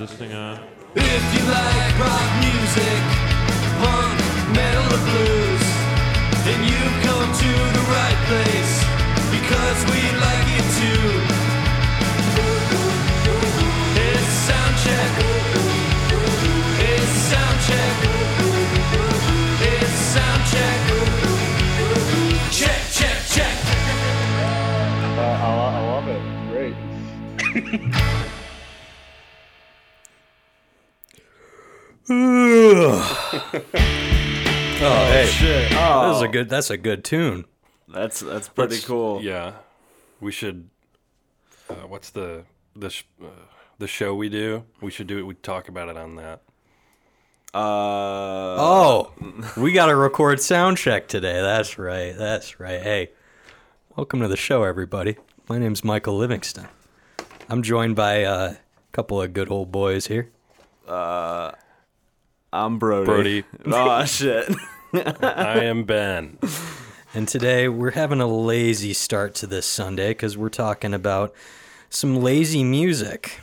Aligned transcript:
this 0.00 0.12
thing 0.14 0.32
on? 0.32 0.58
If 0.94 1.24
you 1.36 1.44
like 1.44 1.98
rock 2.00 2.28
music, 2.40 3.02
punk, 3.84 4.16
metal, 4.56 4.96
or 4.96 5.02
blues, 5.04 5.64
then 6.40 6.60
you've 6.64 6.96
come 7.04 7.28
to 7.28 7.52
the 7.76 7.84
right 7.92 8.20
place 8.30 8.74
because 9.36 9.78
we 9.92 10.00
like 10.24 10.48
it 10.56 10.66
too. 10.80 11.04
It's 14.08 14.32
soundcheck. 14.48 15.12
It's 16.80 17.14
soundcheck. 17.30 17.96
It's 19.68 19.96
soundcheck. 20.16 20.80
Check, 22.50 22.80
check, 22.90 23.18
check. 23.34 23.56
Uh, 25.18 25.20
I, 25.20 25.52
I 25.60 25.80
love 25.92 26.08
it. 26.08 26.22
Great. 26.50 28.30
Oh, 34.82 35.04
hey, 35.12 35.26
Shit. 35.26 35.70
that 35.72 36.16
is 36.16 36.22
a 36.22 36.28
good. 36.28 36.48
That's 36.48 36.70
a 36.70 36.78
good 36.78 37.04
tune. 37.04 37.44
That's 37.86 38.20
that's 38.20 38.48
pretty 38.48 38.76
Let's- 38.76 38.86
cool. 38.86 39.20
Yeah, 39.22 39.52
we 40.20 40.32
should. 40.32 40.70
Uh, 41.68 41.74
what's 41.86 42.08
the 42.10 42.44
the 42.74 42.88
sh- 42.88 43.04
uh, 43.22 43.26
the 43.78 43.86
show 43.86 44.14
we 44.14 44.30
do? 44.30 44.64
We 44.80 44.90
should 44.90 45.06
do 45.06 45.18
it. 45.18 45.24
We 45.26 45.34
talk 45.34 45.68
about 45.68 45.90
it 45.90 45.98
on 45.98 46.16
that. 46.16 46.40
Uh, 47.52 48.56
Oh, 48.58 49.12
we 49.58 49.72
got 49.72 49.86
to 49.86 49.96
record 49.96 50.40
sound 50.40 50.78
check 50.78 51.08
today. 51.08 51.42
That's 51.42 51.78
right. 51.78 52.16
That's 52.16 52.58
right. 52.58 52.80
Hey, 52.80 53.10
welcome 53.96 54.20
to 54.20 54.28
the 54.28 54.36
show, 54.36 54.62
everybody. 54.62 55.16
My 55.46 55.58
name's 55.58 55.84
Michael 55.84 56.16
Livingston. 56.16 56.68
I'm 57.50 57.62
joined 57.62 57.96
by 57.96 58.24
uh, 58.24 58.52
a 58.54 58.58
couple 58.92 59.20
of 59.20 59.34
good 59.34 59.50
old 59.50 59.70
boys 59.70 60.06
here. 60.06 60.30
I'm 62.52 62.78
Brody. 62.78 63.04
Brody. 63.06 63.44
oh 63.66 64.04
shit. 64.04 64.52
I 64.92 65.60
am 65.64 65.84
Ben. 65.84 66.38
And 67.14 67.28
today 67.28 67.68
we're 67.68 67.92
having 67.92 68.20
a 68.20 68.26
lazy 68.26 68.92
start 68.92 69.34
to 69.36 69.46
this 69.46 69.66
Sunday 69.66 70.10
because 70.10 70.36
we're 70.36 70.48
talking 70.48 70.92
about 70.94 71.32
some 71.88 72.16
lazy 72.22 72.64
music. 72.64 73.40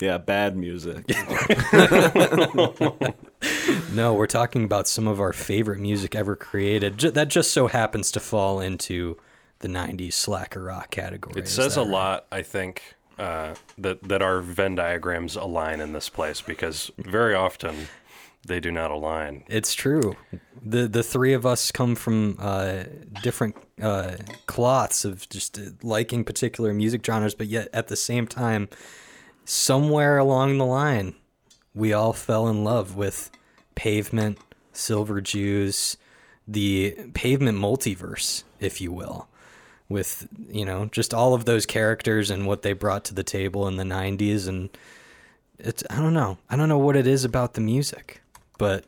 yeah, 0.00 0.18
bad 0.18 0.56
music. 0.56 1.04
No, 3.92 4.14
we're 4.14 4.26
talking 4.28 4.62
about 4.64 4.86
some 4.86 5.08
of 5.08 5.18
our 5.20 5.32
favorite 5.32 5.80
music 5.80 6.14
ever 6.14 6.36
created. 6.36 6.96
Ju- 6.98 7.10
that 7.10 7.26
just 7.28 7.52
so 7.52 7.66
happens 7.66 8.12
to 8.12 8.20
fall 8.20 8.60
into 8.60 9.16
the 9.60 9.66
90s 9.68 10.12
slacker 10.12 10.62
rock 10.62 10.90
category. 10.92 11.40
It 11.40 11.44
Is 11.46 11.52
says 11.52 11.74
that 11.74 11.80
a 11.80 11.84
right? 11.84 11.90
lot, 11.90 12.26
I 12.30 12.42
think, 12.42 12.82
uh, 13.18 13.54
that 13.78 14.02
that 14.04 14.22
our 14.22 14.40
Venn 14.42 14.76
diagrams 14.76 15.34
align 15.34 15.80
in 15.80 15.92
this 15.92 16.08
place 16.08 16.40
because 16.40 16.92
very 16.98 17.34
often 17.34 17.88
they 18.46 18.60
do 18.60 18.70
not 18.70 18.90
align. 18.90 19.44
It's 19.48 19.74
true. 19.74 20.16
the 20.62 20.88
The 20.88 21.02
three 21.02 21.32
of 21.32 21.44
us 21.44 21.70
come 21.70 21.94
from 21.94 22.36
uh, 22.38 22.84
different 23.22 23.56
uh, 23.80 24.16
cloths 24.46 25.04
of 25.04 25.28
just 25.28 25.58
uh, 25.58 25.62
liking 25.82 26.24
particular 26.24 26.72
music 26.72 27.04
genres, 27.04 27.34
but 27.34 27.48
yet 27.48 27.68
at 27.72 27.88
the 27.88 27.96
same 27.96 28.26
time, 28.26 28.68
somewhere 29.44 30.18
along 30.18 30.58
the 30.58 30.66
line, 30.66 31.14
we 31.74 31.92
all 31.92 32.12
fell 32.12 32.48
in 32.48 32.64
love 32.64 32.96
with 32.96 33.30
Pavement, 33.74 34.38
Silver 34.72 35.20
Jews, 35.20 35.96
the 36.46 36.96
Pavement 37.14 37.58
multiverse, 37.58 38.44
if 38.58 38.80
you 38.80 38.92
will. 38.92 39.28
With 39.88 40.28
you 40.48 40.64
know 40.64 40.86
just 40.86 41.12
all 41.12 41.34
of 41.34 41.46
those 41.46 41.66
characters 41.66 42.30
and 42.30 42.46
what 42.46 42.62
they 42.62 42.72
brought 42.72 43.04
to 43.06 43.14
the 43.14 43.24
table 43.24 43.66
in 43.66 43.76
the 43.76 43.82
'90s, 43.82 44.46
and 44.46 44.70
it's 45.58 45.82
I 45.90 45.96
don't 45.96 46.14
know 46.14 46.38
I 46.48 46.54
don't 46.54 46.68
know 46.68 46.78
what 46.78 46.94
it 46.94 47.08
is 47.08 47.24
about 47.24 47.54
the 47.54 47.60
music, 47.60 48.19
but 48.60 48.84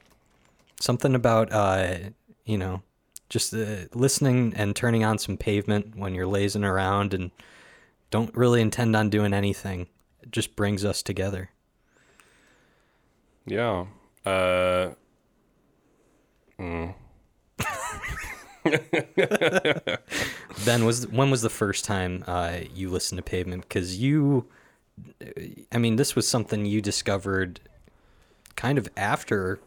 something 0.79 1.15
about 1.15 1.51
uh 1.51 1.97
you 2.45 2.59
know 2.59 2.83
just 3.31 3.55
uh, 3.55 3.87
listening 3.95 4.53
and 4.55 4.77
turning 4.77 5.03
on 5.03 5.17
some 5.17 5.39
pavement 5.39 5.97
when 5.97 6.15
you're 6.15 6.27
lazing 6.27 6.63
around 6.63 7.15
and 7.15 7.31
don't 8.11 8.37
really 8.37 8.61
intend 8.61 8.95
on 8.95 9.09
doing 9.09 9.33
anything 9.33 9.87
it 10.23 10.31
just 10.31 10.55
brings 10.55 10.85
us 10.85 11.03
together 11.03 11.49
Yeah. 13.47 13.87
Uh, 14.27 14.91
mm. 16.61 16.95
then 20.59 20.85
was 20.85 21.09
when 21.09 21.31
was 21.31 21.41
the 21.41 21.51
first 21.51 21.87
time 21.87 22.23
uh 22.27 22.59
you 22.75 22.91
listened 22.91 23.17
to 23.17 23.23
pavement 23.23 23.63
because 23.63 23.99
you 23.99 24.47
i 25.73 25.79
mean 25.79 25.97
this 25.97 26.15
was 26.15 26.29
something 26.29 26.67
you 26.67 26.83
discovered 26.83 27.59
kind 28.57 28.79
of 28.79 28.89
after 28.97 29.61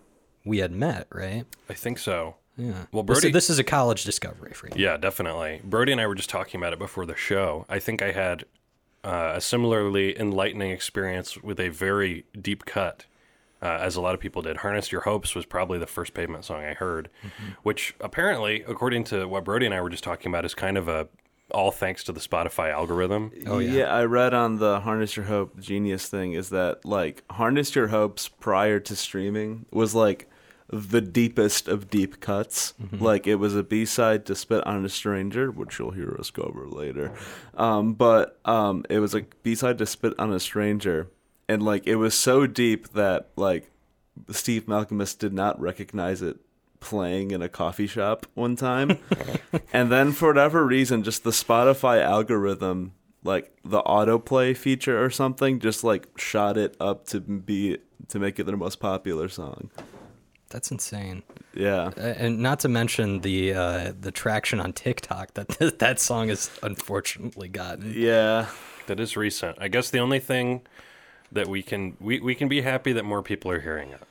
we 0.45 0.59
had 0.59 0.71
met 0.71 1.07
right 1.11 1.45
I 1.69 1.73
think 1.73 1.97
so. 1.97 2.35
yeah 2.57 2.85
Well, 2.91 3.03
this, 3.03 3.19
Brody- 3.21 3.31
this 3.33 3.49
is 3.49 3.59
a 3.59 3.63
college 3.63 4.03
discovery 4.05 4.53
for 4.53 4.67
you 4.67 4.73
Yeah, 4.77 4.95
definitely. 4.97 5.61
Brody 5.63 5.91
and 5.91 5.99
I 5.99 6.07
were 6.07 6.15
just 6.15 6.29
talking 6.29 6.59
about 6.61 6.71
it 6.73 6.79
before 6.79 7.05
the 7.05 7.15
show. 7.15 7.65
I 7.67 7.79
think 7.79 8.01
I 8.01 8.11
had 8.11 8.45
uh, 9.03 9.33
a 9.35 9.41
similarly 9.41 10.17
enlightening 10.19 10.71
experience 10.71 11.37
with 11.37 11.59
a 11.59 11.69
very 11.69 12.25
deep 12.41 12.65
cut, 12.65 13.05
uh, 13.61 13.65
as 13.81 13.95
a 13.95 14.01
lot 14.01 14.13
of 14.15 14.19
people 14.19 14.41
did. 14.41 14.57
Harness 14.57 14.91
Your 14.91 15.01
Hopes 15.01 15.35
was 15.35 15.45
probably 15.45 15.77
the 15.77 15.85
first 15.87 16.13
pavement 16.15 16.43
song 16.45 16.63
I 16.63 16.73
heard, 16.73 17.09
which 17.63 17.93
apparently, 17.99 18.63
according 18.67 19.03
to 19.05 19.27
what 19.27 19.43
Brody 19.43 19.65
and 19.67 19.75
I 19.75 19.81
were 19.81 19.89
just 19.91 20.03
talking 20.03 20.31
about, 20.31 20.43
is 20.45 20.53
kind 20.55 20.77
of 20.77 20.87
a 20.87 21.07
all 21.51 21.69
thanks 21.71 22.03
to 22.05 22.11
the 22.11 22.19
Spotify 22.19 22.71
algorithm. 22.73 23.31
Oh, 23.45 23.59
yeah. 23.59 23.85
I 23.95 24.05
read 24.05 24.33
on 24.33 24.57
the 24.57 24.79
Harness 24.79 25.15
Your 25.15 25.27
Hope 25.27 25.59
Genius 25.59 26.09
thing 26.09 26.33
is 26.33 26.49
that 26.49 26.83
like 26.83 27.23
Harness 27.29 27.75
Your 27.75 27.87
Hopes 27.89 28.27
prior 28.27 28.79
to 28.79 28.95
streaming 28.95 29.67
was 29.71 29.93
like 29.93 30.27
the 30.69 31.01
deepest 31.01 31.67
of 31.67 31.89
deep 31.89 32.19
cuts. 32.19 32.73
Like 32.91 33.27
it 33.27 33.35
was 33.35 33.55
a 33.55 33.63
B 33.63 33.85
side 33.85 34.25
to 34.25 34.35
Spit 34.35 34.65
on 34.65 34.85
a 34.85 34.89
Stranger, 34.89 35.51
which 35.51 35.79
you'll 35.79 35.91
hear 35.91 36.15
us 36.19 36.31
go 36.31 36.43
over 36.43 36.67
later. 36.67 37.11
Um, 37.55 37.93
but 37.93 38.39
um, 38.45 38.85
it 38.89 38.99
was 38.99 39.13
a 39.13 39.25
B 39.43 39.55
side 39.55 39.77
to 39.79 39.85
Spit 39.85 40.13
on 40.17 40.33
a 40.33 40.39
Stranger, 40.39 41.09
and 41.47 41.63
like 41.63 41.85
it 41.85 41.95
was 41.95 42.13
so 42.13 42.47
deep 42.47 42.93
that 42.93 43.29
like 43.35 43.69
Steve 44.31 44.65
Malkmus 44.65 45.17
did 45.17 45.33
not 45.33 45.59
recognize 45.59 46.21
it 46.21 46.37
playing 46.79 47.31
in 47.31 47.41
a 47.41 47.49
coffee 47.49 47.87
shop 47.87 48.25
one 48.33 48.55
time. 48.55 48.99
and 49.73 49.91
then 49.91 50.11
for 50.11 50.29
whatever 50.29 50.65
reason, 50.65 51.03
just 51.03 51.23
the 51.23 51.31
Spotify 51.31 52.01
algorithm, 52.01 52.93
like 53.23 53.51
the 53.63 53.81
autoplay 53.83 54.55
feature 54.55 55.03
or 55.03 55.09
something, 55.09 55.59
just 55.59 55.83
like 55.83 56.07
shot 56.17 56.57
it 56.57 56.75
up 56.79 57.05
to 57.07 57.19
be 57.19 57.77
to 58.07 58.19
make 58.19 58.39
it 58.39 58.45
their 58.45 58.57
most 58.57 58.79
popular 58.79 59.27
song. 59.27 59.69
That's 60.49 60.71
insane 60.71 61.23
Yeah. 61.53 61.89
And 61.97 62.39
not 62.39 62.59
to 62.61 62.69
mention 62.69 63.21
the 63.21 63.53
uh, 63.53 63.93
the 63.99 64.11
traction 64.11 64.59
on 64.59 64.73
TikTok 64.73 65.33
that 65.33 65.47
that 65.79 65.99
song 65.99 66.29
has 66.29 66.49
unfortunately 66.63 67.47
gotten. 67.49 67.93
Yeah. 67.95 68.47
That 68.87 68.99
is 68.99 69.17
recent. 69.17 69.57
I 69.59 69.67
guess 69.67 69.89
the 69.89 69.99
only 69.99 70.19
thing 70.19 70.61
that 71.31 71.47
we 71.47 71.63
can 71.63 71.97
we, 71.99 72.19
we 72.19 72.35
can 72.35 72.47
be 72.47 72.61
happy 72.61 72.93
that 72.93 73.03
more 73.05 73.23
people 73.23 73.49
are 73.51 73.59
hearing 73.59 73.89
it. 73.89 74.01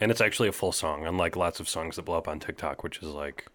And 0.00 0.10
it's 0.10 0.20
actually 0.20 0.48
a 0.48 0.52
full 0.52 0.72
song, 0.72 1.06
unlike 1.06 1.36
lots 1.36 1.60
of 1.60 1.68
songs 1.68 1.94
that 1.96 2.02
blow 2.02 2.18
up 2.18 2.26
on 2.26 2.40
TikTok, 2.40 2.82
which 2.82 2.98
is 2.98 3.10
like 3.10 3.46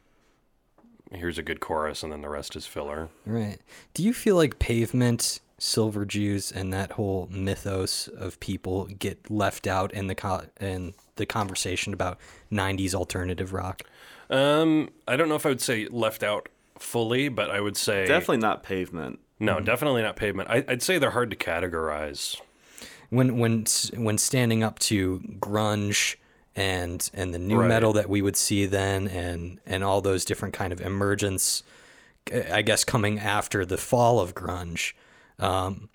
here's 1.12 1.38
a 1.38 1.44
good 1.44 1.60
chorus 1.60 2.02
and 2.04 2.12
then 2.14 2.22
the 2.22 2.30
rest 2.30 2.56
is 2.56 2.66
filler. 2.66 3.10
Right. 3.26 3.60
Do 3.94 4.04
you 4.04 4.14
feel 4.14 4.36
like 4.36 4.58
Pavement, 4.58 5.42
Silver 5.58 6.06
Jews, 6.06 6.52
and 6.52 6.72
that 6.74 6.94
whole 6.94 7.28
mythos 7.32 8.08
of 8.08 8.40
people 8.40 8.86
get 8.86 9.30
left 9.30 9.68
out 9.68 9.92
in 9.94 10.08
the 10.08 10.16
co- 10.16 10.46
in 10.62 10.94
the 11.16 11.26
conversation 11.26 11.94
about 11.94 12.18
'90s 12.52 12.94
alternative 12.94 13.54
rock? 13.54 13.84
Um, 14.30 14.90
I 15.08 15.16
don't 15.16 15.30
know 15.30 15.36
if 15.36 15.46
I 15.46 15.50
would 15.50 15.62
say 15.62 15.88
left 15.90 16.24
out 16.24 16.50
fully, 16.80 17.30
but 17.30 17.50
I 17.52 17.60
would 17.62 17.78
say 17.78 18.06
Definitely 18.08 18.38
not 18.38 18.64
pavement. 18.64 19.20
no, 19.40 19.60
definitely 19.60 20.02
not 20.02 20.16
pavement. 20.16 20.50
I, 20.50 20.64
I'd 20.68 20.82
say 20.82 20.98
they're 20.98 21.12
hard 21.12 21.30
to 21.32 21.36
categorize. 21.36 22.40
When 23.10 23.38
when 23.38 23.66
when 23.96 24.18
standing 24.18 24.64
up 24.64 24.80
to 24.80 25.20
grunge 25.40 26.16
and 26.56 27.10
and 27.14 27.34
the 27.34 27.40
new 27.40 27.60
Right. 27.60 27.68
metal 27.68 27.94
that 27.94 28.10
we 28.10 28.22
would 28.22 28.36
see 28.38 28.66
then, 28.66 29.08
and 29.08 29.60
and 29.66 29.84
all 29.84 30.02
those 30.02 30.26
different 30.26 30.54
kind 30.56 30.74
of 30.74 30.82
emergence, 30.82 31.62
I 32.52 32.62
guess 32.64 32.84
coming 32.84 33.20
after 33.20 33.66
the 33.66 33.78
fall 33.78 34.20
of 34.20 34.34
grunge. 34.34 34.94
Um, 35.40 35.90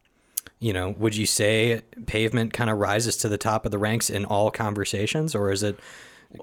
you 0.61 0.73
know, 0.73 0.91
would 0.99 1.17
you 1.17 1.27
say 1.27 1.83
pavement 2.07 2.53
kind 2.53 2.71
of 2.71 2.79
rises 2.79 3.17
to 3.19 3.29
the 3.29 3.39
top 3.39 3.65
of 3.65 3.71
the 3.71 3.79
ranks 3.79 4.11
in 4.11 4.25
all 4.25 4.51
conversations, 4.51 5.35
or 5.35 5.53
is 5.53 5.63
it 5.63 5.79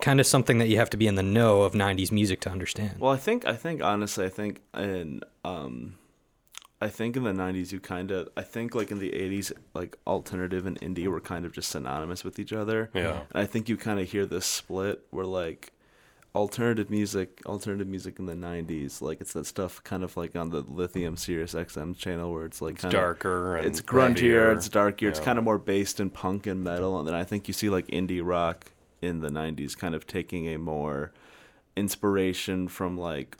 kind 0.01 0.19
of 0.19 0.25
something 0.25 0.57
that 0.57 0.67
you 0.67 0.77
have 0.77 0.89
to 0.91 0.97
be 0.97 1.07
in 1.07 1.15
the 1.15 1.23
know 1.23 1.61
of 1.61 1.73
'90s 1.73 2.11
music 2.11 2.39
to 2.41 2.49
understand? 2.49 2.99
Well, 2.99 3.11
I 3.11 3.17
think 3.17 3.45
I 3.45 3.55
think 3.55 3.83
honestly, 3.83 4.25
I 4.25 4.29
think 4.29 4.61
in 4.73 5.21
um, 5.43 5.95
I 6.81 6.87
think 6.87 7.17
in 7.17 7.23
the 7.23 7.31
'90s 7.31 7.71
you 7.71 7.79
kind 7.79 8.11
of 8.11 8.29
I 8.37 8.41
think 8.41 8.73
like 8.73 8.91
in 8.91 8.99
the 8.99 9.11
'80s 9.11 9.51
like 9.73 9.97
alternative 10.07 10.65
and 10.65 10.79
indie 10.81 11.07
were 11.07 11.21
kind 11.21 11.45
of 11.45 11.51
just 11.51 11.69
synonymous 11.69 12.23
with 12.23 12.39
each 12.39 12.53
other. 12.53 12.89
Yeah. 12.93 13.21
and 13.33 13.43
I 13.43 13.45
think 13.45 13.69
you 13.69 13.77
kind 13.77 13.99
of 13.99 14.09
hear 14.09 14.25
this 14.25 14.45
split 14.45 15.05
where 15.11 15.25
like 15.25 15.71
alternative 16.35 16.89
music, 16.89 17.41
alternative 17.45 17.87
music 17.87 18.19
in 18.19 18.25
the 18.25 18.33
'90s. 18.33 19.01
Like 19.01 19.21
it's 19.21 19.33
that 19.33 19.45
stuff, 19.45 19.83
kind 19.83 20.03
of 20.03 20.15
like 20.17 20.35
on 20.35 20.49
the 20.49 20.61
Lithium 20.61 21.17
Sirius 21.17 21.53
XM 21.53 21.97
channel, 21.97 22.31
where 22.33 22.45
it's 22.45 22.61
like 22.61 22.75
It's 22.75 22.83
darker. 22.83 23.55
And 23.55 23.65
it's 23.65 23.81
grungier, 23.81 24.55
it's 24.55 24.69
darker, 24.69 25.07
it's 25.07 25.19
kind 25.19 25.37
of 25.37 25.45
more 25.45 25.57
based 25.57 25.99
in 25.99 26.09
punk 26.09 26.45
and 26.45 26.63
metal, 26.63 26.99
and 26.99 27.07
then 27.07 27.15
I 27.15 27.23
think 27.23 27.47
you 27.47 27.53
see 27.53 27.69
like 27.69 27.87
indie 27.87 28.21
rock 28.23 28.71
in 29.01 29.21
the 29.21 29.29
'90s, 29.29 29.77
kind 29.77 29.95
of 29.95 30.05
taking 30.05 30.47
a 30.47 30.57
more 30.57 31.11
inspiration 31.75 32.67
from 32.67 32.97
like 32.97 33.37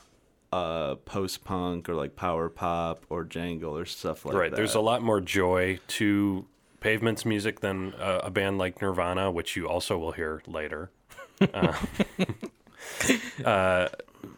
uh 0.52 0.94
post 1.06 1.42
punk 1.42 1.88
or 1.88 1.94
like 1.94 2.14
power 2.14 2.48
pop 2.48 3.04
or 3.08 3.24
jangle 3.24 3.76
or 3.76 3.84
stuff 3.84 4.24
like 4.24 4.34
right. 4.34 4.38
that. 4.38 4.42
Right. 4.42 4.56
There's 4.56 4.74
a 4.74 4.80
lot 4.80 5.02
more 5.02 5.20
joy 5.20 5.80
to 5.88 6.46
Pavement's 6.80 7.24
music 7.24 7.60
than 7.60 7.94
uh, 7.94 8.20
a 8.22 8.30
band 8.30 8.58
like 8.58 8.80
Nirvana, 8.80 9.30
which 9.30 9.56
you 9.56 9.68
also 9.68 9.98
will 9.98 10.12
hear 10.12 10.42
later. 10.46 10.90
uh, 11.54 11.72
uh, 13.44 13.88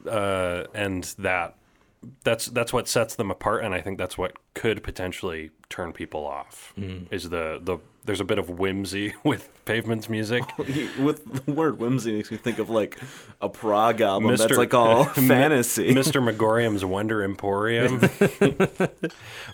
uh, 0.09 0.65
and 0.75 1.05
that 1.19 1.56
that's 2.23 2.47
that's 2.47 2.73
what 2.73 2.89
sets 2.89 3.17
them 3.17 3.31
apart, 3.31 3.65
and 3.65 3.75
I 3.75 3.81
think 3.81 3.99
that's 3.99 4.17
what 4.17 4.37
could 4.55 4.83
potentially 4.83 5.50
turn 5.69 5.93
people 5.93 6.25
off. 6.27 6.73
Is 7.11 7.31
the 7.31 7.61
the 7.62 7.79
there's 8.05 8.21
a 8.21 8.25
bit 8.25 8.39
of 8.39 8.49
whimsy 8.49 9.15
with 9.25 9.50
Pavement's 9.65 10.09
music. 10.09 10.45
with 10.99 11.45
the 11.45 11.53
word 11.53 11.79
whimsy 11.79 12.12
makes 12.12 12.31
me 12.31 12.37
think 12.37 12.59
of 12.59 12.71
like 12.71 12.99
a 13.41 13.49
prog 13.49 14.00
album 14.00 14.31
that's 14.31 14.45
Mr. 14.45 14.56
like 14.56 14.75
all 14.75 15.05
fantasy. 15.05 15.93
Mr. 15.93 16.23
Magorium's 16.23 16.85
Wonder 16.85 17.23
Emporium. 17.23 18.00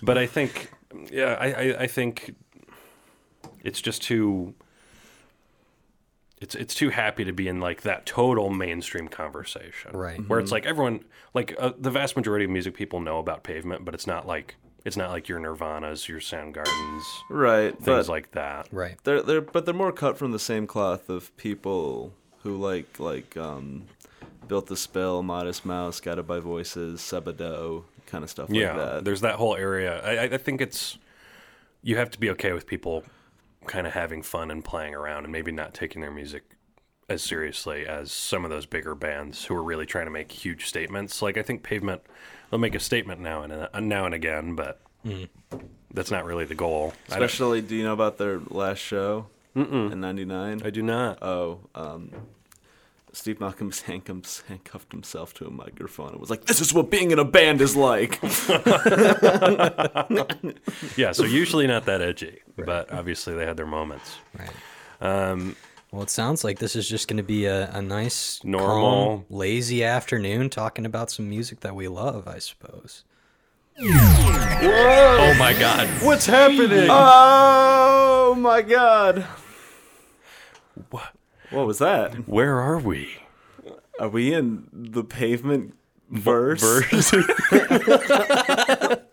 but 0.02 0.18
I 0.18 0.26
think, 0.26 0.70
yeah, 1.10 1.36
I, 1.40 1.46
I, 1.46 1.76
I 1.80 1.86
think 1.86 2.36
it's 3.62 3.80
just 3.80 4.02
too. 4.02 4.54
It's 6.44 6.54
it's 6.54 6.74
too 6.74 6.90
happy 6.90 7.24
to 7.24 7.32
be 7.32 7.48
in 7.48 7.58
like 7.58 7.80
that 7.82 8.04
total 8.04 8.50
mainstream 8.50 9.08
conversation, 9.08 9.92
Right. 9.96 10.20
Where 10.28 10.38
it's 10.40 10.52
like 10.52 10.66
everyone, 10.66 11.04
like 11.32 11.54
uh, 11.58 11.72
the 11.78 11.90
vast 11.90 12.16
majority 12.16 12.44
of 12.44 12.50
music 12.50 12.74
people 12.74 13.00
know 13.00 13.18
about 13.18 13.42
Pavement, 13.44 13.84
but 13.86 13.94
it's 13.94 14.06
not 14.06 14.26
like 14.26 14.56
it's 14.84 14.96
not 14.98 15.10
like 15.10 15.26
your 15.26 15.40
Nirvanas, 15.40 16.06
your 16.06 16.20
Soundgardens, 16.20 17.02
right, 17.30 17.72
things 17.74 17.86
but 17.86 18.08
like 18.08 18.32
that. 18.32 18.68
Right. 18.70 18.96
they're 19.04 19.22
they're 19.22 19.40
but 19.40 19.64
they're 19.64 19.72
more 19.74 19.90
cut 19.92 20.18
from 20.18 20.32
the 20.32 20.38
same 20.38 20.66
cloth 20.66 21.08
of 21.08 21.34
people 21.38 22.12
who 22.42 22.58
like 22.58 23.00
like 23.00 23.36
um 23.38 23.84
Built 24.46 24.66
to 24.66 24.76
Spill, 24.76 25.22
Modest 25.22 25.64
Mouse, 25.64 26.00
Guided 26.00 26.26
by 26.26 26.38
Voices, 26.40 27.00
Sebadoh, 27.00 27.84
kind 28.04 28.22
of 28.22 28.28
stuff 28.28 28.50
yeah, 28.50 28.76
like 28.76 28.76
that. 28.76 29.04
there's 29.06 29.22
that 29.22 29.36
whole 29.36 29.56
area. 29.56 30.02
I, 30.04 30.16
I- 30.26 30.34
I 30.34 30.36
think 30.36 30.60
it's 30.60 30.98
you 31.82 31.96
have 31.96 32.10
to 32.10 32.20
be 32.20 32.28
okay 32.30 32.52
with 32.52 32.66
people 32.66 33.02
kind 33.66 33.86
of 33.86 33.92
having 33.92 34.22
fun 34.22 34.50
and 34.50 34.64
playing 34.64 34.94
around, 34.94 35.24
and 35.24 35.32
maybe 35.32 35.52
not 35.52 35.74
taking 35.74 36.00
their 36.00 36.10
music 36.10 36.44
as 37.08 37.22
seriously 37.22 37.86
as 37.86 38.10
some 38.10 38.44
of 38.44 38.50
those 38.50 38.64
bigger 38.66 38.94
bands 38.94 39.44
who 39.44 39.54
are 39.54 39.62
really 39.62 39.84
trying 39.86 40.06
to 40.06 40.10
make 40.10 40.32
huge 40.32 40.66
statements. 40.66 41.20
Like 41.20 41.36
I 41.36 41.42
think 41.42 41.62
Pavement, 41.62 42.02
they'll 42.50 42.58
make 42.60 42.74
a 42.74 42.80
statement 42.80 43.20
now 43.20 43.42
and 43.42 43.52
uh, 43.52 43.68
now 43.80 44.06
and 44.06 44.14
again, 44.14 44.54
but 44.54 44.80
that's 45.92 46.10
not 46.10 46.24
really 46.24 46.44
the 46.46 46.54
goal. 46.54 46.94
Especially, 47.08 47.60
do 47.60 47.76
you 47.76 47.84
know 47.84 47.92
about 47.92 48.18
their 48.18 48.40
last 48.48 48.78
show 48.78 49.26
in 49.92 50.00
'99? 50.00 50.62
I 50.64 50.70
do 50.70 50.82
not. 50.82 51.22
Oh, 51.22 51.60
um, 51.74 52.10
Steve 53.14 53.38
Malcolm 53.40 53.70
handcuffed, 53.86 54.42
handcuffed 54.48 54.92
himself 54.92 55.32
to 55.34 55.46
a 55.46 55.50
microphone 55.50 56.10
and 56.10 56.20
was 56.20 56.30
like, 56.30 56.44
"This 56.46 56.60
is 56.60 56.74
what 56.74 56.90
being 56.90 57.10
in 57.12 57.18
a 57.18 57.24
band 57.24 57.60
is 57.60 57.76
like." 57.76 58.18
yeah, 60.96 61.12
so 61.12 61.24
usually 61.42 61.66
not 61.66 61.84
that 61.86 62.00
edgy, 62.02 62.40
but 62.56 62.92
obviously 62.92 63.34
they 63.34 63.46
had 63.46 63.56
their 63.56 63.66
moments. 63.66 64.16
Right. 64.38 64.50
Um, 65.00 65.56
Well, 65.92 66.02
it 66.02 66.10
sounds 66.10 66.42
like 66.42 66.58
this 66.58 66.74
is 66.74 66.88
just 66.88 67.06
going 67.06 67.18
to 67.18 67.22
be 67.22 67.44
a, 67.46 67.70
a 67.70 67.80
nice, 67.80 68.42
Normal. 68.42 69.18
calm, 69.18 69.24
lazy 69.30 69.84
afternoon 69.84 70.50
talking 70.50 70.84
about 70.84 71.08
some 71.10 71.28
music 71.30 71.60
that 71.60 71.76
we 71.76 71.86
love, 71.86 72.26
I 72.26 72.38
suppose. 72.40 73.04
oh 73.80 75.34
my 75.38 75.52
god. 75.58 75.88
What's 76.02 76.26
happening? 76.26 76.88
Oh 76.90 78.34
my 78.36 78.62
god! 78.62 79.24
What? 80.90 81.13
What 81.54 81.66
was 81.66 81.78
that? 81.78 82.28
Where 82.28 82.60
are 82.60 82.78
we? 82.78 83.08
Are 84.00 84.08
we 84.08 84.32
in 84.34 84.68
the 84.72 85.04
pavement 85.04 85.74
verse? 86.10 86.60
Verse. 86.62 87.12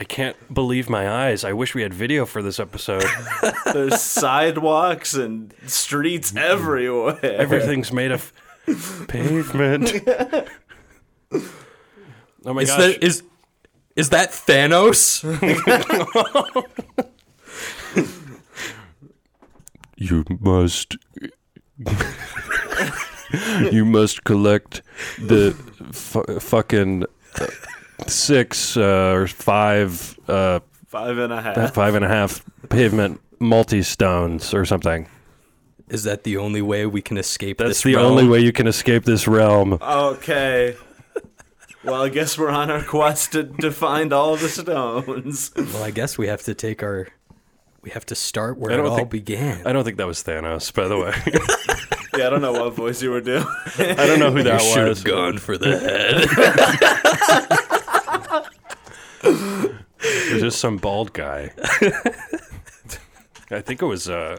I 0.00 0.04
can't 0.04 0.36
believe 0.54 0.88
my 0.88 1.10
eyes. 1.10 1.44
I 1.44 1.52
wish 1.52 1.74
we 1.74 1.82
had 1.82 1.92
video 1.92 2.24
for 2.24 2.40
this 2.40 2.58
episode. 2.60 3.04
There's 3.72 4.00
sidewalks 4.00 5.14
and 5.14 5.52
streets 5.66 6.34
everywhere. 6.36 7.18
Everything's 7.22 7.92
made 7.92 8.12
of 8.12 8.32
pavement. 9.08 9.92
Oh 12.46 12.54
my 12.54 12.62
Is 12.62 12.68
gosh. 12.70 12.78
that 12.78 13.04
is 13.04 13.22
is 13.96 14.10
that 14.10 14.30
Thanos? 14.30 15.22
You 19.98 20.24
must 20.40 20.96
you 23.72 23.84
must 23.84 24.24
collect 24.24 24.82
the 25.18 25.52
fu- 25.92 26.40
fucking 26.40 27.04
uh, 27.40 27.46
six 28.06 28.76
uh, 28.76 29.12
or 29.14 29.26
five 29.26 30.18
uh, 30.28 30.60
Five 30.86 31.18
and 31.18 31.32
a 31.32 31.42
half. 31.42 31.74
five 31.74 31.94
and 31.94 32.04
a 32.04 32.08
half 32.08 32.42
pavement 32.70 33.20
multi 33.40 33.82
stones 33.82 34.54
or 34.54 34.64
something. 34.64 35.06
is 35.90 36.04
that 36.04 36.24
the 36.24 36.38
only 36.38 36.62
way 36.62 36.86
we 36.86 37.02
can 37.02 37.18
escape 37.18 37.58
That's 37.58 37.68
this 37.70 37.82
the 37.82 37.94
realm? 37.96 38.06
only 38.12 38.26
way 38.26 38.40
you 38.40 38.52
can 38.52 38.66
escape 38.66 39.04
this 39.04 39.28
realm. 39.28 39.74
Okay. 39.74 40.76
Well, 41.84 42.02
I 42.02 42.08
guess 42.08 42.36
we're 42.38 42.48
on 42.50 42.70
our 42.70 42.82
quest 42.82 43.32
to, 43.32 43.44
to 43.60 43.70
find 43.70 44.12
all 44.12 44.36
the 44.36 44.48
stones. 44.48 45.52
Well, 45.56 45.82
I 45.84 45.90
guess 45.90 46.16
we 46.18 46.26
have 46.26 46.42
to 46.44 46.54
take 46.54 46.82
our 46.82 47.06
we 47.82 47.90
have 47.90 48.06
to 48.06 48.14
start 48.14 48.56
where 48.58 48.70
I 48.70 48.74
it 48.74 48.76
don't 48.78 48.86
all 48.86 48.96
think- 48.96 49.10
began. 49.10 49.66
I 49.66 49.72
don't 49.72 49.84
think 49.84 49.96
that 49.98 50.06
was 50.06 50.22
Thanos, 50.22 50.72
by 50.72 50.88
the 50.88 50.96
way. 50.98 51.12
Yeah, 52.16 52.26
I 52.26 52.30
don't 52.30 52.40
know 52.42 52.52
what 52.52 52.74
voice 52.74 53.00
you 53.00 53.10
were 53.12 53.20
doing. 53.20 53.46
I 53.78 53.94
don't 53.94 54.18
know 54.18 54.32
who 54.32 54.42
that 54.42 54.60
you 54.60 54.68
should 54.72 54.88
was. 54.88 54.98
have 54.98 55.06
gone 55.06 55.38
for 55.38 55.56
the 55.56 55.78
head. 55.78 56.26
It 60.00 60.32
was 60.34 60.42
just 60.42 60.60
some 60.60 60.76
bald 60.78 61.12
guy. 61.12 61.52
I 63.50 63.60
think 63.60 63.82
it 63.82 63.86
was 63.86 64.08
uh 64.08 64.38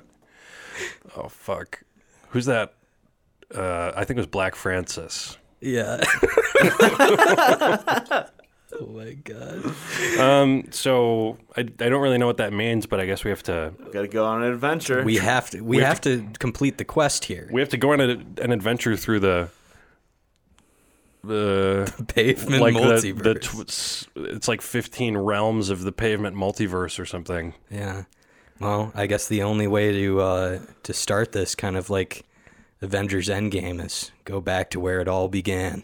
oh 1.16 1.30
fuck. 1.30 1.84
Who's 2.30 2.46
that? 2.46 2.74
Uh 3.54 3.92
I 3.96 4.04
think 4.04 4.18
it 4.18 4.22
was 4.22 4.28
Black 4.28 4.56
Francis. 4.56 5.38
yeah. 5.62 6.02
oh 8.80 8.86
my 8.88 9.14
god. 9.14 9.74
Um 10.20 10.66
so 10.72 11.38
I, 11.56 11.62
I 11.62 11.64
don't 11.64 12.02
really 12.02 12.18
know 12.18 12.28
what 12.28 12.38
that 12.38 12.54
means, 12.54 12.86
but 12.86 13.00
I 13.00 13.06
guess 13.06 13.24
we 13.24 13.30
have 13.30 13.44
to 13.44 13.74
Gotta 13.92 14.08
go 14.08 14.26
on 14.26 14.44
an 14.44 14.52
adventure. 14.52 15.04
We 15.04 15.18
have 15.18 15.50
to 15.52 15.62
we, 15.62 15.78
We 15.78 15.84
have, 15.84 15.88
have 15.88 16.02
to, 16.02 16.28
complete 16.40 16.78
the 16.78 16.86
quest 16.86 17.26
here. 17.26 17.50
we 17.52 17.62
have 17.62 17.70
to 17.70 17.78
go 17.78 17.94
on 17.94 18.02
a, 18.02 18.10
an 18.42 18.52
adventure 18.52 18.96
through 18.96 19.22
the 19.22 19.50
the 21.24 21.92
Pavement 22.08 22.62
like 22.62 22.74
the, 22.74 22.80
multiverse. 22.80 23.24
the 23.24 23.34
tw- 23.36 24.34
it's 24.36 24.48
like 24.48 24.62
15 24.62 25.18
realms 25.18 25.70
of 25.70 25.82
the 25.84 25.92
pavement 25.92 26.36
multiverse 26.36 26.98
or 26.98 27.06
something. 27.06 27.54
Yeah. 27.70 28.04
Well, 28.60 28.92
I 28.96 29.06
guess 29.06 29.28
the 29.28 29.44
only 29.44 29.68
way 29.68 29.92
to 29.92 30.22
uh, 30.22 30.60
to 30.84 30.94
start 30.94 31.32
this 31.32 31.56
kind 31.56 31.76
of 31.78 31.90
like 31.90 32.26
Avengers 32.82 33.28
Endgame 33.28 33.84
is 33.84 34.12
go 34.26 34.40
back 34.42 34.70
to 34.72 34.80
where 34.80 35.02
it 35.02 35.08
all 35.08 35.28
began. 35.28 35.84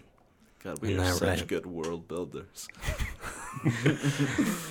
God, 0.65 0.81
we 0.81 0.93
Isn't 0.93 1.05
are 1.05 1.13
such 1.13 1.39
right? 1.41 1.47
good 1.47 1.67
world 1.67 2.07
builders. 2.07 2.67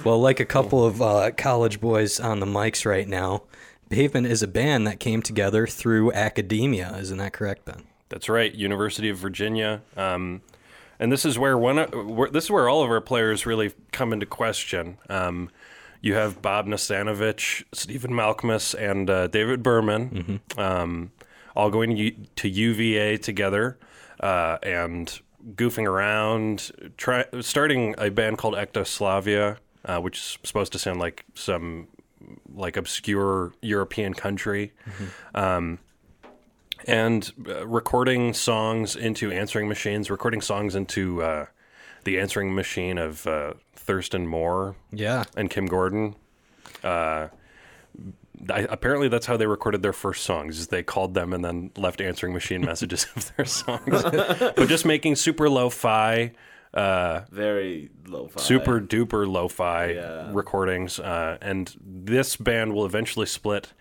Well, 0.04 0.20
like 0.20 0.40
a 0.40 0.44
couple 0.44 0.84
of 0.84 1.00
uh, 1.00 1.30
college 1.38 1.80
boys 1.80 2.20
on 2.20 2.38
the 2.38 2.46
mics 2.46 2.84
right 2.84 3.08
now, 3.08 3.44
Pavement 3.88 4.26
is 4.26 4.42
a 4.42 4.46
band 4.46 4.86
that 4.86 5.00
came 5.00 5.22
together 5.22 5.66
through 5.66 6.12
academia. 6.12 6.94
Isn't 6.98 7.16
that 7.16 7.32
correct, 7.32 7.64
Ben? 7.64 7.84
That's 8.10 8.28
right, 8.28 8.54
University 8.54 9.08
of 9.08 9.16
Virginia. 9.16 9.80
Um, 9.96 10.42
and 10.98 11.10
this 11.10 11.24
is 11.24 11.38
where 11.38 11.56
one, 11.56 11.78
where, 11.78 12.28
this 12.28 12.44
is 12.44 12.50
where 12.50 12.68
all 12.68 12.82
of 12.84 12.90
our 12.90 13.00
players 13.00 13.46
really 13.46 13.72
come 13.90 14.12
into 14.12 14.26
question. 14.26 14.98
Um, 15.08 15.48
you 16.02 16.14
have 16.14 16.42
Bob 16.42 16.66
Nastanovich, 16.66 17.64
Stephen 17.72 18.10
Malkmus, 18.10 18.74
and 18.74 19.08
uh, 19.08 19.28
David 19.28 19.62
Berman, 19.62 20.40
um, 20.58 21.12
all 21.56 21.70
going 21.70 21.96
to, 21.96 22.10
to 22.36 22.48
UVA 22.48 23.16
together 23.16 23.78
uh, 24.20 24.58
and 24.62 25.20
goofing 25.54 25.86
around, 25.86 26.70
try, 26.96 27.24
starting 27.40 27.94
a 27.98 28.10
band 28.10 28.38
called 28.38 28.54
Ectoslavia, 28.54 29.58
uh, 29.84 30.00
which 30.00 30.18
is 30.18 30.38
supposed 30.44 30.72
to 30.72 30.78
sound 30.78 31.00
like 31.00 31.24
some 31.34 31.88
like 32.54 32.76
obscure 32.76 33.52
European 33.60 34.14
country 34.14 34.72
and 36.86 37.32
uh, 37.48 37.66
recording 37.66 38.32
songs 38.34 38.96
into 38.96 39.30
answering 39.30 39.68
machines, 39.68 40.10
recording 40.10 40.40
songs 40.40 40.74
into 40.74 41.22
uh, 41.22 41.46
the 42.04 42.18
answering 42.20 42.54
machine 42.54 42.98
of 42.98 43.26
uh, 43.26 43.54
Thurston 43.74 44.26
Moore 44.26 44.76
Yeah. 44.92 45.24
and 45.36 45.50
Kim 45.50 45.66
Gordon. 45.66 46.16
I, 48.50 48.60
apparently 48.68 49.08
that's 49.08 49.26
how 49.26 49.36
they 49.36 49.46
recorded 49.46 49.82
their 49.82 49.92
first 49.92 50.24
songs. 50.24 50.58
Is 50.58 50.66
they 50.68 50.82
called 50.82 51.14
them 51.14 51.32
and 51.32 51.44
then 51.44 51.70
left 51.76 52.00
answering 52.00 52.32
machine 52.32 52.60
messages 52.64 53.06
of 53.16 53.32
their 53.36 53.46
songs, 53.46 54.02
but 54.56 54.68
just 54.68 54.84
making 54.84 55.16
super 55.16 55.48
lo-fi, 55.48 56.32
uh, 56.74 57.20
Very 57.30 57.90
lo-fi. 58.06 58.40
super 58.40 58.80
duper 58.80 59.26
lo-fi 59.26 59.92
Yeah. 59.92 60.30
recordings. 60.32 60.98
Uh, 60.98 61.38
and 61.40 61.74
this 61.80 62.36
band 62.36 62.72
will 62.74 62.84
eventually 62.86 63.26
split 63.26 63.72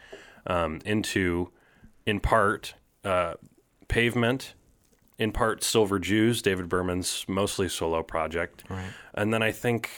um, 0.46 0.80
into, 0.86 1.50
in 2.06 2.20
part, 2.20 2.76
uh, 3.04 3.34
Pavement, 3.88 4.54
in 5.18 5.32
part 5.32 5.64
Silver 5.64 6.00
Jews, 6.00 6.42
David 6.42 6.68
Berman's 6.70 7.26
mostly 7.28 7.68
solo 7.70 8.02
project, 8.04 8.64
Right. 8.70 8.92
and 9.14 9.34
then 9.34 9.42
I 9.44 9.52
think 9.52 9.90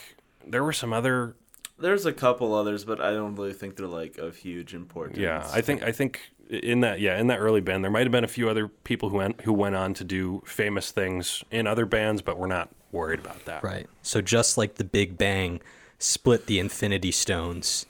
there 0.46 0.64
were 0.64 0.74
some 0.74 0.92
other 0.94 1.36
There's 1.78 2.06
a 2.06 2.14
couple 2.14 2.54
others, 2.54 2.86
but 2.86 3.02
I 3.02 3.12
don't 3.12 3.36
really 3.36 3.54
think 3.54 3.76
they're 3.76 3.88
like 3.88 4.18
of 4.18 4.38
huge 4.38 4.74
importance. 4.74 5.20
Yeah, 5.20 5.48
I 5.52 5.62
think 5.62 5.84
I 5.84 5.92
think 5.92 6.22
in 6.50 6.82
that 6.82 7.00
yeah 7.00 7.20
in 7.20 7.28
that 7.28 7.40
early 7.40 7.60
band 7.62 7.84
there 7.84 7.92
might 7.92 8.04
have 8.04 8.12
been 8.12 8.24
a 8.24 8.28
few 8.30 8.50
other 8.50 8.68
people 8.68 9.10
who 9.10 9.18
went 9.18 9.42
who 9.42 9.52
went 9.52 9.76
on 9.76 9.94
to 9.96 10.04
do 10.04 10.42
famous 10.46 10.92
things 10.92 11.44
in 11.52 11.68
other 11.68 11.86
bands, 11.86 12.22
but 12.22 12.38
we're 12.38 12.48
not 12.48 12.70
worried 12.92 13.20
about 13.20 13.44
that. 13.46 13.64
Right. 13.64 13.88
So 14.04 14.22
just 14.22 14.58
like 14.58 14.76
the 14.76 14.84
Big 14.86 15.18
Bang 15.18 15.60
split 16.00 16.46
the 16.46 16.60
Infinity 16.60 17.12
Stones, 17.12 17.86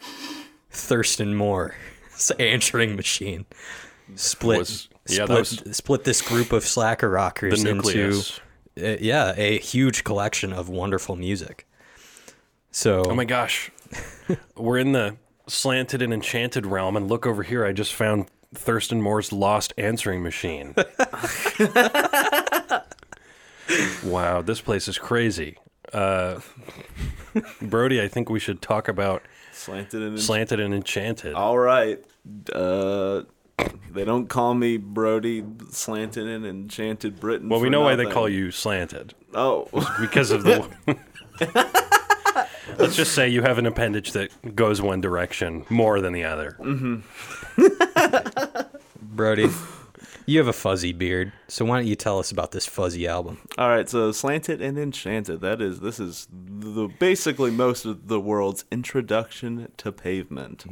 Thurston 0.72 1.36
Moore's 1.36 1.74
answering 2.40 2.96
machine 2.96 3.46
split 4.16 4.60
Was- 4.60 4.90
yeah, 5.08 5.26
split, 5.26 5.40
was- 5.40 5.78
split 5.78 6.04
this 6.04 6.22
group 6.22 6.52
of 6.52 6.64
slacker 6.66 7.10
rockers 7.10 7.64
The 7.64 7.70
into 7.70 8.22
uh, 8.78 8.98
yeah 9.00 9.34
a 9.38 9.60
huge 9.60 10.04
collection 10.04 10.52
of 10.54 10.70
wonderful 10.70 11.16
music. 11.16 11.68
So 12.72 13.04
Oh 13.06 13.16
my 13.16 13.26
gosh, 13.26 13.72
we're 14.56 14.78
in 14.78 14.92
the 14.92 15.18
slanted 15.48 16.02
and 16.02 16.14
enchanted 16.14 16.66
realm, 16.66 16.98
and 16.98 17.08
look 17.08 17.26
over 17.26 17.44
here! 17.44 17.66
I 17.66 17.72
just 17.72 17.94
found 17.94 18.28
Thurston 18.54 19.02
Moore's 19.02 19.32
lost 19.32 19.74
answering 19.78 20.24
machine. 20.24 20.76
wow, 24.04 24.42
this 24.42 24.62
place 24.62 24.88
is 24.88 24.98
crazy. 24.98 25.58
Uh, 25.94 26.40
Brody, 27.62 28.02
I 28.02 28.08
think 28.08 28.30
we 28.30 28.40
should 28.40 28.62
talk 28.62 28.88
about 28.88 29.24
slanted 29.52 30.02
and 30.02 30.20
slanted 30.20 30.60
and 30.60 30.74
enchanted. 30.74 31.34
All 31.34 31.58
right. 31.58 32.04
Uh, 32.52 33.24
they 33.92 34.04
don't 34.04 34.28
call 34.28 34.54
me 34.54 34.78
Brody 34.78 35.44
Slanted 35.70 36.28
and 36.28 36.46
Enchanted 36.46 37.20
Britain. 37.20 37.48
well, 37.48 37.62
we 37.62 37.70
know 37.70 37.82
why 37.82 37.96
they 37.96 38.06
call 38.06 38.28
you 38.28 38.52
slanted. 38.52 39.14
Oh, 39.34 39.70
because 40.00 40.32
of 40.32 40.44
the. 40.44 40.68
Let's 42.78 42.96
just 42.96 43.14
say 43.14 43.30
you 43.30 43.42
have 43.42 43.58
an 43.58 43.66
appendage 43.66 44.12
that 44.14 44.56
goes 44.56 44.82
one 44.82 45.02
direction 45.02 45.66
more 45.70 46.02
than 46.02 46.14
the 46.14 46.24
other. 46.24 46.58
Brody, 49.02 49.50
you 50.26 50.40
have 50.40 50.48
a 50.48 50.54
fuzzy 50.54 50.94
beard, 50.94 51.32
so 51.48 51.66
why 51.66 51.78
don't 51.78 51.88
you 51.88 51.96
tell 51.96 52.20
us 52.20 52.32
about 52.32 52.52
this 52.52 52.66
fuzzy 52.66 53.08
album? 53.08 53.40
all 53.58 53.70
right. 53.70 53.88
So 53.88 54.12
Slanted 54.12 54.62
and 54.62 54.78
Enchanted. 54.78 55.42
That 55.42 55.62
is. 55.62 55.80
This 55.80 56.00
is 56.00 56.28
the 56.32 56.90
basically 57.00 57.52
most 57.52 57.86
of 57.86 58.08
the 58.08 58.20
world's 58.20 58.66
introduction 58.72 59.72
to 59.78 59.92
pavement. 59.92 60.66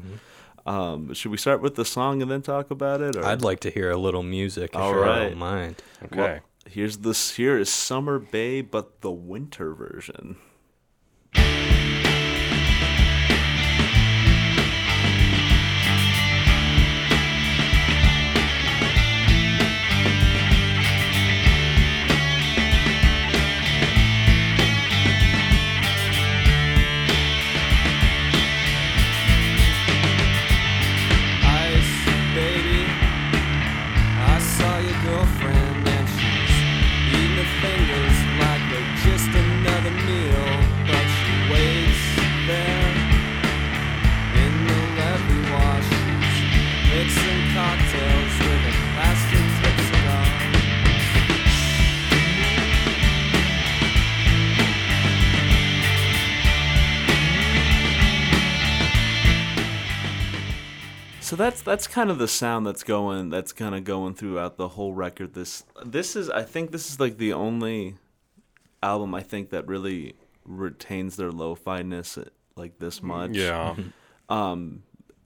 Um, 0.66 1.14
should 1.14 1.32
we 1.32 1.38
start 1.38 1.62
with 1.62 1.76
the 1.76 1.86
song 1.86 2.22
and 2.22 2.32
then 2.32 2.42
talk 2.42 2.72
about 2.72 3.02
it? 3.02 3.16
Or? 3.16 3.26
I'd 3.26 3.42
like 3.42 3.60
to 3.62 3.70
hear 3.70 3.92
a 3.92 3.98
little 3.98 4.24
music 4.24 4.72
if 4.74 4.80
All 4.80 4.96
you 4.96 5.04
don't 5.04 5.38
mind. 5.38 5.82
Okay. 6.04 6.18
Well, 6.18 6.40
here's 6.70 7.00
this. 7.00 7.36
Here 7.36 7.58
is 7.58 7.70
Summer 7.70 8.20
Babe, 8.20 8.70
but 8.72 9.02
the 9.02 9.12
winter 9.12 9.74
version. 9.74 10.38
So 61.34 61.38
that's 61.38 61.64
that's 61.64 61.88
kind 61.88 62.12
of 62.12 62.20
the 62.20 62.28
sound 62.28 62.68
that's 62.68 62.84
going 62.84 63.32
that's 63.32 63.54
kind 63.54 63.74
of 63.74 63.84
going 63.84 64.14
throughout 64.14 64.58
the 64.58 64.68
whole 64.68 64.94
record. 64.94 65.34
This 65.34 65.64
this 65.84 66.16
is 66.16 66.30
I 66.30 66.44
think 66.44 66.70
this 66.70 66.92
is 66.92 67.00
like 67.00 67.18
the 67.18 67.34
only 67.34 67.96
album 68.84 69.16
I 69.16 69.22
think 69.22 69.50
that 69.50 69.66
really 69.66 70.14
retains 70.46 71.16
their 71.16 71.32
lo-fi 71.32 71.82
ness 71.82 72.20
like 72.56 72.78
this 72.78 73.02
much. 73.02 73.32
Yeah. 73.32 73.76
um, 74.30 74.84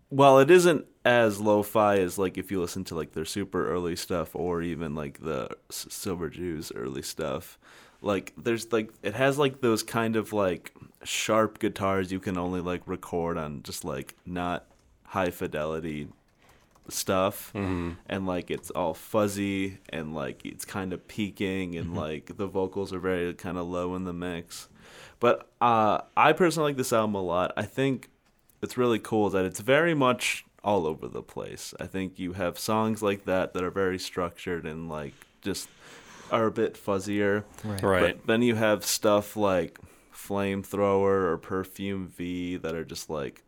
Well, 0.09 0.39
it 0.39 0.49
isn't 0.49 0.85
as 1.03 1.41
lo-fi 1.41 1.97
as 1.97 2.17
like 2.17 2.37
if 2.37 2.51
you 2.51 2.61
listen 2.61 2.85
to 2.85 2.95
like 2.95 3.11
their 3.11 3.25
super 3.25 3.69
early 3.69 3.97
stuff 3.97 4.33
or 4.33 4.61
even 4.61 4.95
like 4.95 5.19
the 5.19 5.49
S- 5.69 5.87
Silver 5.89 6.29
Jews 6.29 6.71
early 6.73 7.01
stuff. 7.01 7.59
Like 8.01 8.31
there's 8.37 8.71
like 8.71 8.93
it 9.03 9.13
has 9.13 9.37
like 9.37 9.59
those 9.59 9.83
kind 9.83 10.15
of 10.15 10.31
like 10.31 10.71
sharp 11.03 11.59
guitars 11.59 12.13
you 12.13 12.21
can 12.21 12.37
only 12.37 12.61
like 12.61 12.83
record 12.85 13.37
on 13.37 13.61
just 13.61 13.83
like 13.83 14.15
not 14.25 14.67
high 15.07 15.29
fidelity 15.31 16.07
stuff. 16.89 17.51
And 17.53 18.27
like 18.27 18.49
it's 18.51 18.69
all 18.71 18.93
fuzzy 18.93 19.79
and 19.89 20.13
like 20.15 20.45
it's 20.45 20.65
kind 20.65 20.93
of 20.93 21.07
peaking 21.07 21.75
and 21.75 21.95
like 21.95 22.37
the 22.37 22.47
vocals 22.47 22.93
are 22.93 22.99
very 22.99 23.33
kind 23.33 23.57
of 23.57 23.67
low 23.67 23.95
in 23.95 24.03
the 24.05 24.13
mix. 24.13 24.69
But 25.19 25.49
uh 25.59 26.01
i 26.15 26.31
personally 26.33 26.71
like 26.71 26.77
this 26.77 26.93
album 26.93 27.15
a 27.15 27.21
lot. 27.21 27.51
I 27.57 27.63
think 27.63 28.09
it's 28.61 28.77
really 28.77 28.99
cool 28.99 29.29
that 29.31 29.45
it's 29.45 29.59
very 29.59 29.93
much 29.93 30.45
all 30.63 30.85
over 30.85 31.07
the 31.07 31.21
place. 31.23 31.73
I 31.79 31.87
think 31.87 32.19
you 32.19 32.33
have 32.33 32.57
songs 32.59 33.01
like 33.01 33.25
that 33.25 33.53
that 33.53 33.63
are 33.63 33.71
very 33.71 33.99
structured 33.99 34.65
and 34.65 34.89
like 34.89 35.13
just 35.41 35.69
are 36.31 36.47
a 36.47 36.51
bit 36.51 36.75
fuzzier. 36.75 37.43
Right. 37.63 37.83
Right. 37.83 38.17
but 38.17 38.27
then 38.27 38.41
you 38.41 38.55
have 38.55 38.85
stuff 38.85 39.35
like 39.37 39.79
Fame 40.11 40.63
Throwa 40.63 41.31
or 41.31 41.37
perfume 41.37 42.07
v 42.07 42.57
that 42.57 42.75
are 42.75 42.83
just 42.83 43.09
like 43.09 43.43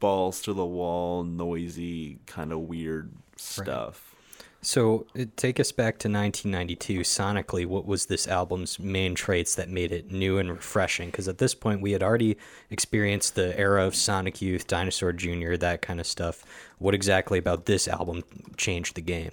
balls 0.00 0.40
to 0.42 0.52
the 0.52 0.66
wall 0.66 1.24
noisy 1.24 2.18
kind 2.26 2.52
of 2.52 2.60
weird 2.60 3.10
stuff 3.36 4.14
So 4.60 5.06
uh, 5.18 5.24
take 5.36 5.60
us 5.60 5.70
back 5.70 5.98
to 6.00 6.08
1992. 6.08 7.00
Sonically, 7.02 7.64
what 7.64 7.86
was 7.86 8.06
this 8.06 8.26
album's 8.26 8.78
main 8.80 9.14
traits 9.14 9.54
that 9.54 9.68
made 9.68 9.92
it 9.92 10.10
new 10.10 10.38
and 10.38 10.50
refreshing? 10.50 11.10
Because 11.10 11.28
at 11.28 11.38
this 11.38 11.54
point, 11.54 11.80
we 11.80 11.92
had 11.92 12.02
already 12.02 12.36
experienced 12.68 13.36
the 13.36 13.56
era 13.56 13.86
of 13.86 13.94
Sonic 13.94 14.42
Youth, 14.42 14.66
Dinosaur 14.66 15.12
Jr., 15.12 15.54
that 15.56 15.80
kind 15.80 16.00
of 16.00 16.06
stuff. 16.08 16.44
What 16.78 16.92
exactly 16.92 17.38
about 17.38 17.66
this 17.66 17.86
album 17.86 18.24
changed 18.56 18.96
the 18.96 19.00
game? 19.02 19.32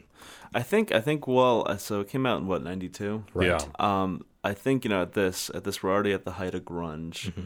i 0.53 0.61
think 0.61 0.91
i 0.93 1.01
think 1.01 1.27
well 1.27 1.65
uh, 1.67 1.75
so 1.75 1.99
it 2.01 2.07
came 2.07 2.25
out 2.25 2.39
in 2.39 2.47
what 2.47 2.63
92 2.63 3.23
Right. 3.33 3.47
Yeah. 3.47 3.59
um 3.79 4.23
i 4.43 4.53
think 4.53 4.85
you 4.85 4.89
know 4.89 5.01
at 5.01 5.13
this 5.13 5.49
at 5.53 5.63
this 5.65 5.81
we're 5.83 5.91
already 5.91 6.13
at 6.13 6.23
the 6.23 6.31
height 6.33 6.55
of 6.55 6.63
grunge 6.63 7.31
Mm-hmm. 7.31 7.45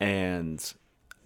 and 0.00 0.72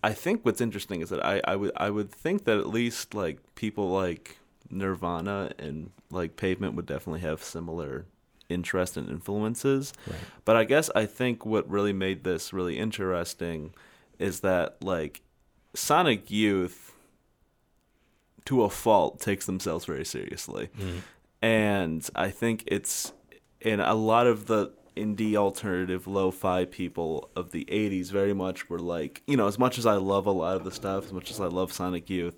i 0.02 0.12
think 0.12 0.44
what's 0.44 0.61
interesting 0.61 1.00
is 1.00 1.09
that 1.09 1.25
i 1.25 1.40
i 1.44 1.56
would 1.56 1.73
i 1.76 1.90
would 1.90 2.11
think 2.11 2.44
that 2.44 2.59
at 2.59 2.68
least 2.68 3.14
like 3.14 3.38
people 3.54 3.90
like 3.90 4.38
nirvana 4.71 5.52
and 5.59 5.90
like 6.11 6.37
pavement 6.37 6.75
would 6.75 6.87
definitely 6.87 7.21
have 7.21 7.42
similar 7.42 8.06
interest 8.49 8.97
and 8.97 9.09
influences. 9.09 9.92
But 10.44 10.56
i 10.56 10.64
guess 10.64 10.90
i 10.94 11.06
think 11.06 11.47
what 11.47 11.68
really 11.68 11.92
made 11.92 12.25
this 12.25 12.52
really 12.52 12.78
interesting 12.78 13.75
is 14.18 14.40
that 14.40 14.76
like 14.82 15.23
sonic 15.75 16.30
youth 16.30 16.92
to 18.44 18.62
a 18.62 18.71
fault 18.71 19.21
takes 19.21 19.47
themselves 19.47 19.85
very 19.85 20.04
seriously. 20.04 20.68
Mm-hmm. 20.78 20.99
And 21.42 22.11
I 22.14 22.30
think 22.30 22.64
it's 22.66 23.12
in 23.61 23.80
a 23.80 23.94
lot 23.94 24.26
of 24.26 24.47
the 24.47 24.73
indie 24.97 25.35
alternative 25.37 26.07
lo-fi 26.07 26.65
people 26.65 27.31
of 27.35 27.51
the 27.53 27.65
80s 27.67 28.11
very 28.11 28.33
much 28.35 28.69
were 28.69 28.79
like 28.79 29.23
you 29.27 29.37
know 29.37 29.47
as 29.47 29.59
much 29.59 29.79
as 29.79 29.87
I 29.87 29.95
love 29.95 30.27
a 30.27 30.31
lot 30.33 30.57
of 30.57 30.65
the 30.65 30.71
stuff 30.71 31.07
as 31.07 31.13
much 31.13 31.31
as 31.31 31.41
I 31.41 31.47
love 31.47 31.73
Sonic 31.73 32.11
Youth 32.11 32.37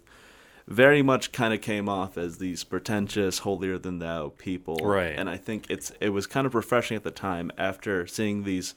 very 0.66 1.02
much 1.02 1.30
kind 1.32 1.52
of 1.52 1.60
came 1.60 1.88
off 1.88 2.16
as 2.16 2.38
these 2.38 2.64
pretentious 2.64 3.40
holier 3.40 3.76
than 3.78 3.98
thou 3.98 4.30
people 4.38 4.76
Right. 4.82 5.14
and 5.18 5.28
I 5.28 5.36
think 5.36 5.66
it's 5.68 5.92
it 6.00 6.10
was 6.10 6.26
kind 6.26 6.46
of 6.46 6.54
refreshing 6.54 6.96
at 6.96 7.02
the 7.04 7.10
time 7.10 7.50
after 7.58 8.06
seeing 8.06 8.44
these 8.44 8.74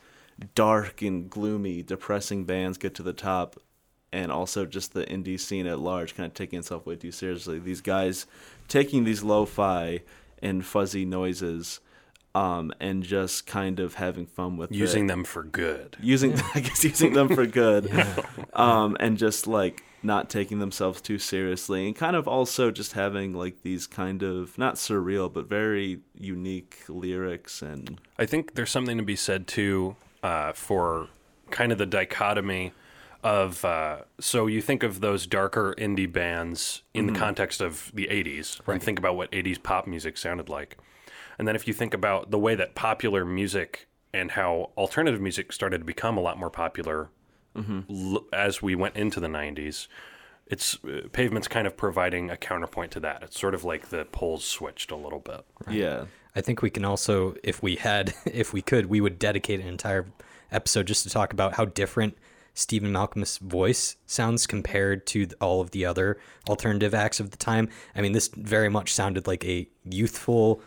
dark 0.53 1.01
and 1.01 1.29
gloomy 1.29 1.81
depressing 1.81 2.45
bands 2.45 2.77
get 2.77 2.93
to 2.95 3.03
the 3.03 3.13
top 3.13 3.55
and 4.11 4.31
also 4.31 4.65
just 4.65 4.93
the 4.93 5.03
indie 5.05 5.39
scene 5.39 5.67
at 5.67 5.79
large 5.79 6.15
kind 6.15 6.27
of 6.27 6.33
taking 6.33 6.59
itself 6.59 6.85
way 6.85 6.95
too 6.95 7.11
seriously. 7.11 7.59
These 7.59 7.81
guys 7.81 8.25
taking 8.67 9.03
these 9.03 9.21
lo-fi 9.23 10.01
and 10.41 10.65
fuzzy 10.65 11.05
noises 11.05 11.79
um, 12.35 12.71
and 12.79 13.03
just 13.03 13.45
kind 13.47 13.79
of 13.79 13.95
having 13.95 14.25
fun 14.27 14.57
with 14.57 14.71
Using 14.71 15.05
it. 15.05 15.07
them 15.07 15.23
for 15.23 15.43
good. 15.43 15.97
using 16.01 16.33
I 16.55 16.59
guess 16.59 16.83
using 16.83 17.13
them 17.13 17.29
for 17.29 17.45
good, 17.45 17.89
um, 18.53 18.95
and 18.99 19.17
just 19.17 19.47
like 19.47 19.83
not 20.03 20.29
taking 20.29 20.59
themselves 20.59 21.01
too 21.01 21.17
seriously, 21.17 21.87
and 21.87 21.95
kind 21.95 22.15
of 22.15 22.27
also 22.27 22.69
just 22.69 22.93
having 22.93 23.33
like 23.33 23.63
these 23.63 23.87
kind 23.87 24.21
of 24.23 24.55
not 24.57 24.75
surreal 24.75 25.31
but 25.33 25.49
very 25.49 25.99
unique 26.15 26.77
lyrics 26.87 27.61
and 27.63 27.99
I 28.19 28.25
think 28.27 28.53
there's 28.55 28.69
something 28.71 28.97
to 28.97 29.03
be 29.03 29.15
said 29.15 29.47
too 29.47 29.95
uh, 30.21 30.53
for 30.53 31.07
kind 31.49 31.71
of 31.71 31.77
the 31.79 31.85
dichotomy 31.87 32.73
of. 33.23 33.65
Uh, 33.65 34.01
so 34.19 34.45
you 34.47 34.61
think 34.61 34.83
of 34.83 34.99
those 35.01 35.25
darker 35.25 35.73
indie 35.77 36.11
bands 36.11 36.83
in 36.93 37.07
the 37.07 37.13
context 37.13 37.61
of 37.61 37.91
the 37.93 38.07
80s, 38.11 38.59
and 38.67 38.81
think 38.81 38.99
about 38.99 39.15
what 39.15 39.31
80s 39.31 39.61
pop 39.61 39.87
music 39.87 40.17
sounded 40.17 40.49
like. 40.49 40.77
And 41.37 41.47
then 41.47 41.55
if 41.55 41.67
you 41.67 41.73
think 41.73 41.93
about 41.93 42.31
the 42.31 42.39
way 42.39 42.55
that 42.55 42.75
popular 42.75 43.25
music 43.25 43.87
and 44.13 44.31
how 44.31 44.71
alternative 44.77 45.21
music 45.21 45.51
started 45.53 45.79
to 45.79 45.85
become 45.85 46.17
a 46.17 46.21
lot 46.21 46.37
more 46.37 46.49
popular 46.49 47.09
l- 47.55 48.25
as 48.31 48.61
we 48.61 48.75
went 48.75 48.95
into 48.95 49.19
the 49.19 49.27
90s, 49.27 49.87
it's 50.47 50.77
uh, 50.85 51.07
Pavement's 51.11 51.47
kind 51.47 51.67
of 51.67 51.75
providing 51.75 52.29
a 52.29 52.37
counterpoint 52.37 52.91
to 52.93 52.99
that. 53.01 53.23
It's 53.23 53.39
sort 53.39 53.53
of 53.55 53.63
like 53.63 53.89
the 53.89 54.05
poles 54.05 54.45
switched 54.45 54.91
a 54.91 54.95
little 54.95 55.19
bit. 55.19 55.43
yeah. 55.69 56.05
I 56.35 56.41
think 56.41 56.61
we 56.61 56.69
can 56.69 56.85
also, 56.85 57.35
if 57.43 57.63
we 57.63 57.77
had, 57.77 58.13
if 58.25 58.53
we 58.53 58.61
could, 58.61 58.85
we 58.85 59.01
would 59.01 59.17
dedicate 59.17 59.59
an 59.59 59.67
entire 59.67 60.05
episode 60.51 60.85
just 60.85 61.01
to 61.03 61.09
talk 61.09 61.33
about 61.33 61.55
how 61.55 61.65
different 61.65 62.15
Stephen 62.53 62.91
Malkmus' 62.91 63.39
voice 63.39 63.97
sounds 64.05 64.45
compared 64.47 65.05
to 65.07 65.27
all 65.41 65.61
of 65.61 65.71
the 65.71 65.83
other 65.85 66.17
alternative 66.47 66.93
acts 66.93 67.19
of 67.19 67.31
the 67.31 67.37
time. 67.37 67.69
I 67.95 68.01
mean, 68.01 68.11
this 68.13 68.27
very 68.29 68.69
much 68.69 68.93
sounded 68.93 69.25
like 69.27 69.43
a 69.45 69.67
youthful 69.83 70.61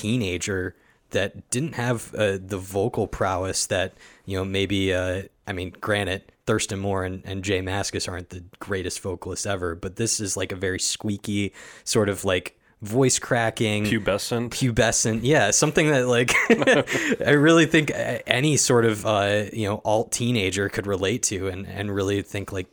teenager 0.00 0.74
that 1.10 1.48
didn't 1.50 1.74
have 1.74 2.14
uh, 2.14 2.38
the 2.44 2.58
vocal 2.58 3.06
prowess 3.06 3.66
that 3.66 3.94
you 4.24 4.36
know 4.36 4.44
maybe 4.44 4.92
uh, 4.92 5.22
I 5.46 5.52
mean 5.52 5.74
granted 5.80 6.22
Thurston 6.46 6.78
Moore 6.78 7.04
and, 7.04 7.22
and 7.24 7.42
Jay 7.42 7.60
Mascis 7.60 8.08
aren't 8.08 8.30
the 8.30 8.44
greatest 8.58 9.00
vocalists 9.00 9.46
ever 9.46 9.74
but 9.74 9.96
this 9.96 10.20
is 10.20 10.36
like 10.36 10.52
a 10.52 10.56
very 10.56 10.80
squeaky 10.80 11.52
sort 11.84 12.08
of 12.08 12.24
like 12.24 12.58
voice 12.82 13.18
cracking 13.18 13.84
Pubescent. 13.84 14.50
pubescent 14.50 15.20
yeah 15.22 15.50
something 15.50 15.88
that 15.88 16.06
like 16.06 16.34
i 17.26 17.30
really 17.30 17.64
think 17.64 17.90
any 18.26 18.58
sort 18.58 18.84
of 18.84 19.06
uh 19.06 19.44
you 19.50 19.66
know 19.66 19.80
alt 19.82 20.12
teenager 20.12 20.68
could 20.68 20.86
relate 20.86 21.22
to 21.22 21.48
and 21.48 21.66
and 21.66 21.94
really 21.94 22.20
think 22.20 22.52
like 22.52 22.68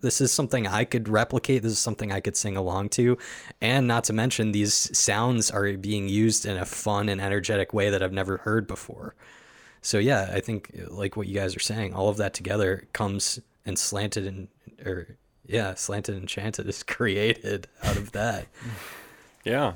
this 0.00 0.20
is 0.20 0.32
something 0.32 0.66
i 0.66 0.84
could 0.84 1.08
replicate 1.08 1.62
this 1.62 1.72
is 1.72 1.78
something 1.78 2.12
i 2.12 2.20
could 2.20 2.36
sing 2.36 2.56
along 2.56 2.88
to. 2.90 3.18
And 3.60 3.86
not 3.86 4.04
to 4.04 4.12
mention 4.12 4.52
these 4.52 4.96
sounds 4.96 5.50
are 5.50 5.72
being 5.76 6.08
used 6.08 6.46
in 6.46 6.56
a 6.56 6.64
fun 6.64 7.08
and 7.08 7.20
energetic 7.20 7.72
way 7.72 7.90
that 7.90 8.02
i've 8.02 8.12
never 8.12 8.38
heard 8.38 8.66
before. 8.66 9.14
So 9.82 9.98
yeah 9.98 10.30
i 10.32 10.40
think 10.40 10.70
like 10.88 11.16
what 11.16 11.26
you 11.26 11.34
guys 11.34 11.56
are 11.56 11.60
saying 11.60 11.94
all 11.94 12.08
of 12.08 12.16
that 12.18 12.34
together 12.34 12.86
comes 12.92 13.40
and 13.66 13.78
slanted 13.78 14.26
and 14.26 14.48
or 14.84 15.16
yeah 15.46 15.74
slanted 15.74 16.14
and 16.14 16.24
enchanted 16.24 16.68
is 16.68 16.82
created 16.96 17.68
out 17.82 17.96
of 17.96 18.12
that. 18.12 18.46
Yeah, 19.44 19.74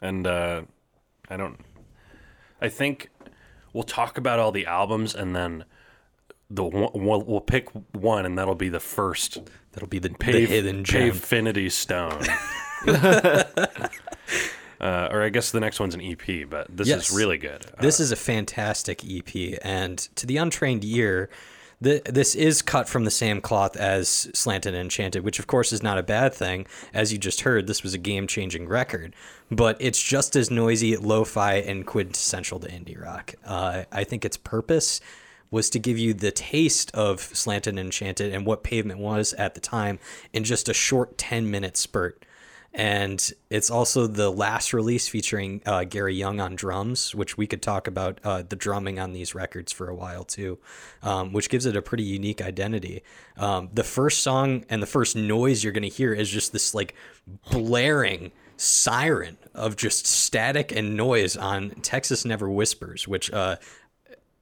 and 0.00 0.26
uh, 0.26 0.62
I 1.28 1.36
don't. 1.36 1.60
I 2.60 2.68
think 2.68 3.10
we'll 3.72 3.84
talk 3.84 4.18
about 4.18 4.38
all 4.38 4.52
the 4.52 4.66
albums, 4.66 5.14
and 5.14 5.36
then 5.36 5.64
the 6.50 6.64
one, 6.64 6.90
we'll, 6.94 7.22
we'll 7.22 7.40
pick 7.40 7.68
one, 7.92 8.26
and 8.26 8.36
that'll 8.38 8.54
be 8.54 8.68
the 8.68 8.80
first 8.80 9.38
that'll 9.72 9.88
be 9.88 9.98
the, 10.00 10.08
the 10.18 10.46
hidden 10.46 10.82
gem 10.84 11.10
Pavefinity 11.12 11.70
Stone. 11.70 12.24
uh, 14.80 15.08
or 15.10 15.22
I 15.22 15.28
guess 15.28 15.50
the 15.50 15.60
next 15.60 15.78
one's 15.80 15.94
an 15.94 16.00
EP, 16.00 16.48
but 16.48 16.66
this 16.74 16.88
Yes. 16.88 17.10
is 17.10 17.16
really 17.16 17.38
good. 17.38 17.66
Uh, 17.66 17.82
This 17.82 18.00
is 18.00 18.12
a 18.12 18.16
fantastic 18.16 19.02
EP, 19.04 19.58
and 19.62 19.98
to 20.16 20.26
the 20.26 20.38
untrained 20.38 20.84
ear, 20.84 21.28
the, 21.82 22.02
this 22.04 22.34
is 22.34 22.60
cut 22.60 22.88
from 22.90 23.04
the 23.04 23.10
same 23.10 23.40
cloth 23.40 23.74
as 23.76 24.08
Slanted 24.34 24.74
and 24.74 24.82
Enchanted, 24.82 25.24
which 25.24 25.38
of 25.38 25.46
course 25.46 25.72
is 25.72 25.82
not 25.82 25.96
a 25.98 26.02
bad 26.02 26.34
thing. 26.34 26.66
As 26.92 27.10
you 27.12 27.18
just 27.18 27.40
heard, 27.42 27.66
this 27.66 27.82
was 27.82 27.94
a 27.94 27.98
game-changing 27.98 28.68
record, 28.68 29.14
but 29.50 29.76
it's 29.80 30.02
just 30.02 30.36
as 30.36 30.50
noisy, 30.50 30.96
lo-fi, 30.98 31.54
and 31.54 31.86
quintessential 31.86 32.58
to 32.60 32.68
indie 32.68 33.00
rock. 33.00 33.34
Uh, 33.46 33.84
I 33.92 34.04
think 34.04 34.26
its 34.26 34.36
purpose 34.36 35.00
was 35.50 35.70
to 35.70 35.78
give 35.78 35.98
you 35.98 36.14
the 36.14 36.30
taste 36.30 36.90
of 36.94 37.20
Slanted 37.20 37.72
and 37.72 37.80
Enchanted 37.80 38.32
and 38.32 38.46
what 38.46 38.62
Pavement 38.62 39.00
was 39.00 39.32
at 39.34 39.54
the 39.54 39.60
time 39.60 39.98
in 40.32 40.44
just 40.44 40.68
a 40.68 40.74
short 40.74 41.16
10-minute 41.16 41.76
spurt 41.76 42.24
and 42.72 43.32
it's 43.48 43.68
also 43.68 44.06
the 44.06 44.30
last 44.30 44.72
release 44.72 45.08
featuring 45.08 45.60
uh, 45.66 45.82
Gary 45.84 46.14
Young 46.14 46.40
on 46.40 46.54
drums, 46.54 47.14
which 47.14 47.36
we 47.36 47.48
could 47.48 47.62
talk 47.62 47.88
about 47.88 48.20
uh, 48.22 48.42
the 48.48 48.54
drumming 48.54 49.00
on 49.00 49.12
these 49.12 49.34
records 49.34 49.72
for 49.72 49.88
a 49.88 49.94
while 49.94 50.22
too, 50.22 50.58
um, 51.02 51.32
which 51.32 51.48
gives 51.48 51.66
it 51.66 51.74
a 51.74 51.82
pretty 51.82 52.04
unique 52.04 52.40
identity. 52.40 53.02
Um, 53.36 53.70
the 53.72 53.82
first 53.82 54.22
song 54.22 54.64
and 54.68 54.80
the 54.80 54.86
first 54.86 55.16
noise 55.16 55.64
you're 55.64 55.72
going 55.72 55.82
to 55.82 55.88
hear 55.88 56.12
is 56.12 56.30
just 56.30 56.52
this 56.52 56.72
like 56.72 56.94
blaring 57.50 58.30
siren 58.56 59.36
of 59.52 59.74
just 59.74 60.06
static 60.06 60.70
and 60.70 60.96
noise 60.96 61.36
on 61.36 61.70
Texas 61.82 62.24
Never 62.24 62.48
Whispers, 62.48 63.08
which 63.08 63.32
uh, 63.32 63.56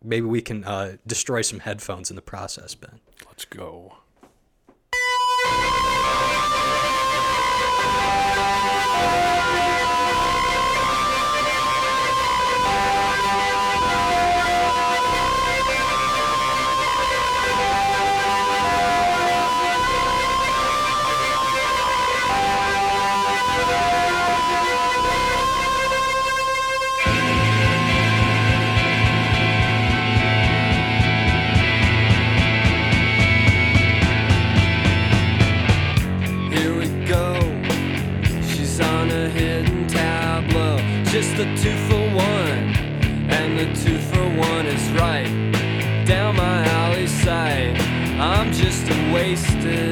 maybe 0.03 0.27
we 0.27 0.41
can 0.41 0.65
uh, 0.65 0.97
destroy 1.07 1.43
some 1.43 1.61
headphones 1.61 2.11
in 2.11 2.17
the 2.17 2.23
process, 2.23 2.75
Ben. 2.75 3.01
let's 3.27 3.45
go. 3.45 3.99
Wasted 49.39 49.88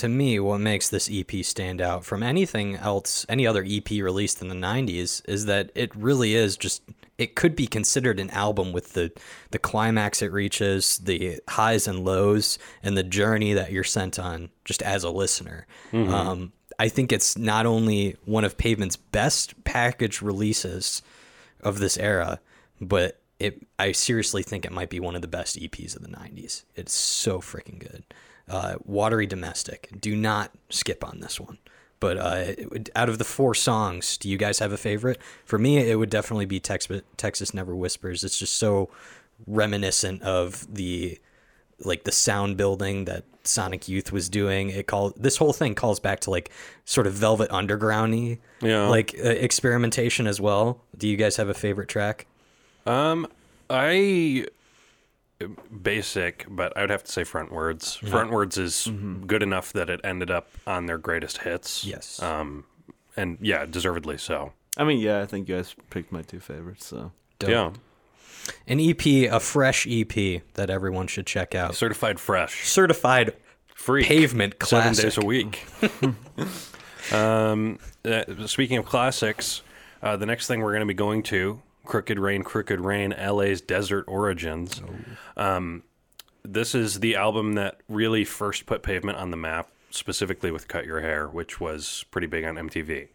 to 0.00 0.08
me, 0.08 0.40
what 0.40 0.60
makes 0.60 0.88
this 0.88 1.10
EP 1.12 1.44
stand 1.44 1.80
out 1.80 2.04
from 2.04 2.22
anything 2.22 2.76
else, 2.76 3.26
any 3.28 3.46
other 3.46 3.64
EP 3.66 3.90
released 3.90 4.40
in 4.40 4.48
the 4.48 4.54
90s, 4.54 5.22
is 5.28 5.44
that 5.44 5.70
it 5.74 5.94
really 5.94 6.34
is 6.34 6.56
just, 6.56 6.82
it 7.18 7.34
could 7.34 7.54
be 7.54 7.66
considered 7.66 8.18
an 8.18 8.30
album 8.30 8.72
with 8.72 8.94
the, 8.94 9.12
the 9.50 9.58
climax 9.58 10.22
it 10.22 10.32
reaches, 10.32 10.98
the 10.98 11.40
highs 11.48 11.86
and 11.86 12.02
lows, 12.02 12.58
and 12.82 12.96
the 12.96 13.02
journey 13.02 13.52
that 13.52 13.72
you're 13.72 13.84
sent 13.84 14.18
on 14.18 14.48
just 14.64 14.82
as 14.82 15.04
a 15.04 15.10
listener. 15.10 15.66
Um, 16.14 16.52
I 16.78 16.88
think 16.88 17.12
it's 17.12 17.36
not 17.36 17.66
only 17.66 18.16
one 18.24 18.44
of 18.44 18.56
Pavement's 18.56 18.96
best 18.96 19.64
package 19.64 20.22
releases 20.22 21.02
of 21.60 21.78
this 21.78 21.98
era, 21.98 22.40
but 22.80 23.20
it 23.38 23.66
I 23.78 23.92
seriously 23.92 24.42
think 24.42 24.64
it 24.64 24.72
might 24.72 24.88
be 24.88 24.98
one 24.98 25.14
of 25.14 25.20
the 25.20 25.28
best 25.28 25.58
EPs 25.58 25.94
of 25.94 26.00
the 26.00 26.08
90s. 26.08 26.64
It's 26.74 26.94
so 26.94 27.40
freaking 27.40 27.78
good. 27.78 28.04
Uh, 28.50 28.74
Watery 28.84 29.26
Domestic. 29.26 29.88
Do 30.00 30.16
not 30.16 30.50
skip 30.70 31.04
on 31.04 31.20
this 31.20 31.38
one. 31.40 31.58
But 32.00 32.16
uh, 32.18 32.44
would- 32.70 32.90
out 32.96 33.08
of 33.08 33.18
the 33.18 33.24
four 33.24 33.54
songs, 33.54 34.16
do 34.16 34.28
you 34.28 34.36
guys 34.36 34.58
have 34.58 34.72
a 34.72 34.76
favorite? 34.76 35.18
For 35.44 35.58
me, 35.58 35.78
it 35.78 35.96
would 35.98 36.10
definitely 36.10 36.46
be 36.46 36.58
Tex- 36.58 36.88
Texas 37.16 37.54
Never 37.54 37.76
Whispers. 37.76 38.24
It's 38.24 38.38
just 38.38 38.54
so 38.56 38.88
reminiscent 39.46 40.22
of 40.22 40.66
the 40.74 41.18
like 41.82 42.04
the 42.04 42.12
sound 42.12 42.56
building 42.58 43.06
that 43.06 43.24
Sonic 43.44 43.88
Youth 43.88 44.12
was 44.12 44.28
doing. 44.28 44.68
It 44.68 44.86
called 44.86 45.14
this 45.16 45.38
whole 45.38 45.52
thing 45.54 45.74
calls 45.74 45.98
back 45.98 46.20
to 46.20 46.30
like 46.30 46.50
sort 46.84 47.06
of 47.06 47.14
Velvet 47.14 47.48
Undergroundy, 47.50 48.38
Yeah. 48.60 48.88
like 48.88 49.14
uh, 49.18 49.28
experimentation 49.28 50.26
as 50.26 50.40
well. 50.40 50.82
Do 50.98 51.08
you 51.08 51.16
guys 51.16 51.36
have 51.36 51.48
a 51.48 51.54
favorite 51.54 51.88
track? 51.88 52.26
Um, 52.86 53.26
I 53.70 54.46
basic, 55.82 56.46
but 56.48 56.76
I 56.76 56.82
would 56.82 56.90
have 56.90 57.04
to 57.04 57.10
say 57.12 57.22
Frontwards. 57.22 57.98
Frontwards 58.00 58.58
is 58.58 58.86
good 59.26 59.42
enough 59.42 59.72
that 59.72 59.88
it 59.90 60.00
ended 60.04 60.30
up 60.30 60.48
on 60.66 60.86
their 60.86 60.98
greatest 60.98 61.38
hits. 61.38 61.84
Yes. 61.84 62.22
Um, 62.22 62.64
and 63.16 63.38
yeah, 63.40 63.66
deservedly 63.66 64.18
so. 64.18 64.52
I 64.76 64.84
mean, 64.84 65.00
yeah, 65.00 65.20
I 65.20 65.26
think 65.26 65.48
you 65.48 65.56
guys 65.56 65.74
picked 65.90 66.12
my 66.12 66.22
two 66.22 66.40
favorites. 66.40 66.86
So 66.86 67.12
Dope. 67.38 67.50
Yeah, 67.50 67.72
An 68.68 68.80
EP, 68.80 69.04
a 69.30 69.40
fresh 69.40 69.86
EP 69.90 70.42
that 70.54 70.70
everyone 70.70 71.06
should 71.06 71.26
check 71.26 71.54
out. 71.54 71.74
certified 71.74 72.20
fresh, 72.20 72.66
Certified 72.68 73.34
free, 73.74 74.04
pavement 74.04 74.54
seven 74.62 74.94
classic. 74.94 75.04
days 75.04 75.18
a 75.18 75.24
week. 75.26 75.66
um, 77.12 77.78
uh, 78.04 78.46
speaking 78.46 78.78
of 78.78 78.86
classics, 78.86 79.62
uh, 80.02 80.16
the 80.16 80.26
next 80.26 80.46
thing 80.46 80.60
we're 80.60 80.72
going 80.72 80.80
to 80.80 80.86
be 80.86 80.94
going 80.94 81.22
to 81.24 81.60
Crooked 81.84 82.18
Rain, 82.18 82.42
Crooked 82.42 82.80
Rain, 82.80 83.14
LA's 83.18 83.60
Desert 83.60 84.04
Origins. 84.06 84.80
Um, 85.36 85.82
this 86.44 86.74
is 86.74 87.00
the 87.00 87.16
album 87.16 87.54
that 87.54 87.80
really 87.88 88.24
first 88.24 88.66
put 88.66 88.82
Pavement 88.82 89.18
on 89.18 89.30
the 89.30 89.36
map, 89.36 89.70
specifically 89.90 90.50
with 90.50 90.68
Cut 90.68 90.86
Your 90.86 91.00
Hair, 91.00 91.28
which 91.28 91.60
was 91.60 92.04
pretty 92.10 92.26
big 92.26 92.44
on 92.44 92.54
MTV. 92.56 93.08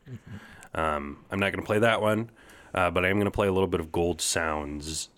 Um, 0.74 1.24
I'm 1.32 1.40
not 1.40 1.52
going 1.52 1.64
to 1.64 1.66
play 1.66 1.80
that 1.80 2.02
one, 2.02 2.30
uh, 2.74 2.92
but 2.92 3.06
I 3.06 3.10
am 3.10 3.16
going 3.16 3.26
to 3.26 3.32
play 3.32 3.48
a 3.48 3.52
little 3.52 3.68
bit 3.68 3.80
of 3.80 3.92
Gold 3.92 4.22
Sounds. 4.22 5.10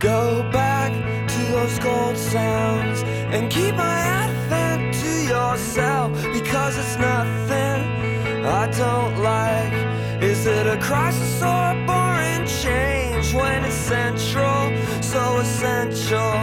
Go 0.00 0.50
back 0.50 1.28
to 1.28 1.38
those 1.52 1.78
gold 1.78 2.16
sounds 2.16 3.02
and 3.02 3.52
keep 3.52 3.74
my 3.74 3.98
advent 4.00 4.94
to 4.94 5.24
yourself 5.28 6.12
because 6.32 6.78
it's 6.78 6.96
nothing 6.96 8.46
I 8.46 8.70
don't 8.70 9.22
like. 9.22 10.22
Is 10.22 10.46
it 10.46 10.66
a 10.66 10.78
crisis 10.78 11.42
or 11.42 11.46
a 11.46 11.84
boring 11.86 11.99
change 13.30 13.34
when 13.34 13.64
it's 13.64 13.74
central, 13.74 14.72
so 15.02 15.38
essential? 15.38 16.34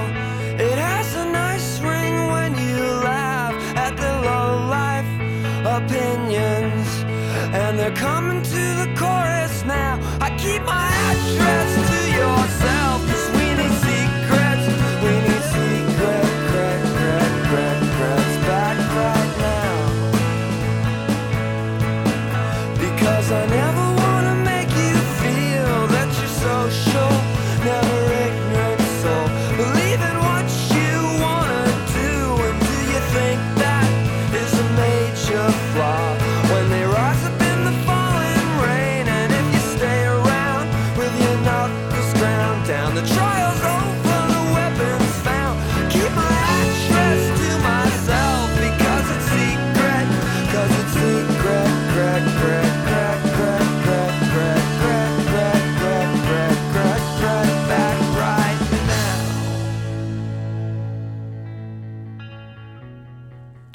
It 0.60 0.78
has 0.78 1.16
a 1.16 1.26
nice 1.26 1.80
ring 1.80 2.28
when 2.28 2.56
you 2.58 2.84
laugh 3.04 3.54
at 3.76 3.96
the 3.96 4.12
low 4.28 4.68
life 4.70 5.06
opinions, 5.66 7.04
and 7.54 7.78
they're 7.78 7.96
coming 7.96 8.42
to 8.42 8.64
the 8.82 8.94
chorus 8.98 9.64
now. 9.66 10.00
I 10.22 10.30
keep 10.38 10.64
my 10.64 10.88
address 11.12 11.87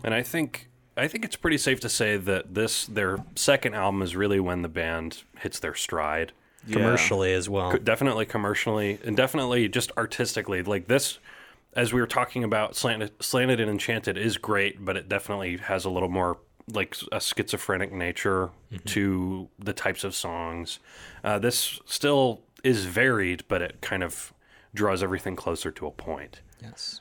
And 0.05 0.15
I 0.15 0.23
think 0.23 0.69
I 0.97 1.09
think 1.09 1.25
it's 1.25 1.37
pretty 1.37 1.59
safe 1.59 1.81
to 1.81 1.89
say 1.89 2.17
that 2.17 2.55
this 2.55 2.87
their 2.87 3.19
second 3.35 3.75
album 3.75 4.03
is 4.03 4.15
really 4.17 4.41
when 4.41 4.63
the 4.63 4.69
band 4.69 5.23
hits 5.39 5.59
their 5.59 5.75
stride. 5.75 6.33
Yeah. 6.65 6.77
commercially 6.77 7.33
as 7.33 7.49
well. 7.49 7.77
Definitely 7.77 8.25
commercially 8.27 9.01
and 9.05 9.17
definitely 9.17 9.69
just 9.69 9.91
artistically 9.97 10.63
like 10.63 10.87
this 10.87 11.19
as 11.75 11.93
we 11.93 12.01
were 12.01 12.07
talking 12.07 12.45
about 12.45 12.77
slanted, 12.77 13.11
slanted 13.21 13.59
and 13.59 13.69
enchanted 13.69 14.17
is 14.17 14.37
great 14.37 14.85
but 14.85 14.97
it 14.97 15.09
definitely 15.09 15.57
has 15.57 15.85
a 15.85 15.91
little 15.91 16.09
more 16.09 16.39
like 16.73 16.95
a 17.11 17.21
schizophrenic 17.21 17.91
nature 17.93 18.51
to 18.85 19.49
the 19.59 19.73
types 19.73 20.05
of 20.05 20.15
songs 20.15 20.79
uh, 21.25 21.37
this 21.37 21.81
still 21.85 22.43
is 22.63 22.85
varied 22.85 23.43
but 23.49 23.61
it 23.61 23.81
kind 23.81 24.05
of 24.05 24.33
draws 24.73 25.03
everything 25.03 25.35
closer 25.35 25.73
to 25.73 25.85
a 25.89 25.91
point 25.91 26.43
Yes. 26.63 27.01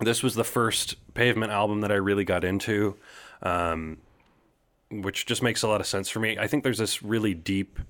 this 0.00 0.22
was 0.22 0.34
the 0.34 0.44
first 0.44 0.96
pavement 1.18 1.50
album 1.50 1.80
that 1.80 1.90
I 1.90 1.96
really 1.96 2.24
got 2.24 2.44
into, 2.44 2.96
um, 3.42 3.98
which 4.88 5.26
just 5.26 5.42
makes 5.42 5.62
a 5.64 5.68
lot 5.68 5.80
of 5.80 5.86
sense 5.86 6.08
for 6.08 6.20
me. 6.20 6.38
I 6.38 6.46
think 6.46 6.62
there's 6.62 6.78
this 6.78 7.02
really 7.02 7.34
deep 7.34 7.80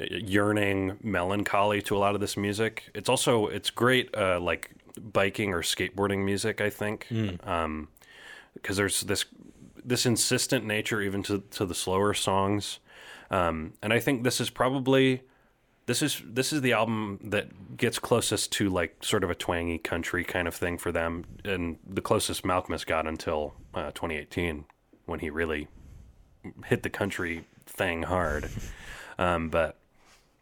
uh, 0.00 0.04
yearning 0.08 0.96
melancholy 1.02 1.82
to 1.82 1.96
a 1.96 1.98
lot 1.98 2.14
of 2.14 2.20
this 2.20 2.36
music. 2.36 2.84
It's 2.94 3.08
also 3.08 3.48
it's 3.48 3.70
great 3.70 4.16
uh, 4.16 4.38
like 4.38 4.70
biking 4.96 5.52
or 5.52 5.62
skateboarding 5.62 6.24
music. 6.24 6.60
I 6.60 6.70
think 6.70 7.08
because 8.54 8.76
there's 8.76 9.00
this 9.00 9.24
this 9.84 10.06
insistent 10.06 10.64
nature 10.64 11.02
even 11.02 11.24
to 11.24 11.42
to 11.50 11.66
the 11.66 11.74
slower 11.74 12.14
songs, 12.14 12.78
um, 13.32 13.72
and 13.82 13.92
I 13.92 13.98
think 13.98 14.22
this 14.22 14.40
is 14.40 14.50
probably 14.50 15.22
this 15.86 16.02
is 16.02 16.22
this 16.24 16.52
is 16.52 16.60
the 16.60 16.72
album 16.72 17.18
that 17.22 17.76
gets 17.76 17.98
closest 17.98 18.52
to 18.52 18.68
like 18.68 18.96
sort 19.02 19.24
of 19.24 19.30
a 19.30 19.34
twangy 19.34 19.78
country 19.78 20.24
kind 20.24 20.46
of 20.46 20.54
thing 20.54 20.78
for 20.78 20.92
them, 20.92 21.24
and 21.44 21.78
the 21.86 22.00
closest 22.00 22.44
Malkmus 22.44 22.86
got 22.86 23.06
until 23.06 23.54
uh, 23.74 23.90
2018 23.90 24.64
when 25.06 25.20
he 25.20 25.30
really 25.30 25.68
hit 26.66 26.82
the 26.82 26.90
country 26.90 27.44
thing 27.66 28.04
hard. 28.04 28.48
Um, 29.18 29.48
but 29.50 29.76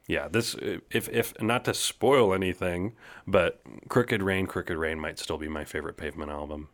yeah, 0.06 0.28
this 0.28 0.56
if 0.90 1.08
if 1.08 1.40
not 1.40 1.64
to 1.66 1.74
spoil 1.74 2.34
anything, 2.34 2.92
but 3.26 3.60
Crooked 3.88 4.22
Rain, 4.22 4.46
Crooked 4.46 4.76
Rain 4.76 4.98
might 4.98 5.18
still 5.18 5.38
be 5.38 5.48
my 5.48 5.64
favorite 5.64 5.96
Pavement 5.96 6.30
album. 6.30 6.68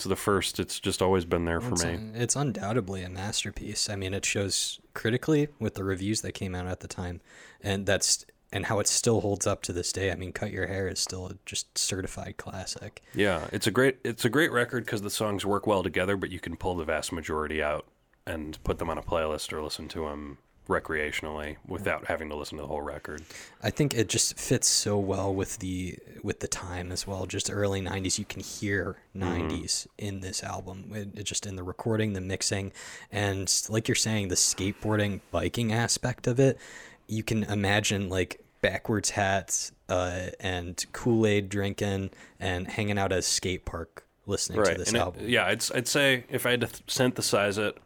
It's 0.00 0.06
the 0.06 0.16
first. 0.16 0.58
It's 0.58 0.80
just 0.80 1.02
always 1.02 1.26
been 1.26 1.44
there 1.44 1.60
for 1.60 1.72
It's, 1.74 1.84
me. 1.84 1.92
un- 1.92 2.12
it's 2.16 2.34
undoubtedly 2.34 3.02
a 3.02 3.10
masterpiece. 3.10 3.90
I 3.90 3.96
mean, 3.96 4.14
it 4.14 4.24
shows 4.24 4.80
critically 4.94 5.48
with 5.58 5.74
the 5.74 5.84
reviews 5.84 6.22
that 6.22 6.32
came 6.32 6.54
out 6.54 6.66
at 6.66 6.80
the 6.80 6.88
time, 6.88 7.20
and 7.60 7.84
that's 7.84 8.24
and 8.50 8.64
how 8.64 8.78
it 8.78 8.88
still 8.88 9.20
holds 9.20 9.46
up 9.46 9.60
to 9.64 9.74
this 9.74 9.92
day. 9.92 10.10
I 10.10 10.14
mean, 10.14 10.32
"Cut 10.32 10.52
Your 10.52 10.68
Hair" 10.68 10.88
is 10.88 11.00
still 11.00 11.26
a 11.26 11.34
just 11.44 11.76
certified 11.76 12.38
classic. 12.38 13.02
Yeah, 13.14 13.46
it's 13.52 13.66
a 13.66 13.70
great 13.70 13.98
it's 14.02 14.24
a 14.24 14.30
great 14.30 14.50
record 14.52 14.86
because 14.86 15.02
the 15.02 15.10
songs 15.10 15.44
work 15.44 15.66
well 15.66 15.82
together, 15.82 16.16
but 16.16 16.30
you 16.30 16.40
can 16.40 16.56
pull 16.56 16.76
the 16.76 16.84
vast 16.86 17.12
majority 17.12 17.62
out 17.62 17.84
and 18.26 18.58
put 18.64 18.78
them 18.78 18.88
on 18.88 18.96
a 18.96 19.02
playlist 19.02 19.52
or 19.52 19.62
listen 19.62 19.86
to 19.88 20.06
them 20.08 20.38
recreationally 20.70 21.56
without 21.66 22.06
having 22.06 22.28
to 22.30 22.36
listen 22.36 22.56
to 22.56 22.62
the 22.62 22.68
whole 22.68 22.80
record. 22.80 23.22
I 23.62 23.70
think 23.70 23.92
it 23.92 24.08
just 24.08 24.38
fits 24.38 24.68
so 24.68 24.98
well 24.98 25.34
with 25.34 25.58
the 25.58 25.98
with 26.22 26.40
the 26.40 26.48
time 26.48 26.92
as 26.92 27.06
well. 27.06 27.26
Just 27.26 27.50
early 27.50 27.82
'90s, 27.82 28.18
you 28.18 28.24
can 28.24 28.40
hear 28.40 28.96
'90s 29.14 29.86
in 29.98 30.20
this 30.20 30.42
album. 30.42 30.90
It, 30.94 31.18
it 31.18 31.22
just 31.24 31.44
in 31.46 31.56
the 31.56 31.62
recording, 31.62 32.12
the 32.14 32.20
mixing, 32.20 32.72
and 33.12 33.52
like 33.68 33.88
you're 33.88 33.94
saying, 33.96 34.28
the 34.28 34.34
skateboarding, 34.36 35.20
biking 35.30 35.72
aspect 35.72 36.26
of 36.26 36.38
it. 36.40 36.58
You 37.06 37.22
can 37.22 37.42
imagine 37.44 38.08
like 38.08 38.40
backwards 38.62 39.10
hats 39.10 39.72
uh, 39.88 40.26
and 40.38 40.84
Kool 40.92 41.26
Aid 41.26 41.48
drinking 41.48 42.10
and 42.38 42.68
hanging 42.68 42.98
out 42.98 43.10
at 43.12 43.18
a 43.18 43.22
skate 43.22 43.64
park 43.64 44.04
listening 44.26 44.62
to 44.62 44.74
this 44.74 44.88
and 44.88 44.96
it- 44.96 45.00
album. 45.00 45.28
yeah, 45.28 45.46
I'd 45.46 45.64
I'd 45.74 45.88
say 45.88 46.24
if 46.28 46.46
I 46.46 46.52
had 46.52 46.60
to 46.60 46.66
th- 46.68 46.82
synthesize 46.86 47.58
it, 47.58 47.76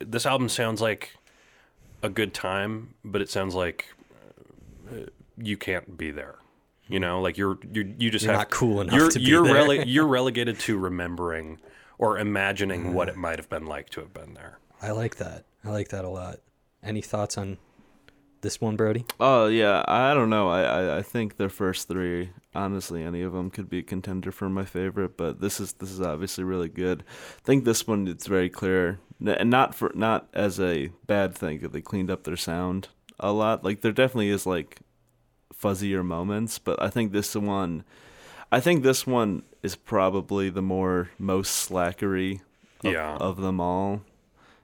this 0.00 0.26
album 0.26 0.48
sounds 0.50 0.82
like 0.82 1.16
a 2.06 2.10
good 2.10 2.32
time, 2.32 2.94
but 3.04 3.20
it 3.20 3.28
sounds 3.28 3.54
like 3.54 3.86
uh, 4.90 5.06
you 5.36 5.56
can't 5.56 5.96
be 5.98 6.10
there. 6.10 6.36
You 6.88 7.00
know, 7.00 7.20
like 7.20 7.36
you're 7.36 7.58
you 7.72 7.94
you 7.98 8.10
just 8.10 8.24
You're 8.24 8.32
have 8.34 8.40
not 8.42 8.50
cool 8.50 8.80
enough 8.80 8.94
You're 8.94 9.10
to 9.10 9.18
be 9.18 9.24
you're 9.24 9.44
there. 9.44 9.54
rele- 9.56 9.84
you're 9.86 10.06
relegated 10.18 10.58
to 10.60 10.78
remembering 10.78 11.58
or 11.98 12.18
imagining 12.18 12.94
what 12.94 13.08
it 13.08 13.16
might 13.16 13.38
have 13.38 13.48
been 13.48 13.66
like 13.66 13.88
to 13.90 14.00
have 14.00 14.14
been 14.14 14.34
there. 14.34 14.58
I 14.80 14.92
like 14.92 15.16
that. 15.16 15.44
I 15.64 15.70
like 15.70 15.88
that 15.88 16.04
a 16.04 16.08
lot. 16.08 16.36
Any 16.82 17.02
thoughts 17.02 17.36
on 17.36 17.58
this 18.42 18.60
one, 18.60 18.76
Brody? 18.76 19.04
Oh 19.18 19.46
yeah, 19.48 19.82
I 19.88 20.14
don't 20.14 20.30
know. 20.30 20.48
I, 20.48 20.62
I 20.62 20.98
I 20.98 21.02
think 21.02 21.38
the 21.38 21.48
first 21.48 21.88
three, 21.88 22.30
honestly, 22.54 23.02
any 23.02 23.22
of 23.22 23.32
them 23.32 23.50
could 23.50 23.68
be 23.68 23.78
a 23.78 23.82
contender 23.82 24.30
for 24.30 24.48
my 24.48 24.64
favorite. 24.64 25.16
But 25.16 25.40
this 25.40 25.58
is 25.58 25.72
this 25.72 25.90
is 25.90 26.00
obviously 26.00 26.44
really 26.44 26.68
good. 26.68 27.02
I 27.38 27.40
think 27.42 27.64
this 27.64 27.88
one 27.88 28.06
it's 28.06 28.28
very 28.28 28.48
clear, 28.50 28.88
N- 28.88 28.98
and 29.24 29.50
not 29.50 29.74
for 29.74 29.92
not 29.94 30.28
as 30.34 30.60
a 30.60 30.90
bad 31.06 31.34
thing 31.34 31.60
that 31.60 31.72
they 31.72 31.80
cleaned 31.80 32.10
up 32.10 32.24
their 32.24 32.36
sound 32.36 32.88
a 33.18 33.32
lot. 33.32 33.64
Like 33.64 33.80
there 33.80 33.92
definitely 33.92 34.28
is 34.28 34.46
like 34.46 34.78
fuzzier 35.54 36.04
moments, 36.04 36.58
but 36.58 36.80
I 36.80 36.88
think 36.88 37.12
this 37.12 37.34
one, 37.34 37.84
I 38.52 38.60
think 38.60 38.82
this 38.82 39.06
one 39.06 39.42
is 39.62 39.74
probably 39.76 40.50
the 40.50 40.62
more 40.62 41.10
most 41.18 41.68
slackery 41.68 42.40
of, 42.84 42.92
Yeah. 42.92 43.16
of 43.16 43.40
them 43.40 43.60
all. 43.60 44.02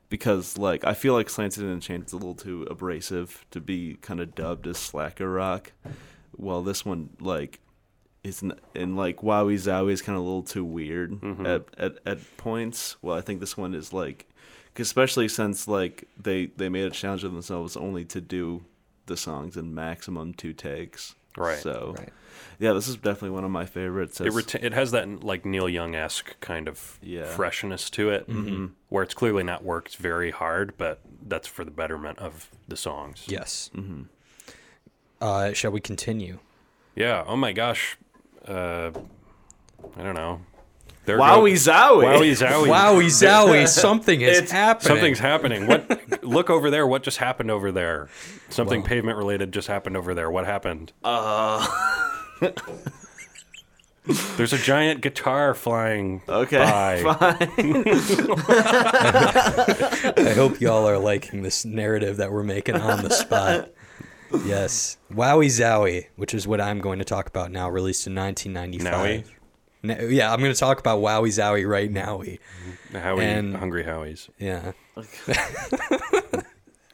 Because 0.08 0.58
like 0.58 0.84
I 0.84 0.92
feel 0.92 1.14
like 1.14 1.30
Slanted 1.30 1.62
and 1.64 1.72
Enchanted 1.72 2.08
is 2.08 2.12
a 2.12 2.16
little 2.16 2.34
too 2.34 2.66
abrasive 2.70 3.46
to 3.50 3.60
be 3.60 3.94
kind 4.02 4.20
of 4.20 4.34
dubbed 4.34 4.66
as 4.66 4.76
slacker 4.76 5.30
rock, 5.30 5.72
while 6.32 6.62
this 6.62 6.84
one 6.84 7.08
like 7.18 7.60
isn't 8.22 8.52
and 8.74 8.94
like 8.94 9.22
Wowie 9.22 9.54
Zowie 9.54 9.92
is 9.92 10.02
kind 10.02 10.16
of 10.16 10.22
a 10.22 10.26
little 10.26 10.42
too 10.42 10.66
weird 10.66 11.12
mm-hmm. 11.12 11.46
at, 11.46 11.64
at 11.78 11.98
at 12.04 12.36
points. 12.36 12.96
Well, 13.00 13.16
I 13.16 13.22
think 13.22 13.40
this 13.40 13.56
one 13.56 13.72
is 13.74 13.94
like, 13.94 14.28
especially 14.78 15.28
since 15.28 15.68
like 15.68 16.08
they 16.20 16.46
they 16.56 16.68
made 16.68 16.84
a 16.84 16.90
challenge 16.90 17.24
of 17.24 17.32
themselves 17.32 17.76
only 17.76 18.04
to 18.06 18.20
do 18.20 18.64
the 19.06 19.16
songs 19.16 19.56
in 19.56 19.74
maximum 19.74 20.32
two 20.34 20.52
takes. 20.52 21.14
Right. 21.36 21.58
So 21.58 21.94
Right. 21.98 22.10
yeah, 22.58 22.72
this 22.72 22.88
is 22.88 22.96
definitely 22.96 23.30
one 23.30 23.44
of 23.44 23.50
my 23.50 23.64
favorites. 23.66 24.20
It 24.20 24.32
reta- 24.32 24.62
it 24.62 24.72
has 24.74 24.90
that 24.92 25.24
like 25.24 25.44
Neil 25.44 25.68
Young 25.68 25.94
esque 25.94 26.38
kind 26.40 26.68
of 26.68 26.98
Yeah. 27.02 27.24
freshness 27.24 27.88
to 27.90 28.10
it, 28.10 28.28
where 28.90 29.02
it's 29.02 29.14
clearly 29.14 29.42
not 29.42 29.64
worked 29.64 29.96
very 29.96 30.30
hard, 30.30 30.74
but 30.76 31.00
that's 31.26 31.48
for 31.48 31.64
the 31.64 31.70
betterment 31.70 32.18
of 32.18 32.50
the 32.68 32.76
songs. 32.76 33.24
Yes. 33.28 33.70
Uh, 35.20 35.52
shall 35.52 35.70
we 35.70 35.80
continue? 35.80 36.38
Yeah. 36.94 37.24
Oh 37.26 37.36
my 37.36 37.52
gosh. 37.52 37.96
Uh, 38.46 38.90
I 39.96 40.02
don't 40.02 40.14
know. 40.14 40.40
There 41.04 41.18
Wowie 41.18 41.50
goes- 41.52 41.66
Zowie. 41.66 42.04
Wowie 42.04 42.32
zowie. 42.36 42.68
Wowie 42.68 43.06
zowie, 43.10 43.66
something 43.80 44.20
is 44.20 44.50
happening. 44.50 44.86
Something's 44.88 45.18
happening. 45.18 45.66
What? 45.66 46.22
look 46.24 46.48
over 46.48 46.70
there. 46.70 46.86
What 46.86 47.02
just 47.02 47.18
happened 47.18 47.50
over 47.50 47.72
there? 47.72 48.08
Something 48.50 48.82
pavement 48.84 49.16
related 49.18 49.52
just 49.52 49.66
happened 49.68 49.96
over 49.96 50.14
there. 50.14 50.30
What 50.30 50.46
happened? 50.46 50.92
Uh. 51.02 51.66
There's 54.36 54.52
a 54.52 54.58
giant 54.58 55.00
guitar 55.00 55.54
flying 55.54 56.22
Okay, 56.28 56.58
by. 56.58 57.02
I 60.16 60.32
hope 60.34 60.60
y'all 60.60 60.88
are 60.88 60.98
liking 60.98 61.42
this 61.42 61.64
narrative 61.64 62.16
that 62.16 62.32
we're 62.32 62.42
making 62.42 62.74
on 62.76 63.04
the 63.04 63.10
spot. 63.10 63.70
Yes. 64.44 64.98
Wowie 65.12 65.46
Zowie, 65.46 66.06
which 66.16 66.34
is 66.34 66.48
what 66.48 66.60
I'm 66.60 66.80
going 66.80 66.98
to 66.98 67.04
talk 67.04 67.28
about 67.28 67.52
now, 67.52 67.68
released 67.70 68.06
in 68.08 68.14
1995. 68.16 69.26
Na- 69.26 69.32
yeah, 69.82 70.32
I'm 70.32 70.40
going 70.40 70.52
to 70.52 70.58
talk 70.58 70.78
about 70.78 71.00
Wowie 71.00 71.28
Zowie 71.28 71.68
right 71.68 71.90
now. 71.90 72.22
Howie, 72.92 73.24
And- 73.24 73.56
hungry 73.56 73.84
Howies. 73.84 74.28
Yeah. 74.38 74.72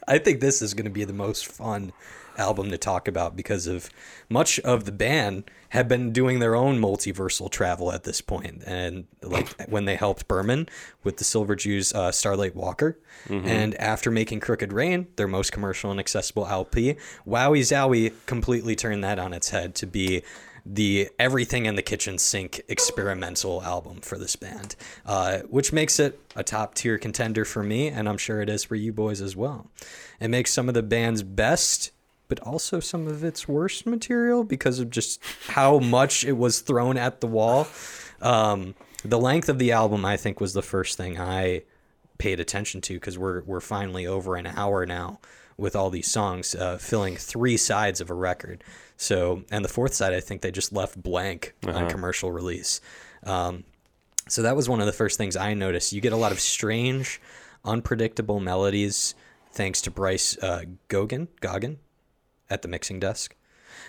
I 0.06 0.18
think 0.18 0.40
this 0.40 0.62
is 0.62 0.72
going 0.74 0.84
to 0.86 0.90
be 0.90 1.04
the 1.04 1.12
most 1.12 1.46
fun 1.46 1.92
album 2.38 2.70
to 2.70 2.78
talk 2.78 3.08
about 3.08 3.36
because 3.36 3.66
of 3.66 3.90
much 4.30 4.60
of 4.60 4.84
the 4.84 4.92
band 4.92 5.42
have 5.70 5.88
been 5.88 6.12
doing 6.12 6.38
their 6.38 6.54
own 6.54 6.80
multiversal 6.80 7.50
travel 7.50 7.90
at 7.92 8.04
this 8.04 8.20
point 8.20 8.62
and 8.64 9.06
like 9.22 9.48
when 9.68 9.84
they 9.86 9.96
helped 9.96 10.28
Berman 10.28 10.68
with 11.02 11.16
the 11.16 11.24
Silver 11.24 11.56
Jews 11.56 11.92
uh, 11.92 12.10
Starlite 12.10 12.54
Walker 12.54 12.98
and 13.28 13.74
after 13.74 14.10
making 14.12 14.38
Crooked 14.40 14.72
Rain 14.72 15.08
their 15.16 15.26
most 15.28 15.50
commercial 15.52 15.90
and 15.90 15.98
accessible 16.00 16.46
LP 16.46 16.94
Wowie 17.26 17.60
Zowie 17.60 18.12
completely 18.26 18.76
turned 18.76 19.02
that 19.02 19.18
on 19.18 19.32
its 19.34 19.50
head 19.50 19.74
to 19.74 19.86
be 19.86 20.22
the 20.64 21.08
everything 21.18 21.66
in 21.66 21.74
the 21.74 21.82
kitchen 21.82 22.18
sink 22.18 22.60
experimental 22.68 23.62
album 23.62 24.00
for 24.00 24.18
this 24.18 24.36
band, 24.36 24.76
uh, 25.06 25.40
which 25.48 25.72
makes 25.72 25.98
it 25.98 26.20
a 26.36 26.42
top 26.42 26.74
tier 26.74 26.98
contender 26.98 27.44
for 27.44 27.62
me, 27.62 27.88
and 27.88 28.08
I'm 28.08 28.18
sure 28.18 28.40
it 28.40 28.48
is 28.48 28.64
for 28.64 28.74
you 28.74 28.92
boys 28.92 29.20
as 29.20 29.36
well. 29.36 29.70
It 30.20 30.28
makes 30.28 30.52
some 30.52 30.68
of 30.68 30.74
the 30.74 30.82
band's 30.82 31.22
best, 31.22 31.92
but 32.28 32.40
also 32.40 32.80
some 32.80 33.06
of 33.06 33.24
its 33.24 33.48
worst 33.48 33.86
material 33.86 34.44
because 34.44 34.78
of 34.78 34.90
just 34.90 35.20
how 35.48 35.78
much 35.78 36.24
it 36.24 36.36
was 36.36 36.60
thrown 36.60 36.96
at 36.96 37.20
the 37.20 37.26
wall. 37.26 37.66
Um, 38.20 38.74
the 39.04 39.18
length 39.18 39.48
of 39.48 39.58
the 39.58 39.72
album, 39.72 40.04
I 40.04 40.16
think, 40.16 40.40
was 40.40 40.54
the 40.54 40.62
first 40.62 40.96
thing 40.96 41.18
I 41.18 41.62
paid 42.18 42.40
attention 42.40 42.80
to 42.82 42.94
because 42.94 43.16
we're 43.16 43.42
we're 43.42 43.60
finally 43.60 44.06
over 44.06 44.34
an 44.36 44.46
hour 44.46 44.84
now 44.84 45.20
with 45.56 45.74
all 45.74 45.90
these 45.90 46.10
songs, 46.10 46.54
uh, 46.54 46.78
filling 46.78 47.16
three 47.16 47.56
sides 47.56 48.00
of 48.00 48.10
a 48.10 48.14
record. 48.14 48.62
So, 49.00 49.44
and 49.50 49.64
the 49.64 49.68
fourth 49.68 49.94
side, 49.94 50.12
I 50.12 50.18
think 50.20 50.42
they 50.42 50.50
just 50.50 50.72
left 50.72 51.00
blank 51.00 51.54
on 51.66 51.88
commercial 51.88 52.32
release. 52.32 52.80
Um, 53.22 53.62
so 54.28 54.42
that 54.42 54.56
was 54.56 54.68
one 54.68 54.80
of 54.80 54.86
the 54.86 54.92
first 54.92 55.16
things 55.16 55.36
I 55.36 55.54
noticed. 55.54 55.92
You 55.92 56.00
get 56.00 56.12
a 56.12 56.16
lot 56.16 56.32
of 56.32 56.40
strange, 56.40 57.20
unpredictable 57.64 58.40
melodies, 58.40 59.14
thanks 59.52 59.80
to 59.82 59.90
Bryce 59.92 60.36
uh, 60.42 60.64
Gogan, 60.88 61.28
Goggin, 61.40 61.78
at 62.50 62.62
the 62.62 62.68
mixing 62.68 62.98
desk. 62.98 63.36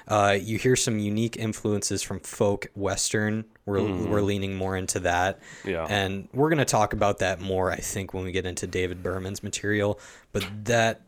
Uh, 0.07 0.37
you 0.39 0.57
hear 0.59 0.75
some 0.75 0.99
unique 0.99 1.37
influences 1.37 2.03
from 2.03 2.19
folk 2.19 2.67
western. 2.75 3.45
We're 3.65 3.81
we're 4.07 4.21
leaning 4.21 4.55
more 4.55 4.77
into 4.77 4.99
that, 5.01 5.39
Yeah. 5.65 5.85
and 5.89 6.27
we're 6.33 6.49
gonna 6.49 6.65
talk 6.65 6.93
about 6.93 7.19
that 7.19 7.41
more. 7.41 7.71
I 7.71 7.77
think 7.77 8.13
when 8.13 8.23
we 8.23 8.31
get 8.31 8.45
into 8.45 8.65
David 8.67 9.01
Berman's 9.03 9.41
material, 9.43 9.99
but 10.31 10.47
that 10.65 11.01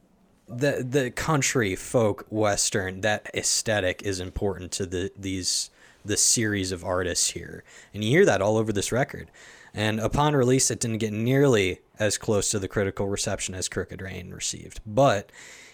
the 0.57 0.85
the 0.87 1.11
country 1.11 1.75
folk 1.75 2.25
western 2.29 3.01
that 3.01 3.29
aesthetic 3.33 4.01
is 4.03 4.19
important 4.19 4.71
to 4.73 4.85
the 4.85 5.11
these 5.17 5.69
the 6.03 6.17
series 6.17 6.71
of 6.71 6.83
artists 6.83 7.31
here, 7.31 7.63
and 7.93 8.03
you 8.03 8.09
hear 8.09 8.25
that 8.25 8.41
all 8.41 8.57
over 8.57 8.73
this 8.73 8.91
record. 8.91 9.29
And 9.73 9.99
upon 9.99 10.35
release, 10.35 10.69
it 10.69 10.79
didn't 10.79 10.97
get 10.97 11.13
nearly 11.13 11.79
as 11.97 12.17
close 12.17 12.51
to 12.51 12.59
the 12.59 12.67
critical 12.67 13.07
reception 13.07 13.55
as 13.55 13.69
Crooked 13.69 14.01
Rain 14.01 14.31
received, 14.31 14.81
but 14.85 15.31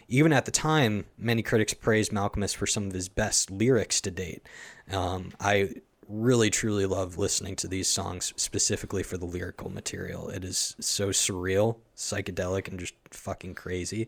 even 0.07 0.31
at 0.31 0.45
the 0.45 0.51
time, 0.51 1.05
many 1.17 1.41
critics 1.41 1.73
praised 1.73 2.11
Malkmus 2.11 2.55
for 2.55 2.67
some 2.67 2.87
of 2.87 2.93
his 2.93 3.09
best 3.09 3.51
lyrics 3.51 3.99
to 4.01 4.11
date. 4.11 4.47
Um, 4.91 5.33
I 5.39 5.75
really, 6.07 6.49
truly 6.49 6.85
love 6.85 7.17
listening 7.17 7.55
to 7.57 7.67
these 7.67 7.87
songs 7.87 8.33
specifically 8.37 9.03
for 9.03 9.17
the 9.17 9.25
lyrical 9.25 9.69
material. 9.69 10.29
It 10.29 10.43
is 10.43 10.75
so 10.79 11.09
surreal, 11.09 11.77
psychedelic, 11.95 12.67
and 12.67 12.79
just 12.79 12.93
fucking 13.11 13.55
crazy. 13.55 14.07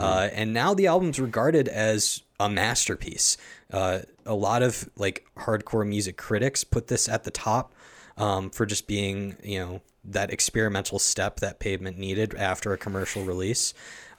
Uh, 0.00 0.28
and 0.32 0.52
now 0.52 0.74
the 0.74 0.86
album's 0.86 1.18
regarded 1.18 1.68
as 1.68 2.22
a 2.38 2.48
masterpiece. 2.48 3.36
Uh, 3.72 4.00
a 4.24 4.34
lot 4.34 4.62
of 4.62 4.88
like 4.96 5.26
hardcore 5.36 5.86
music 5.86 6.16
critics 6.16 6.64
put 6.64 6.88
this 6.88 7.08
at 7.08 7.24
the 7.24 7.30
top 7.30 7.72
um, 8.16 8.50
for 8.50 8.66
just 8.66 8.86
being, 8.86 9.36
you 9.42 9.58
know, 9.58 9.80
that 10.04 10.32
experimental 10.32 10.98
step 10.98 11.40
that 11.40 11.60
Pavement 11.60 11.96
needed 11.98 12.34
after 12.34 12.72
a 12.72 12.78
commercial 12.78 13.24
release. 13.24 13.72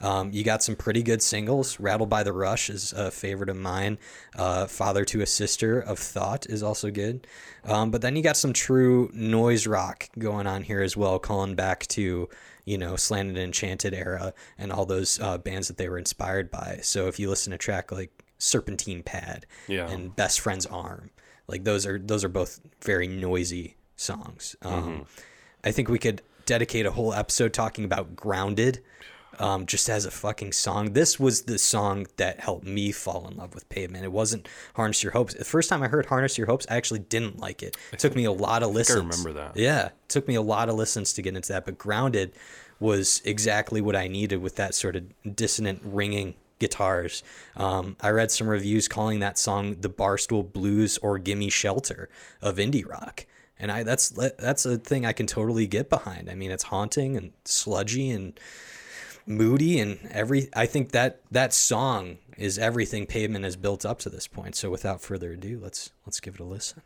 Um, 0.04 0.30
you 0.32 0.44
got 0.44 0.62
some 0.62 0.76
pretty 0.76 1.02
good 1.02 1.22
singles. 1.22 1.80
Rattled 1.80 2.10
by 2.10 2.22
the 2.22 2.32
Rush 2.32 2.68
is 2.68 2.92
a 2.92 3.10
favorite 3.10 3.48
of 3.48 3.56
mine. 3.56 3.98
Uh, 4.36 4.66
Father 4.66 5.04
to 5.06 5.22
a 5.22 5.26
Sister 5.26 5.80
of 5.80 5.98
Thought 5.98 6.46
is 6.46 6.62
also 6.62 6.90
good. 6.90 7.26
Um, 7.64 7.90
but 7.90 8.02
then 8.02 8.14
you 8.14 8.22
got 8.22 8.36
some 8.36 8.52
true 8.52 9.10
noise 9.14 9.66
rock 9.66 10.08
going 10.18 10.46
on 10.46 10.62
here 10.62 10.82
as 10.82 10.96
well, 10.96 11.18
calling 11.18 11.54
back 11.54 11.86
to, 11.88 12.28
you 12.66 12.78
know, 12.78 12.96
Slanted 12.96 13.36
and 13.36 13.46
Enchanted 13.46 13.94
era 13.94 14.34
and 14.58 14.70
all 14.70 14.84
those 14.84 15.18
uh, 15.20 15.38
bands 15.38 15.68
that 15.68 15.78
they 15.78 15.88
were 15.88 15.98
inspired 15.98 16.50
by. 16.50 16.80
So 16.82 17.08
if 17.08 17.18
you 17.18 17.30
listen 17.30 17.50
to 17.52 17.54
a 17.54 17.58
track 17.58 17.90
like 17.90 18.10
Serpentine 18.38 19.02
Pad 19.02 19.46
Yeah. 19.68 19.88
and 19.88 20.14
Best 20.14 20.40
Friend's 20.40 20.66
Arm, 20.66 21.10
like 21.48 21.64
those 21.64 21.86
are 21.86 21.98
those 21.98 22.24
are 22.24 22.28
both 22.28 22.60
very 22.82 23.06
noisy 23.06 23.76
songs. 23.96 24.56
Um, 24.62 25.06
I 25.62 25.70
think 25.72 25.88
we 25.88 25.98
could 25.98 26.20
dedicate 26.46 26.84
a 26.84 26.90
whole 26.90 27.14
episode 27.14 27.52
talking 27.54 27.84
about 27.86 28.14
Grounded, 28.16 28.82
um, 29.40 29.66
just 29.66 29.88
as 29.88 30.04
a 30.04 30.10
fucking 30.10 30.52
song. 30.52 30.92
This 30.92 31.18
was 31.18 31.42
the 31.42 31.58
song 31.58 32.06
that 32.16 32.40
helped 32.40 32.64
me 32.64 32.92
fall 32.92 33.26
in 33.28 33.36
love 33.36 33.54
with 33.54 33.68
Pavement. 33.68 34.04
It 34.04 34.12
wasn't 34.12 34.48
Harness 34.74 35.02
Your 35.02 35.12
Hopes. 35.12 35.34
The 35.34 35.44
first 35.44 35.68
time 35.68 35.82
I 35.82 35.88
heard 35.88 36.06
Harness 36.06 36.38
Your 36.38 36.46
Hopes, 36.46 36.66
I 36.70 36.76
actually 36.76 37.00
didn't 37.00 37.38
like 37.38 37.62
it. 37.62 37.76
It 37.92 37.98
took 37.98 38.14
me 38.14 38.24
a 38.24 38.32
lot 38.32 38.62
of 38.62 38.72
listens. 38.72 38.98
remember 38.98 39.32
that. 39.32 39.56
Yeah, 39.56 39.86
it 39.86 40.08
took 40.08 40.28
me 40.28 40.34
a 40.34 40.42
lot 40.42 40.68
of 40.68 40.76
listens 40.76 41.12
to 41.14 41.22
get 41.22 41.36
into 41.36 41.52
that. 41.52 41.64
But 41.64 41.78
Grounded 41.78 42.32
was 42.80 43.22
exactly 43.24 43.80
what 43.80 43.96
I 43.96 44.08
needed 44.08 44.36
with 44.42 44.56
that 44.56 44.74
sort 44.74 44.96
of 44.96 45.04
dissonant 45.36 45.80
ringing 45.84 46.34
guitars. 46.58 47.22
Um, 47.56 47.96
I 48.00 48.10
read 48.10 48.30
some 48.30 48.48
reviews 48.48 48.88
calling 48.88 49.20
that 49.20 49.38
song 49.38 49.76
the 49.80 49.90
Barstool 49.90 50.50
Blues 50.50 50.98
or 50.98 51.18
Gimme 51.18 51.50
Shelter 51.50 52.08
of 52.40 52.56
indie 52.56 52.88
rock. 52.88 53.26
And 53.58 53.70
I 53.70 53.82
that's 53.84 54.08
that's 54.10 54.66
a 54.66 54.78
thing 54.78 55.06
I 55.06 55.12
can 55.12 55.26
totally 55.26 55.66
get 55.66 55.88
behind. 55.88 56.28
I 56.28 56.34
mean, 56.34 56.50
it's 56.50 56.64
haunting 56.64 57.16
and 57.16 57.32
sludgy 57.44 58.10
and 58.10 58.38
moody 59.26 59.78
and 59.78 59.98
every 60.10 60.48
I 60.54 60.66
think 60.66 60.92
that 60.92 61.20
that 61.30 61.52
song 61.52 62.18
is 62.36 62.58
everything 62.58 63.06
Pavement 63.06 63.44
has 63.44 63.56
built 63.56 63.84
up 63.84 63.98
to 64.00 64.10
this 64.10 64.26
point. 64.26 64.56
So 64.56 64.70
without 64.70 65.00
further 65.00 65.32
ado, 65.32 65.60
let's 65.62 65.92
let's 66.06 66.20
give 66.20 66.34
it 66.34 66.40
a 66.40 66.44
listen. 66.44 66.82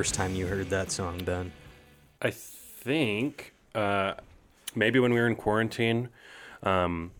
First 0.00 0.14
time 0.14 0.34
you 0.34 0.46
heard 0.46 0.70
that 0.70 0.90
song, 0.90 1.22
Ben? 1.26 1.52
I 2.22 2.30
think 2.30 3.52
uh, 3.74 4.14
maybe 4.74 4.98
when 4.98 5.12
we 5.12 5.20
were 5.20 5.26
in 5.26 5.36
quarantine, 5.36 6.08
um, 6.62 7.10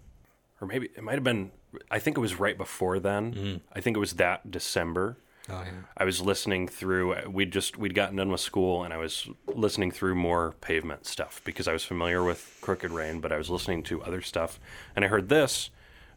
or 0.62 0.66
maybe 0.66 0.88
it 0.96 1.02
might 1.02 1.16
have 1.16 1.22
been. 1.22 1.50
I 1.90 1.98
think 1.98 2.16
it 2.16 2.20
was 2.20 2.40
right 2.40 2.56
before 2.56 2.98
then. 2.98 3.60
I 3.74 3.82
think 3.82 3.98
it 3.98 4.00
was 4.00 4.14
that 4.14 4.50
December. 4.50 5.18
Oh 5.50 5.62
yeah. 5.62 5.72
I 5.94 6.04
was 6.04 6.22
listening 6.22 6.68
through. 6.68 7.28
We'd 7.28 7.52
just 7.52 7.76
we'd 7.76 7.94
gotten 7.94 8.16
done 8.16 8.30
with 8.30 8.40
school, 8.40 8.82
and 8.82 8.94
I 8.94 8.96
was 8.96 9.28
listening 9.46 9.90
through 9.90 10.14
more 10.14 10.54
pavement 10.62 11.04
stuff 11.04 11.42
because 11.44 11.68
I 11.68 11.74
was 11.74 11.84
familiar 11.84 12.24
with 12.24 12.56
Crooked 12.62 12.90
Rain, 12.90 13.20
but 13.20 13.30
I 13.30 13.36
was 13.36 13.50
listening 13.50 13.82
to 13.84 14.02
other 14.02 14.22
stuff, 14.22 14.58
and 14.96 15.04
I 15.04 15.08
heard 15.08 15.28
this, 15.28 15.68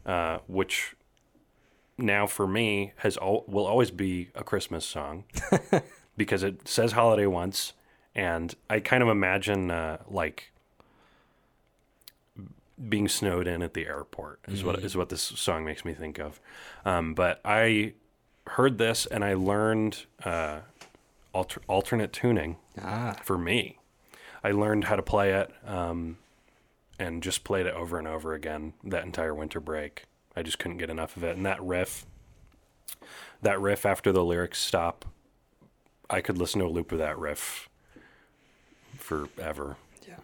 uh, 0.06 0.38
which 0.46 0.96
now 1.98 2.26
for 2.26 2.46
me 2.46 2.94
has 2.96 3.18
al- 3.18 3.44
will 3.46 3.66
always 3.66 3.90
be 3.90 4.30
a 4.34 4.42
Christmas 4.42 4.86
song 4.86 5.24
because 6.16 6.42
it 6.42 6.66
says 6.68 6.92
holiday 6.92 7.26
once, 7.26 7.72
and 8.14 8.54
I 8.70 8.80
kind 8.80 9.02
of 9.02 9.08
imagine 9.08 9.70
uh, 9.70 9.98
like 10.08 10.50
being 12.88 13.08
snowed 13.08 13.46
in 13.46 13.62
at 13.62 13.74
the 13.74 13.86
airport 13.86 14.40
is 14.48 14.64
what 14.64 14.78
is 14.80 14.96
what 14.96 15.08
this 15.08 15.22
song 15.22 15.64
makes 15.64 15.84
me 15.84 15.94
think 15.94 16.18
of. 16.18 16.40
Um, 16.84 17.14
but 17.14 17.40
I 17.44 17.92
heard 18.48 18.78
this 18.78 19.06
and 19.06 19.24
I 19.24 19.34
learned 19.34 20.04
uh, 20.24 20.60
alter- 21.32 21.62
alternate 21.68 22.12
tuning 22.12 22.56
Ah. 22.82 23.16
for 23.22 23.38
me. 23.38 23.78
I 24.42 24.50
learned 24.50 24.84
how 24.84 24.96
to 24.96 25.02
play 25.02 25.32
it 25.32 25.50
um, 25.66 26.18
and 26.98 27.22
just 27.22 27.44
played 27.44 27.66
it 27.66 27.74
over 27.74 27.96
and 27.98 28.08
over 28.08 28.34
again 28.34 28.74
that 28.82 29.04
entire 29.04 29.34
winter 29.34 29.60
break. 29.60 30.04
I 30.36 30.42
just 30.42 30.58
couldn't 30.58 30.78
get 30.78 30.90
enough 30.90 31.16
of 31.16 31.22
it. 31.24 31.36
And 31.36 31.46
that 31.46 31.62
riff, 31.62 32.04
that 33.40 33.60
riff 33.60 33.86
after 33.86 34.10
the 34.10 34.24
lyrics 34.24 34.58
stop, 34.58 35.04
I 36.14 36.20
could 36.20 36.38
listen 36.38 36.60
to 36.60 36.66
a 36.66 36.68
loop 36.68 36.92
of 36.92 36.98
that 36.98 37.18
riff 37.18 37.68
forever. 38.96 39.76
Yeah. 40.06 40.14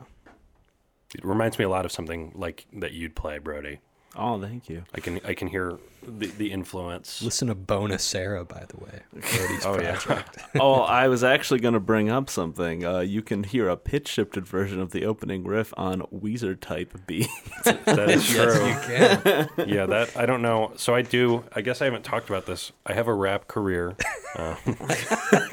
It 1.15 1.25
reminds 1.25 1.59
me 1.59 1.65
a 1.65 1.69
lot 1.69 1.85
of 1.85 1.91
something 1.91 2.31
like 2.37 2.67
that 2.73 2.93
you'd 2.93 3.17
play, 3.17 3.39
Brody. 3.39 3.81
Oh, 4.15 4.41
thank 4.41 4.69
you. 4.69 4.85
I 4.95 5.01
can 5.01 5.21
I 5.25 5.35
can 5.35 5.49
hear 5.49 5.79
the, 6.03 6.27
the 6.27 6.53
influence. 6.53 7.23
Listen 7.23 7.49
to 7.49 7.55
Bonus 7.55 8.03
Sarah, 8.03 8.45
by 8.45 8.65
the 8.69 8.77
way. 8.77 9.01
Brody's 9.13 9.67
Oh 9.67 9.81
yeah, 9.81 10.23
oh, 10.61 10.81
I 10.81 11.09
was 11.09 11.23
actually 11.25 11.61
going 11.61 11.75
to 11.75 11.81
bring 11.81 12.11
up 12.11 12.31
something. 12.31 12.85
Uh, 12.85 13.01
you 13.01 13.23
can 13.23 13.45
hear 13.45 13.69
a 13.69 13.77
pitch 13.77 14.09
shifted 14.09 14.47
version 14.47 14.81
of 14.81 14.91
the 14.91 15.05
opening 15.05 15.45
riff 15.45 15.73
on 15.77 16.03
Weezer 16.13 16.59
type 16.59 16.99
beat. 17.07 17.29
that 17.65 18.11
is 18.11 18.29
true. 18.29 18.45
yes, 18.45 19.25
you 19.27 19.57
can. 19.57 19.69
yeah, 19.69 19.87
that 19.87 20.17
I 20.17 20.27
don't 20.27 20.43
know. 20.43 20.73
So 20.77 20.95
I 20.95 21.03
do. 21.03 21.45
I 21.53 21.61
guess 21.61 21.81
I 21.83 21.87
haven't 21.87 22.05
talked 22.05 22.29
about 22.29 22.47
this. 22.47 22.73
I 22.87 22.95
have 22.95 23.09
a 23.09 23.15
rap 23.15 23.49
career. 23.49 23.97
Uh, 24.35 24.55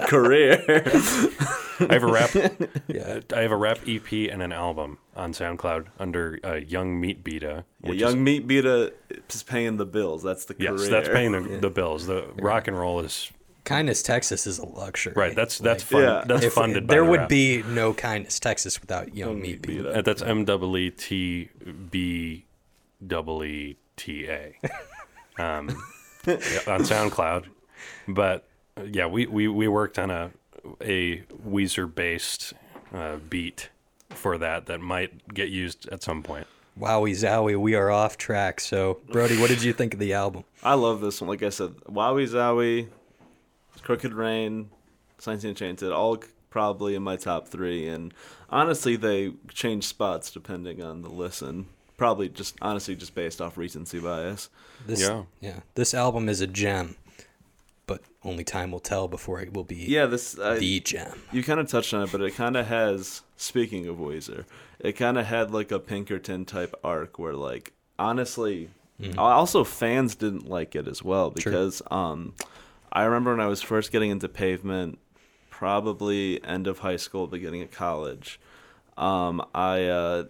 Career. 0.08 0.64
I 1.80 1.94
have 1.94 2.04
a 2.04 2.12
rap. 2.12 2.30
Yeah. 2.88 3.20
I 3.34 3.42
have 3.42 3.52
a 3.52 3.56
rap 3.56 3.80
EP 3.88 4.12
and 4.12 4.42
an 4.42 4.52
album 4.52 5.00
on 5.16 5.34
SoundCloud 5.34 5.88
under 6.00 6.40
uh, 6.44 6.56
Young 6.56 7.00
Meat 7.00 7.24
Beta. 7.24 7.66
Yeah, 7.82 7.90
which 7.90 8.00
Young 8.00 8.14
is, 8.14 8.18
Meat 8.18 8.48
Beta 8.48 8.94
is 9.30 9.44
paying 9.44 9.78
the 9.78 9.86
bills. 9.86 10.24
That's 10.24 10.37
the 10.46 10.56
yes, 10.60 10.72
career. 10.78 10.90
that's 10.90 11.10
paying 11.10 11.32
the, 11.32 11.58
the 11.60 11.70
bills. 11.70 12.06
The 12.08 12.26
rock 12.38 12.68
and 12.68 12.78
roll 12.78 13.00
is 13.02 13.32
Kindness 13.66 14.02
Texas 14.02 14.48
is 14.48 14.60
a 14.60 14.66
luxury. 14.66 15.14
right. 15.16 15.36
That's 15.36 15.58
that's 15.60 15.84
Like, 15.84 15.92
fun. 15.92 16.02
Yeah. 16.04 16.24
That's 16.26 16.46
if- 16.46 16.54
funded. 16.54 16.88
by 16.88 16.94
there 16.94 17.04
the 17.04 17.10
would 17.12 17.20
rap. 17.22 17.30
be 17.30 17.64
no 17.64 17.94
Kindness 17.94 18.40
Texas 18.40 18.80
without 18.80 19.14
Young 19.16 19.30
Young 19.32 19.42
Meat 19.42 19.44
Meat 19.44 19.62
Beta. 19.62 19.84
Beta. 19.84 20.00
Uh, 20.00 20.02
that's 20.02 20.22
M 20.22 20.46
W 20.46 20.78
E 20.78 20.90
T 20.92 21.50
B 21.92 22.46
double 23.06 23.44
E 23.44 23.78
T 23.98 24.28
A 24.28 24.56
um, 25.38 25.70
on 26.28 26.82
SoundCloud. 26.84 27.46
But 28.08 28.48
yeah, 28.86 29.08
we, 29.08 29.26
we, 29.28 29.48
we 29.48 29.68
worked 29.68 30.00
on 30.00 30.10
a 30.12 30.32
a 30.82 31.24
Weezer 31.48 31.94
based 31.94 32.54
uh, 32.94 33.18
beat 33.30 33.70
for 34.10 34.38
that 34.38 34.66
that 34.68 34.80
might 34.82 35.34
get 35.34 35.50
used 35.50 35.88
at 35.90 36.04
some 36.04 36.24
point. 36.24 36.48
Wowie 36.80 37.12
zowie, 37.12 37.58
we 37.60 37.76
are 37.76 37.90
off 37.90 38.18
track. 38.18 38.60
So, 38.60 39.00
Brody, 39.12 39.38
what 39.40 39.50
did 39.50 39.64
you 39.64 39.74
think 39.74 39.94
of 39.94 40.00
the 40.00 40.14
album? 40.14 40.44
I 40.64 40.74
love 40.76 41.02
this 41.02 41.22
one. 41.22 41.28
Like 41.30 41.44
I 41.44 41.50
said, 41.50 41.76
Wowie 41.90 42.28
Zowie, 42.28 42.88
Crooked 43.82 44.14
Rain, 44.14 44.70
Slanted 45.18 45.50
Enchanted, 45.50 45.92
all 45.92 46.22
probably 46.50 46.96
in 46.96 47.04
my 47.04 47.16
top 47.16 47.48
three. 47.48 47.88
And 47.88 48.14
honestly, 48.50 48.96
they 48.96 49.34
change 49.54 49.86
spots 49.86 50.32
depending 50.32 50.82
on 50.82 51.02
the 51.02 51.10
listen. 51.10 51.68
Probably 51.98 52.30
just 52.30 52.56
honestly 52.62 52.96
just 52.96 53.16
based 53.16 53.42
off 53.42 53.58
recency 53.58 54.00
bias. 54.00 54.50
This, 54.86 55.02
Yeah. 55.02 55.24
yeah. 55.40 55.60
This 55.74 55.94
album 55.96 56.30
is 56.30 56.42
a 56.42 56.48
gem, 56.48 56.96
but 57.88 58.02
only 58.24 58.44
time 58.44 58.72
will 58.72 58.80
tell 58.80 59.08
before 59.08 59.42
it 59.42 59.54
will 59.54 59.64
be 59.64 59.76
Yeah, 59.78 60.06
this 60.06 60.38
I, 60.38 60.60
the 60.60 60.80
gem. 60.80 61.20
you 61.32 61.42
kind 61.44 61.60
of 61.60 61.68
touched 61.68 61.94
on 61.96 62.04
it, 62.04 62.12
but 62.12 62.22
it 62.22 62.36
kind 62.36 62.56
of 62.56 62.68
has. 62.68 63.22
Speaking 63.40 63.88
of 63.88 63.98
Weezer, 63.98 64.46
it 64.80 64.94
kind 64.94 65.18
of 65.18 65.26
had 65.26 65.52
like 65.52 65.72
a 65.72 65.80
Pinkerton 65.80 66.46
type 66.46 66.76
arc 66.84 67.18
where, 67.20 67.34
like, 67.34 67.74
honestly, 67.98 68.70
also 69.18 69.64
fans 69.64 70.16
didn't 70.16 70.48
like 70.48 70.76
it 70.76 70.88
as 70.88 71.04
well 71.04 71.30
because 71.30 71.82
um, 71.92 72.34
I 72.92 73.04
remember 73.04 73.32
when 73.32 73.40
I 73.40 73.48
was 73.48 73.62
first 73.62 73.92
getting 73.92 74.10
into 74.10 74.28
Pavement, 74.28 75.00
probably 75.50 76.44
end 76.44 76.68
of 76.68 76.80
high 76.80 76.96
school, 76.96 77.28
beginning 77.28 77.62
of 77.62 77.72
college. 77.72 78.40
Um, 78.98 79.44
I 79.54 79.86
uh, 79.86 80.24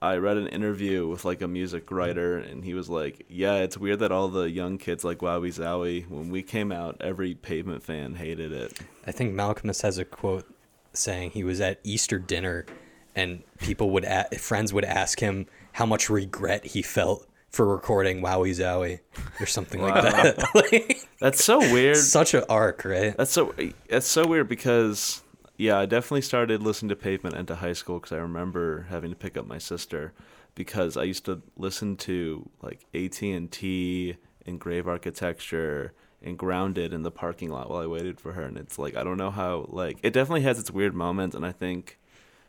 I 0.00 0.16
read 0.16 0.36
an 0.36 0.46
interview 0.48 1.06
with 1.06 1.24
like 1.24 1.42
a 1.42 1.48
music 1.48 1.90
writer, 1.90 2.38
and 2.38 2.64
he 2.64 2.72
was 2.72 2.88
like, 2.88 3.26
"Yeah, 3.28 3.56
it's 3.56 3.76
weird 3.76 3.98
that 3.98 4.12
all 4.12 4.28
the 4.28 4.50
young 4.50 4.78
kids 4.78 5.04
like 5.04 5.18
Wowie 5.18 5.52
Zowie. 5.52 6.08
When 6.08 6.30
we 6.30 6.42
came 6.42 6.72
out, 6.72 6.96
every 7.00 7.34
Pavement 7.34 7.82
fan 7.82 8.14
hated 8.14 8.52
it." 8.52 8.78
I 9.06 9.12
think 9.12 9.34
Malkmus 9.34 9.82
has 9.82 9.98
a 9.98 10.04
quote 10.04 10.46
saying 10.94 11.32
he 11.32 11.44
was 11.44 11.60
at 11.60 11.80
Easter 11.84 12.18
dinner 12.18 12.64
and 13.14 13.42
people 13.60 13.90
would 13.90 14.04
a- 14.04 14.28
friends 14.38 14.72
would 14.72 14.84
ask 14.84 15.20
him 15.20 15.46
how 15.72 15.86
much 15.86 16.08
regret 16.10 16.66
he 16.66 16.82
felt 16.82 17.26
for 17.50 17.66
recording 17.66 18.20
Wowie 18.20 18.50
Zowie 18.50 19.00
or 19.40 19.46
something 19.46 19.80
like 19.80 19.94
that. 20.02 20.38
Like, 20.54 21.08
That's 21.20 21.42
so 21.44 21.58
weird. 21.58 21.96
such 21.96 22.34
an 22.34 22.44
arc, 22.48 22.84
right? 22.84 23.16
That's 23.16 23.30
so 23.32 23.54
that's 23.88 24.06
so 24.06 24.26
weird 24.26 24.48
because 24.48 25.22
yeah, 25.56 25.78
I 25.78 25.86
definitely 25.86 26.22
started 26.22 26.62
listening 26.62 26.90
to 26.90 26.96
Pavement 26.96 27.34
into 27.34 27.56
high 27.56 27.72
school 27.72 27.98
because 27.98 28.12
I 28.12 28.18
remember 28.18 28.86
having 28.90 29.10
to 29.10 29.16
pick 29.16 29.36
up 29.36 29.46
my 29.46 29.58
sister 29.58 30.12
because 30.54 30.96
I 30.96 31.04
used 31.04 31.24
to 31.24 31.42
listen 31.56 31.96
to 31.98 32.48
like 32.62 32.84
AT 32.94 33.20
and 33.22 33.50
T 33.50 34.16
and 34.46 34.60
Grave 34.60 34.86
Architecture 34.86 35.92
and 36.22 36.36
Grounded 36.38 36.92
in 36.92 37.02
the 37.02 37.10
parking 37.10 37.48
lot 37.50 37.70
while 37.70 37.80
I 37.80 37.86
waited 37.86 38.20
for 38.20 38.32
her, 38.32 38.42
and 38.42 38.56
it's 38.58 38.78
like 38.78 38.96
I 38.96 39.02
don't 39.04 39.16
know 39.16 39.30
how 39.30 39.66
like 39.68 39.98
it 40.02 40.12
definitely 40.12 40.42
has 40.42 40.58
its 40.58 40.70
weird 40.70 40.94
moments, 40.94 41.34
and 41.34 41.46
I 41.46 41.52
think 41.52 41.98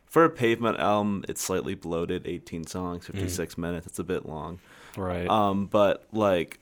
for 0.10 0.26
a 0.26 0.30
Pavement 0.30 0.80
album, 0.80 1.24
it's 1.30 1.42
slightly 1.42 1.76
bloated, 1.76 2.28
18 2.28 2.66
songs, 2.66 3.06
56 3.06 3.58
minutes. 3.58 3.88
It's 3.88 4.00
a 4.00 4.04
bit 4.04 4.26
long. 4.26 4.60
Right. 4.98 5.28
Um, 5.30 5.68
but 5.68 6.06
like, 6.12 6.60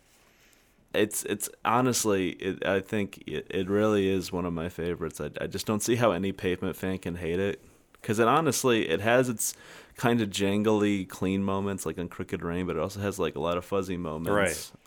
it's 0.93 1.23
it's 1.23 1.49
honestly, 1.63 2.29
it, 2.31 2.65
I 2.65 2.79
think 2.81 3.23
it, 3.27 3.47
it 3.49 3.69
really 3.69 4.07
is 4.09 4.31
one 4.31 4.45
of 4.45 4.53
my 4.53 4.69
favorites. 4.69 5.21
I, 5.21 5.29
I 5.39 5.47
just 5.47 5.65
don't 5.65 5.81
see 5.81 5.95
how 5.95 6.11
any 6.11 6.31
Pavement 6.31 6.75
fan 6.75 6.97
can 6.97 7.15
hate 7.15 7.39
it, 7.39 7.61
because 8.01 8.19
it 8.19 8.27
honestly 8.27 8.89
it 8.89 9.01
has 9.01 9.29
its 9.29 9.53
kind 9.95 10.21
of 10.21 10.29
jangly, 10.29 11.07
clean 11.07 11.43
moments 11.43 11.85
like 11.85 11.97
on 11.97 12.07
Crooked 12.07 12.43
Rain, 12.43 12.65
but 12.67 12.75
it 12.75 12.79
also 12.81 12.99
has 12.99 13.17
like 13.17 13.35
a 13.35 13.39
lot 13.39 13.57
of 13.57 13.65
fuzzy 13.65 13.97
moments, 13.97 14.29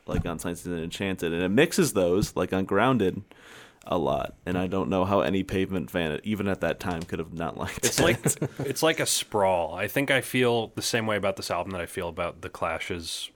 Right. 0.06 0.14
like 0.16 0.26
on 0.26 0.38
Slanted 0.38 0.66
and 0.66 0.82
Enchanted, 0.84 1.32
and 1.32 1.42
it 1.42 1.48
mixes 1.48 1.92
those 1.94 2.34
like 2.36 2.52
on 2.52 2.64
Grounded. 2.64 3.22
A 3.86 3.96
lot, 3.96 4.34
and 4.44 4.58
I 4.58 4.66
don't 4.66 4.90
know 4.90 5.04
how 5.04 5.20
any 5.20 5.42
Pavement 5.42 5.90
fan, 5.90 6.20
even 6.22 6.46
at 6.48 6.60
that 6.60 6.78
time, 6.80 7.02
could 7.02 7.18
have 7.18 7.32
not 7.32 7.56
liked 7.56 7.84
It's 7.86 7.98
it. 7.98 8.02
like 8.02 8.50
it's 8.60 8.82
like 8.82 9.00
a 9.00 9.06
sprawl. 9.06 9.74
I 9.74 9.88
think 9.88 10.10
I 10.10 10.20
feel 10.20 10.68
the 10.74 10.82
same 10.82 11.06
way 11.06 11.16
about 11.16 11.36
this 11.36 11.50
album 11.50 11.72
that 11.72 11.80
I 11.80 11.86
feel 11.86 12.08
about 12.08 12.42
the 12.42 12.48
Clash's 12.50 13.30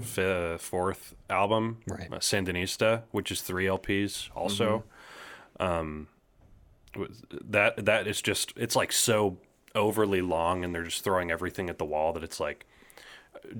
fi- 0.00 0.56
fourth 0.58 1.14
album, 1.28 1.78
Right. 1.86 2.08
uh, 2.12 2.16
Sandinista, 2.18 3.02
which 3.10 3.30
is 3.32 3.40
three 3.42 3.66
LPs. 3.66 4.28
Also, 4.36 4.84
um, 5.58 6.06
that 7.44 7.84
that 7.84 8.06
is 8.06 8.22
just 8.22 8.52
it's 8.56 8.76
like 8.76 8.92
so 8.92 9.38
overly 9.74 10.20
long, 10.22 10.64
and 10.64 10.74
they're 10.74 10.84
just 10.84 11.04
throwing 11.04 11.30
everything 11.30 11.68
at 11.68 11.78
the 11.78 11.84
wall 11.84 12.12
that 12.12 12.22
it's 12.22 12.40
like. 12.40 12.66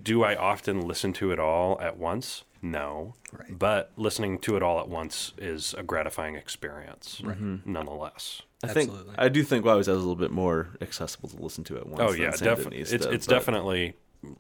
Do 0.03 0.25
I 0.25 0.35
often 0.35 0.81
listen 0.81 1.13
to 1.15 1.31
it 1.31 1.39
all 1.39 1.81
at 1.81 1.97
once? 1.97 2.43
No, 2.63 3.15
Right. 3.33 3.57
but 3.59 3.93
listening 3.97 4.39
to 4.41 4.57
it 4.57 4.63
all 4.63 4.81
at 4.81 4.89
once 4.89 5.33
is 5.39 5.75
a 5.79 5.83
gratifying 5.83 6.35
experience, 6.35 7.21
Mm-hmm. 7.25 7.57
nonetheless. 7.73 8.43
I 8.65 8.69
think 8.69 8.91
I 9.17 9.29
do 9.29 9.45
think 9.45 9.65
Wow's 9.65 9.83
is 9.83 9.89
a 9.89 9.95
little 9.95 10.17
bit 10.17 10.33
more 10.33 10.71
accessible 10.81 11.29
to 11.29 11.37
listen 11.37 11.63
to 11.65 11.77
at 11.77 11.87
once. 11.87 12.01
Oh 12.01 12.13
than 12.13 12.21
yeah, 12.23 12.29
Sandinista, 12.31 12.45
definitely. 12.45 12.79
It's 12.81 12.93
it's 12.93 13.07
but- 13.27 13.29
definitely 13.35 13.95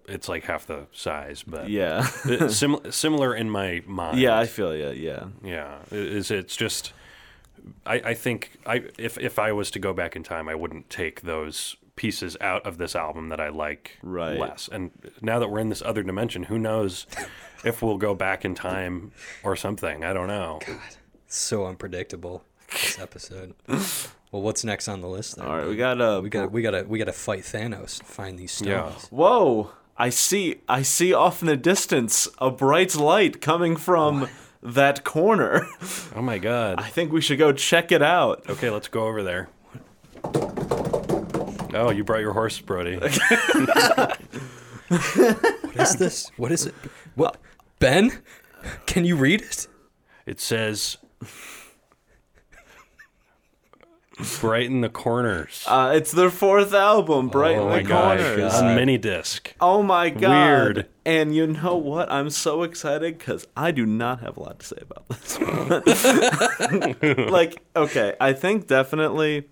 it's 0.08 0.28
like 0.28 0.42
half 0.44 0.66
the 0.66 0.86
size, 0.92 1.44
but 1.46 1.70
yeah, 1.70 2.04
It- 2.24 2.50
sim- 2.50 2.80
similar 2.90 3.32
in 3.34 3.48
my 3.48 3.82
mind. 3.86 4.18
yeah. 4.18 4.36
I 4.36 4.46
feel 4.46 4.74
yeah, 4.74 4.90
yeah. 4.90 5.26
yeah. 5.44 5.78
It- 5.92 5.98
Is 6.16 6.30
it's 6.32 6.56
just 6.56 6.92
I, 7.86 7.94
I 8.06 8.14
think 8.14 8.58
I 8.66 8.84
if 8.98 9.16
if 9.18 9.38
I 9.38 9.52
was 9.52 9.70
to 9.72 9.78
go 9.78 9.92
back 9.92 10.16
in 10.16 10.24
time, 10.24 10.48
I 10.48 10.56
wouldn't 10.56 10.90
take 10.90 11.20
those 11.20 11.76
pieces 11.94 12.36
out 12.40 12.64
of 12.66 12.78
this 12.78 12.96
album 12.96 13.28
that 13.28 13.40
I 13.40 13.48
like 13.50 13.98
Right. 14.02 14.38
less. 14.38 14.68
And 14.72 14.90
now 15.20 15.38
that 15.38 15.48
we're 15.48 15.58
in 15.60 15.68
this 15.68 15.82
other 15.82 16.02
dimension, 16.02 16.44
who 16.44 16.58
knows 16.58 17.06
if 17.64 17.82
we'll 17.82 17.98
go 17.98 18.14
back 18.14 18.44
in 18.44 18.54
time 18.54 19.12
or 19.42 19.56
something? 19.56 20.04
I 20.04 20.12
don't 20.12 20.28
know. 20.28 20.60
God, 20.66 20.78
so 21.26 21.66
unpredictable 21.66 22.44
this 22.70 22.98
episode. 22.98 23.54
well, 23.68 24.42
what's 24.42 24.64
next 24.64 24.88
on 24.88 25.00
the 25.00 25.08
list? 25.08 25.36
Then? 25.36 25.46
All 25.46 25.56
right, 25.56 25.66
we 25.66 25.74
uh, 25.74 25.94
gotta 25.94 26.20
we 26.20 26.28
gotta 26.30 26.48
we 26.48 26.62
got 26.62 26.70
to 26.72 26.82
we 26.84 26.98
got 26.98 27.06
to 27.06 27.12
fight 27.12 27.42
Thanos 27.42 27.98
to 27.98 28.04
find 28.04 28.38
these 28.38 28.52
stones. 28.52 28.68
Yeah. 28.68 28.92
Whoa! 29.10 29.70
I 29.96 30.10
see. 30.10 30.60
I 30.68 30.82
see 30.82 31.12
off 31.12 31.42
in 31.42 31.48
the 31.48 31.56
distance 31.56 32.28
a 32.38 32.50
bright 32.50 32.94
light 32.94 33.40
coming 33.40 33.76
from 33.76 34.28
that 34.62 35.04
corner. 35.04 35.68
Oh 36.14 36.22
my 36.22 36.38
god. 36.38 36.80
I 36.80 36.88
think 36.88 37.12
we 37.12 37.20
should 37.20 37.38
go 37.38 37.52
check 37.52 37.92
it 37.92 38.02
out. 38.02 38.48
Okay, 38.48 38.70
let's 38.70 38.88
go 38.88 39.06
over 39.06 39.22
there. 39.22 39.48
Oh, 41.74 41.90
you 41.90 42.02
brought 42.02 42.20
your 42.20 42.32
horse, 42.32 42.58
Brody. 42.60 42.98
What 44.88 45.76
is 45.76 45.96
this? 45.96 46.30
What 46.36 46.50
is 46.50 46.66
it? 46.66 46.74
What? 47.18 47.36
Ben? 47.80 48.22
Can 48.86 49.04
you 49.04 49.16
read 49.16 49.42
it? 49.42 49.66
It 50.24 50.38
says 50.38 50.98
brighten 54.40 54.82
the 54.82 54.88
corners. 54.88 55.64
Uh, 55.66 55.94
it's 55.96 56.12
their 56.12 56.30
fourth 56.30 56.72
album, 56.72 57.28
Bright 57.28 57.56
oh 57.56 57.70
in 57.72 57.82
the 57.82 57.88
gosh, 57.88 58.20
Corners. 58.20 58.54
on 58.54 58.76
mini 58.76 58.98
disc. 58.98 59.52
Oh 59.60 59.82
my 59.82 60.10
god! 60.10 60.30
Weird. 60.76 60.86
And 61.04 61.34
you 61.34 61.48
know 61.48 61.74
what? 61.74 62.08
I'm 62.08 62.30
so 62.30 62.62
excited 62.62 63.18
because 63.18 63.48
I 63.56 63.72
do 63.72 63.84
not 63.84 64.20
have 64.20 64.36
a 64.36 64.40
lot 64.40 64.60
to 64.60 64.66
say 64.66 64.76
about 64.80 65.08
this. 65.08 65.38
one. 67.00 67.26
like, 67.32 67.60
okay, 67.74 68.14
I 68.20 68.32
think 68.32 68.68
definitely, 68.68 69.48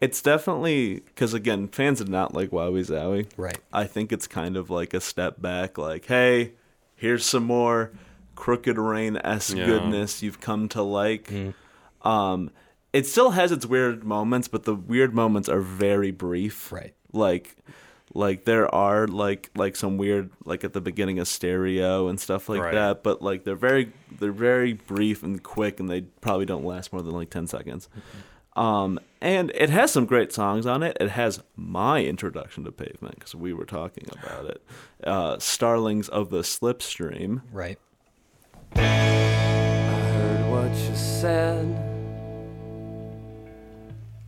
it's 0.00 0.22
definitely 0.22 1.00
because 1.00 1.34
again, 1.34 1.68
fans 1.68 1.98
did 1.98 2.08
not 2.08 2.34
like 2.34 2.50
Wowie 2.50 2.86
Zowie. 2.86 3.28
Right. 3.36 3.58
I 3.72 3.84
think 3.84 4.12
it's 4.12 4.26
kind 4.26 4.56
of 4.56 4.70
like 4.70 4.94
a 4.94 5.00
step 5.00 5.40
back. 5.40 5.76
Like, 5.78 6.06
hey, 6.06 6.52
here's 6.94 7.24
some 7.24 7.44
more 7.44 7.90
Crooked 8.34 8.78
Rain 8.78 9.16
esque 9.18 9.56
Yeah. 9.56 9.66
goodness 9.66 10.22
you've 10.22 10.40
come 10.40 10.68
to 10.70 10.82
like. 10.82 11.32
Um, 12.02 12.50
it 12.92 13.06
still 13.06 13.30
has 13.32 13.52
its 13.52 13.66
weird 13.66 14.04
moments, 14.04 14.48
but 14.48 14.64
the 14.64 14.74
weird 14.74 15.14
moments 15.14 15.48
are 15.48 15.60
very 15.60 16.10
brief. 16.10 16.70
Right. 16.72 16.94
Like, 17.12 17.56
like 18.14 18.44
there 18.46 18.72
are 18.74 19.06
like 19.06 19.50
like 19.54 19.76
some 19.76 19.98
weird 19.98 20.30
like 20.44 20.64
at 20.64 20.72
the 20.72 20.80
beginning 20.80 21.18
of 21.18 21.28
stereo 21.28 22.08
and 22.08 22.18
stuff 22.18 22.48
like 22.48 22.60
Right. 22.60 22.74
that. 22.74 23.02
But 23.02 23.20
like 23.20 23.44
they're 23.44 23.54
very 23.56 23.92
they're 24.18 24.32
very 24.32 24.72
brief 24.72 25.22
and 25.22 25.42
quick, 25.42 25.80
and 25.80 25.90
they 25.90 26.02
probably 26.20 26.46
don't 26.46 26.64
last 26.64 26.92
more 26.92 27.02
than 27.02 27.12
like 27.12 27.30
ten 27.30 27.46
seconds. 27.46 27.88
Um, 28.58 28.98
and 29.20 29.52
it 29.54 29.70
has 29.70 29.92
some 29.92 30.04
great 30.04 30.32
songs 30.32 30.66
on 30.66 30.82
it. 30.82 30.96
It 31.00 31.10
has 31.10 31.42
my 31.56 32.04
introduction 32.04 32.64
to 32.64 32.72
Pavement 32.72 33.14
because 33.14 33.34
we 33.34 33.52
were 33.52 33.64
talking 33.64 34.06
about 34.20 34.46
it. 34.46 34.62
Uh, 35.04 35.38
Starlings 35.38 36.08
of 36.08 36.30
the 36.30 36.40
Slipstream. 36.40 37.42
Right. 37.52 37.78
I 38.74 38.80
heard 38.80 40.50
what 40.50 40.74
you 40.74 40.96
said. 40.96 41.66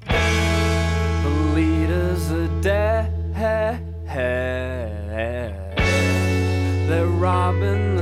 The 0.07 1.31
leaders 1.55 2.31
are 2.31 2.61
dead. 2.61 3.21
They're 6.91 7.07
robbing 7.07 8.00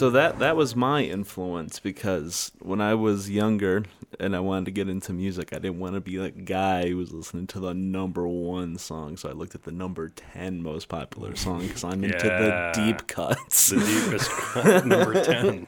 So 0.00 0.08
that 0.08 0.38
that 0.38 0.56
was 0.56 0.74
my 0.74 1.02
influence 1.02 1.78
because 1.78 2.52
when 2.58 2.80
I 2.80 2.94
was 2.94 3.28
younger 3.28 3.84
and 4.18 4.34
I 4.34 4.40
wanted 4.40 4.64
to 4.64 4.70
get 4.70 4.88
into 4.88 5.12
music, 5.12 5.52
I 5.52 5.58
didn't 5.58 5.78
want 5.78 5.94
to 5.94 6.00
be 6.00 6.16
that 6.16 6.46
guy 6.46 6.88
who 6.88 6.96
was 6.96 7.12
listening 7.12 7.46
to 7.48 7.60
the 7.60 7.74
number 7.74 8.26
one 8.26 8.78
song. 8.78 9.18
So 9.18 9.28
I 9.28 9.32
looked 9.32 9.54
at 9.54 9.64
the 9.64 9.72
number 9.72 10.08
ten 10.08 10.62
most 10.62 10.88
popular 10.88 11.36
song 11.36 11.66
because 11.66 11.84
I'm 11.84 12.02
into 12.02 12.16
the 12.16 12.72
deep 12.74 13.08
cuts. 13.08 13.68
The 13.68 13.76
deepest 13.76 14.30
cut, 14.30 14.86
number 14.86 15.22
10. 15.22 15.66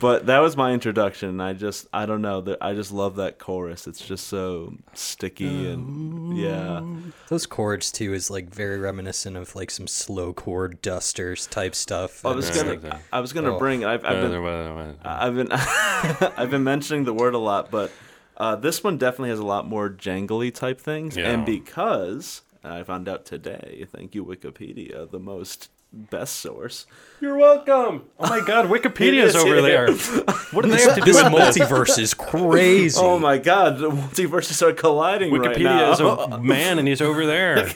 but 0.00 0.24
that 0.24 0.38
was 0.38 0.56
my 0.56 0.72
introduction. 0.72 1.38
I 1.38 1.52
just 1.52 1.88
I 1.92 2.06
don't 2.06 2.22
know 2.22 2.40
that 2.40 2.62
I 2.62 2.72
just 2.72 2.90
love 2.90 3.16
that 3.16 3.38
chorus. 3.38 3.86
It's 3.86 4.00
just 4.00 4.28
so 4.28 4.72
sticky 4.94 5.70
and 5.70 6.38
yeah. 6.38 6.82
Those 7.28 7.44
chords 7.44 7.92
too 7.92 8.14
is 8.14 8.30
like 8.30 8.48
very 8.48 8.78
reminiscent 8.78 9.36
of 9.36 9.54
like 9.54 9.70
some 9.70 9.86
slow 9.86 10.32
chord 10.32 10.80
dusters 10.80 11.46
type 11.46 11.74
stuff. 11.74 12.24
I 12.24 12.30
and 12.30 12.36
was 12.36 12.48
gonna 12.48 13.00
I 13.12 13.20
was 13.20 13.34
gonna 13.34 13.57
Bring 13.58 13.84
I've, 13.84 14.04
I've 14.04 14.22
been 14.22 14.96
I've 15.04 15.34
been 15.34 15.48
I've 15.52 16.50
been 16.50 16.64
mentioning 16.64 17.04
the 17.04 17.14
word 17.14 17.34
a 17.34 17.38
lot, 17.38 17.70
but 17.70 17.90
uh, 18.36 18.56
this 18.56 18.84
one 18.84 18.98
definitely 18.98 19.30
has 19.30 19.38
a 19.38 19.44
lot 19.46 19.66
more 19.66 19.90
jangly 19.90 20.54
type 20.54 20.80
things. 20.80 21.16
Yeah. 21.16 21.30
And 21.30 21.44
because 21.44 22.42
I 22.62 22.82
found 22.84 23.08
out 23.08 23.24
today, 23.24 23.86
thank 23.90 24.14
you 24.14 24.24
Wikipedia, 24.24 25.10
the 25.10 25.18
most 25.18 25.70
best 25.92 26.36
source. 26.36 26.86
You're 27.20 27.36
welcome. 27.36 28.04
Oh 28.18 28.28
my 28.28 28.40
god, 28.44 28.66
Wikipedia's 28.70 29.34
It 29.34 29.36
is, 29.36 29.36
over 29.36 29.62
there. 29.62 29.88
What 30.52 30.64
do 30.64 30.70
they 30.70 30.80
have 30.80 30.94
to 30.94 31.00
do 31.02 31.12
this 31.12 31.22
with 31.22 31.32
this? 31.32 31.58
multiverse 31.58 31.98
is 31.98 32.14
crazy. 32.14 32.98
Oh 32.98 33.18
my 33.18 33.36
God, 33.36 33.78
the 33.78 33.90
multiverses 33.90 34.62
are 34.62 34.72
colliding 34.72 35.30
right 35.32 35.50
Wikipedia 35.56 35.64
now. 35.64 35.92
is 35.92 36.00
a 36.00 36.38
man 36.40 36.78
and 36.78 36.88
he's 36.88 37.02
over 37.02 37.26
there. 37.26 37.70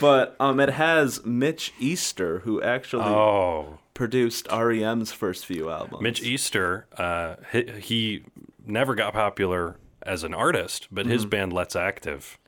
but 0.00 0.36
um, 0.38 0.60
it 0.60 0.70
has 0.70 1.24
Mitch 1.24 1.72
Easter, 1.80 2.40
who 2.40 2.62
actually 2.62 3.04
Oh, 3.04 3.78
produced 3.94 4.46
REM's 4.50 5.12
first 5.12 5.46
few 5.46 5.70
albums. 5.70 6.02
Mitch 6.02 6.22
Easter, 6.22 6.86
uh, 6.96 7.36
he, 7.52 7.62
he 7.80 8.24
never 8.66 8.94
got 8.94 9.12
popular 9.12 9.76
as 10.02 10.24
an 10.24 10.34
artist, 10.34 10.88
but 10.90 11.06
his 11.06 11.24
band 11.26 11.52
Let's 11.52 11.76
Active, 11.76 12.38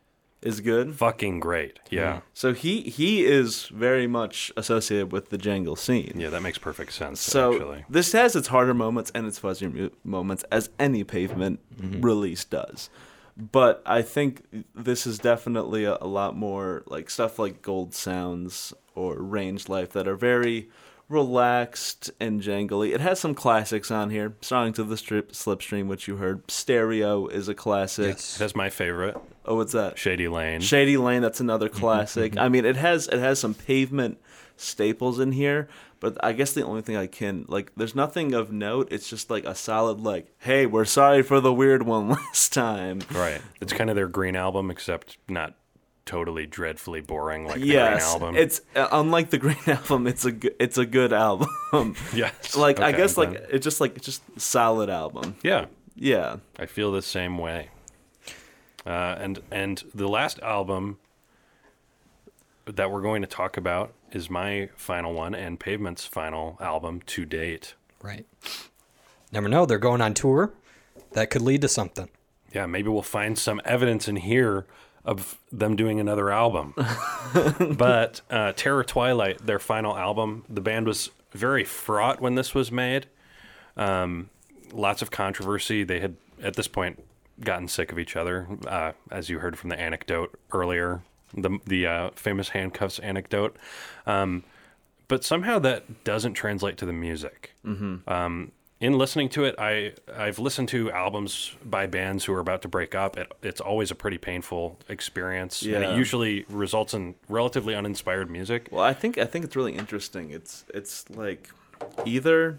is 0.42 0.60
good. 0.60 0.94
fucking 0.96 1.40
great. 1.40 1.78
Yeah. 1.90 2.20
So 2.34 2.52
he 2.52 2.82
he 2.82 3.24
is 3.24 3.66
very 3.66 4.06
much 4.06 4.52
associated 4.56 5.10
with 5.12 5.30
the 5.30 5.38
jangle 5.38 5.76
scene. 5.76 6.14
Yeah, 6.16 6.30
that 6.30 6.42
makes 6.42 6.58
perfect 6.58 6.92
sense, 6.92 7.20
So 7.20 7.54
actually. 7.54 7.84
this 7.88 8.12
has 8.12 8.34
its 8.36 8.48
harder 8.48 8.74
moments 8.74 9.10
and 9.14 9.26
its 9.26 9.38
fuzzier 9.40 9.90
moments, 10.04 10.44
as 10.50 10.70
any 10.78 11.04
pavement 11.04 11.60
Mm-hmm. 11.80 12.02
release 12.02 12.44
does. 12.44 12.88
But 13.36 13.82
I 13.84 14.02
think 14.02 14.42
this 14.76 15.06
is 15.08 15.18
definitely 15.18 15.84
a, 15.84 15.98
a 16.00 16.06
lot 16.06 16.36
more 16.36 16.84
like 16.86 17.10
stuff 17.10 17.38
like 17.38 17.62
Gold 17.62 17.92
Sounds 17.94 18.72
or 18.94 19.20
Range 19.20 19.68
Life 19.68 19.90
that 19.90 20.06
are 20.06 20.14
very 20.14 20.68
relaxed 21.08 22.10
and 22.20 22.40
jangly. 22.40 22.94
It 22.94 23.00
has 23.00 23.20
some 23.20 23.34
classics 23.34 23.90
on 23.90 24.10
here. 24.10 24.34
Songs 24.40 24.78
of 24.78 24.88
the 24.88 24.96
Strip 24.96 25.32
Slipstream, 25.32 25.86
which 25.86 26.08
you 26.08 26.16
heard. 26.16 26.50
Stereo 26.50 27.26
is 27.26 27.48
a 27.48 27.54
classic. 27.54 28.16
Yes. 28.16 28.38
That's 28.38 28.56
my 28.56 28.70
favorite, 28.70 29.16
Oh, 29.44 29.56
what's 29.56 29.72
that? 29.72 29.98
Shady 29.98 30.28
Lane. 30.28 30.60
Shady 30.60 30.96
Lane, 30.96 31.20
that's 31.20 31.40
another 31.40 31.68
mm-hmm, 31.68 31.78
classic. 31.78 32.32
Mm-hmm. 32.32 32.40
I 32.40 32.48
mean, 32.48 32.64
it 32.64 32.76
has 32.76 33.08
it 33.08 33.18
has 33.18 33.38
some 33.38 33.54
pavement 33.54 34.18
staples 34.56 35.18
in 35.20 35.32
here. 35.32 35.68
But 36.00 36.22
I 36.22 36.32
guess 36.32 36.52
the 36.52 36.64
only 36.64 36.82
thing 36.82 36.96
I 36.96 37.06
can 37.06 37.44
like, 37.48 37.72
there's 37.76 37.94
nothing 37.94 38.34
of 38.34 38.52
note. 38.52 38.88
It's 38.90 39.08
just 39.08 39.30
like 39.30 39.44
a 39.44 39.54
solid 39.54 40.00
like, 40.00 40.34
hey, 40.38 40.66
we're 40.66 40.84
sorry 40.84 41.22
for 41.22 41.40
the 41.40 41.52
weird 41.52 41.84
one 41.84 42.08
last 42.10 42.52
time. 42.52 43.00
Right. 43.12 43.40
It's 43.60 43.72
kind 43.72 43.90
of 43.90 43.96
their 43.96 44.08
Green 44.08 44.36
album, 44.36 44.70
except 44.70 45.18
not 45.28 45.54
totally 46.06 46.46
dreadfully 46.46 47.00
boring 47.00 47.46
like 47.46 47.54
the 47.60 47.60
Green 47.60 47.76
album. 47.76 48.36
it's 48.36 48.60
uh, 48.76 48.88
unlike 48.92 49.30
the 49.30 49.38
Green 49.38 49.56
album. 49.66 50.06
It's 50.06 50.24
a 50.24 50.32
good, 50.32 50.54
it's 50.58 50.78
a 50.78 50.86
good 50.86 51.12
album. 51.12 51.48
yes. 52.14 52.56
like 52.56 52.80
I 52.80 52.92
guess 52.92 53.16
I'm 53.16 53.24
like 53.24 53.38
glad. 53.38 53.50
it's 53.50 53.64
just 53.64 53.80
like 53.80 53.96
it's 53.96 54.06
just 54.06 54.22
solid 54.40 54.90
album. 54.90 55.36
yeah. 55.42 55.66
Yeah. 55.96 56.38
I 56.58 56.66
feel 56.66 56.90
the 56.90 57.02
same 57.02 57.38
way. 57.38 57.70
Uh, 58.84 59.16
and 59.18 59.40
and 59.50 59.82
the 59.94 60.08
last 60.08 60.38
album 60.40 60.98
that 62.66 62.90
we're 62.90 63.02
going 63.02 63.22
to 63.22 63.28
talk 63.28 63.56
about 63.56 63.92
is 64.10 64.28
my 64.28 64.68
final 64.76 65.12
one 65.12 65.34
and 65.34 65.58
Pavement's 65.60 66.04
final 66.04 66.56
album 66.60 67.00
to 67.06 67.24
date. 67.24 67.74
Right. 68.02 68.26
Never 69.32 69.48
know. 69.48 69.66
They're 69.66 69.78
going 69.78 70.00
on 70.00 70.14
tour. 70.14 70.52
That 71.12 71.30
could 71.30 71.42
lead 71.42 71.62
to 71.62 71.68
something. 71.68 72.08
Yeah, 72.52 72.66
maybe 72.66 72.88
we'll 72.88 73.02
find 73.02 73.36
some 73.38 73.60
evidence 73.64 74.06
in 74.08 74.16
here 74.16 74.66
of 75.04 75.38
them 75.52 75.76
doing 75.76 76.00
another 76.00 76.30
album. 76.30 76.74
but 77.76 78.20
uh, 78.30 78.52
Terror 78.52 78.84
Twilight, 78.84 79.46
their 79.46 79.58
final 79.58 79.96
album, 79.96 80.44
the 80.48 80.60
band 80.60 80.86
was 80.86 81.10
very 81.32 81.64
fraught 81.64 82.20
when 82.20 82.34
this 82.34 82.54
was 82.54 82.72
made. 82.72 83.06
Um, 83.76 84.30
lots 84.72 85.02
of 85.02 85.10
controversy. 85.10 85.84
They 85.84 86.00
had, 86.00 86.16
at 86.42 86.56
this 86.56 86.68
point, 86.68 87.02
gotten 87.40 87.68
sick 87.68 87.92
of 87.92 87.98
each 87.98 88.16
other, 88.16 88.46
uh, 88.66 88.92
as 89.10 89.28
you 89.28 89.40
heard 89.40 89.58
from 89.58 89.70
the 89.70 89.78
anecdote 89.78 90.38
earlier, 90.52 91.02
the 91.32 91.58
the 91.66 91.86
uh, 91.86 92.10
famous 92.14 92.50
handcuffs 92.50 92.98
anecdote. 93.00 93.56
Um, 94.06 94.44
but 95.08 95.24
somehow 95.24 95.58
that 95.60 96.04
doesn't 96.04 96.34
translate 96.34 96.76
to 96.78 96.86
the 96.86 96.92
music. 96.92 97.52
Um, 98.08 98.52
in 98.84 98.98
listening 98.98 99.28
to 99.30 99.44
it, 99.44 99.54
I 99.58 99.94
I've 100.14 100.38
listened 100.38 100.68
to 100.70 100.90
albums 100.92 101.54
by 101.64 101.86
bands 101.86 102.24
who 102.24 102.32
are 102.34 102.40
about 102.40 102.60
to 102.62 102.68
break 102.68 102.94
up. 102.94 103.16
It, 103.16 103.32
it's 103.42 103.60
always 103.60 103.90
a 103.90 103.94
pretty 103.94 104.18
painful 104.18 104.78
experience, 104.88 105.62
and 105.62 105.70
Yeah. 105.72 105.92
it 105.94 105.96
usually 105.96 106.44
results 106.48 106.92
in 106.94 107.14
relatively 107.28 107.74
uninspired 107.74 108.30
music. 108.30 108.68
Well, 108.70 108.84
I 108.84 108.92
think 108.92 109.16
I 109.18 109.24
think 109.24 109.44
it's 109.44 109.56
really 109.56 109.74
interesting. 109.74 110.30
It's 110.30 110.64
it's 110.74 111.08
like 111.10 111.48
either 112.04 112.58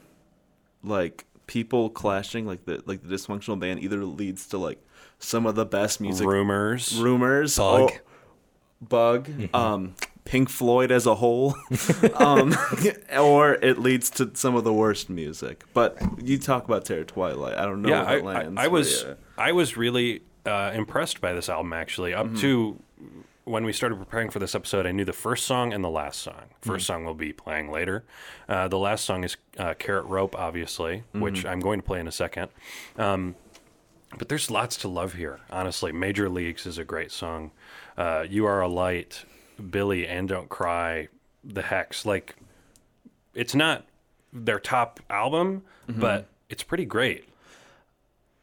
like 0.83 1.25
people 1.47 1.89
clashing, 1.89 2.45
like 2.47 2.65
the 2.65 2.81
like 2.85 3.01
the 3.07 3.13
dysfunctional 3.15 3.59
band, 3.59 3.81
either 3.83 4.03
leads 4.03 4.47
to 4.47 4.57
like 4.57 4.79
some 5.19 5.45
of 5.45 5.55
the 5.55 5.65
best 5.65 6.01
music 6.01 6.25
Rumors, 6.27 6.99
rumors, 6.99 7.55
Bug. 7.57 7.81
or- 7.91 8.01
bug, 8.81 9.29
um, 9.53 9.95
Pink 10.25 10.49
Floyd 10.49 10.91
as 10.91 11.05
a 11.05 11.15
whole, 11.15 11.55
um, 12.15 12.53
or 13.17 13.53
it 13.55 13.77
leads 13.79 14.09
to 14.11 14.31
some 14.33 14.55
of 14.55 14.63
the 14.63 14.73
worst 14.73 15.09
music. 15.09 15.63
But 15.73 15.97
you 16.23 16.37
talk 16.37 16.65
about 16.65 16.83
Terror 16.85 17.03
Twilight. 17.03 17.57
I 17.57 17.63
don't 17.65 17.81
know 17.81 17.89
yeah, 17.89 18.03
I, 18.03 18.17
I, 18.17 18.19
lands. 18.21 18.59
I 18.59 18.63
but 18.63 18.71
was 18.71 19.03
yeah. 19.07 19.13
I 19.37 19.51
was 19.51 19.77
really 19.77 20.23
uh, 20.45 20.71
impressed 20.73 21.21
by 21.21 21.33
this 21.33 21.47
album 21.49 21.73
actually. 21.73 22.13
Up 22.13 22.25
Mm-hmm. 22.27 22.37
to 22.37 22.79
when 23.43 23.63
we 23.63 23.71
started 23.71 23.97
preparing 23.99 24.31
for 24.31 24.39
this 24.39 24.55
episode, 24.55 24.87
I 24.87 24.91
knew 24.91 25.05
the 25.05 25.13
first 25.13 25.45
song 25.45 25.71
and 25.71 25.83
the 25.83 25.89
last 25.89 26.19
song. 26.21 26.45
1st 26.63 26.67
Mm-hmm. 26.71 26.77
song 26.79 27.05
will 27.05 27.13
be 27.13 27.31
playing 27.31 27.69
later. 27.71 28.03
Uh, 28.49 28.67
the 28.67 28.79
last 28.79 29.05
song 29.05 29.23
is 29.23 29.37
uh, 29.59 29.75
"Carrot 29.77 30.05
Rope," 30.05 30.35
obviously, 30.35 30.97
Mm-hmm. 31.13 31.21
which 31.21 31.45
I'm 31.45 31.59
going 31.59 31.79
to 31.79 31.85
play 31.85 31.99
in 31.99 32.07
a 32.07 32.11
second. 32.11 32.49
Um, 32.97 33.35
but 34.17 34.29
there's 34.29 34.49
lots 34.49 34.77
to 34.77 34.87
love 34.87 35.13
here. 35.13 35.41
Honestly, 35.51 35.91
"Major 35.91 36.29
Leagues" 36.29 36.65
is 36.65 36.79
a 36.79 36.83
great 36.83 37.11
song. 37.11 37.51
Uh, 37.95 38.25
"You 38.27 38.47
Are 38.47 38.61
a 38.61 38.67
Light," 38.67 39.25
"Billy," 39.71 40.07
and 40.07 40.27
"Don't 40.29 40.49
Cry," 40.49 41.07
"The 41.43 41.63
Hexx." 41.63 42.05
Like, 42.05 42.35
it's 43.33 43.55
not 43.55 43.85
their 44.33 44.59
top 44.59 44.99
album, 45.09 45.63
Mm-hmm. 45.87 46.01
but 46.01 46.27
it's 46.49 46.63
pretty 46.63 46.85
great. 46.85 47.29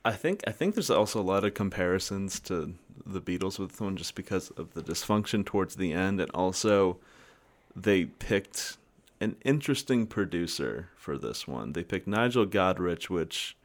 I 0.04 0.12
think 0.12 0.42
I 0.46 0.52
think 0.52 0.74
there's 0.74 0.90
also 0.90 1.20
a 1.20 1.22
lot 1.22 1.44
of 1.44 1.54
comparisons 1.54 2.38
to 2.40 2.74
the 3.04 3.20
Beatles 3.20 3.58
with 3.58 3.70
this 3.72 3.80
one 3.80 3.96
just 3.96 4.14
because 4.14 4.50
of 4.50 4.74
the 4.74 4.82
dysfunction 4.82 5.44
towards 5.44 5.74
the 5.76 5.92
end 5.92 6.20
and 6.20 6.30
also 6.32 6.98
they 7.74 8.04
picked 8.04 8.76
an 9.20 9.34
interesting 9.44 10.06
producer 10.06 10.88
for 10.96 11.18
this 11.18 11.48
one. 11.48 11.72
They 11.72 11.82
picked 11.84 12.06
Nigel 12.06 12.46
Godrich, 12.46 13.08
which 13.10 13.56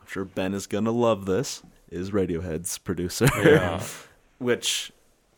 I'm 0.00 0.06
sure 0.06 0.24
Ben 0.24 0.54
is 0.54 0.66
gonna 0.68 0.90
love 0.92 1.26
this, 1.26 1.62
is 1.90 2.10
Radiohead's 2.12 2.78
producer. 2.78 3.26
Yeah. 3.36 3.82
which 4.38 4.92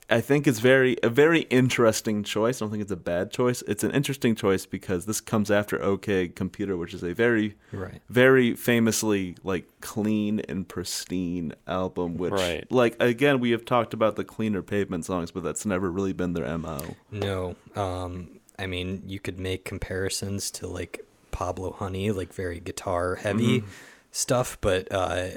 I 0.08 0.20
think 0.20 0.46
it's 0.46 0.60
very 0.60 0.96
a 1.02 1.08
very 1.08 1.40
interesting 1.50 2.22
choice. 2.22 2.60
I 2.60 2.64
don't 2.64 2.70
think 2.70 2.82
it's 2.82 2.92
a 2.92 2.96
bad 2.96 3.32
choice. 3.32 3.62
It's 3.66 3.82
an 3.82 3.90
interesting 3.90 4.36
choice 4.36 4.64
because 4.64 5.06
this 5.06 5.20
comes 5.20 5.50
after 5.50 5.82
OK 5.82 6.28
Computer, 6.28 6.76
which 6.76 6.94
is 6.94 7.02
a 7.02 7.12
very 7.12 7.56
Right. 7.72 8.00
very 8.08 8.54
famously 8.54 9.36
like 9.42 9.66
clean 9.80 10.40
and 10.48 10.68
pristine 10.68 11.54
album 11.66 12.16
which 12.18 12.32
Right. 12.32 12.70
like 12.70 12.94
again 13.02 13.40
we 13.40 13.50
have 13.50 13.64
talked 13.64 13.92
about 13.94 14.14
the 14.16 14.24
cleaner 14.24 14.62
pavement 14.62 15.04
songs 15.04 15.30
but 15.32 15.42
that's 15.42 15.66
never 15.66 15.90
really 15.90 16.12
been 16.12 16.32
their 16.34 16.56
mo 16.56 16.94
No. 17.10 17.56
Um, 17.74 18.38
I 18.58 18.66
mean, 18.66 19.02
you 19.06 19.18
could 19.18 19.38
make 19.40 19.64
comparisons 19.64 20.50
to 20.52 20.66
like 20.66 21.04
Pablo 21.32 21.72
Honey, 21.72 22.10
like 22.12 22.32
very 22.32 22.60
guitar 22.60 23.16
heavy 23.16 23.60
Mm-hmm. 23.60 23.68
stuff, 24.12 24.56
but 24.60 24.86
uh, 24.92 25.30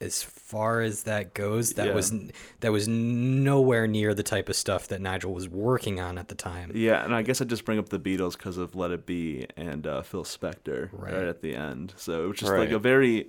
as 0.00 0.22
far 0.22 0.82
as 0.82 1.04
that 1.04 1.32
goes, 1.32 1.72
that 1.74 1.86
Yeah. 1.88 1.94
was 1.94 2.12
that 2.60 2.70
was 2.70 2.86
nowhere 2.86 3.86
near 3.86 4.12
the 4.12 4.22
type 4.22 4.48
of 4.50 4.56
stuff 4.56 4.88
that 4.88 5.00
Nigel 5.00 5.32
was 5.32 5.48
working 5.48 6.00
on 6.00 6.18
at 6.18 6.28
the 6.28 6.34
time. 6.34 6.70
yeah 6.74 7.02
and 7.04 7.14
i 7.14 7.22
guess 7.22 7.40
i 7.40 7.44
just 7.46 7.64
bring 7.64 7.78
up 7.78 7.88
the 7.88 7.98
beatles 7.98 8.32
because 8.36 8.58
of 8.58 8.74
let 8.74 8.90
it 8.90 9.06
be 9.06 9.46
and 9.56 9.86
uh, 9.86 10.02
phil 10.02 10.22
spector 10.24 10.90
right. 10.92 11.14
Right. 11.14 11.24
at 11.24 11.40
the 11.40 11.54
end 11.56 11.94
so 11.96 12.24
it 12.24 12.28
was 12.28 12.38
just 12.38 12.52
Right. 12.52 12.60
like 12.60 12.70
a 12.72 12.78
very 12.78 13.28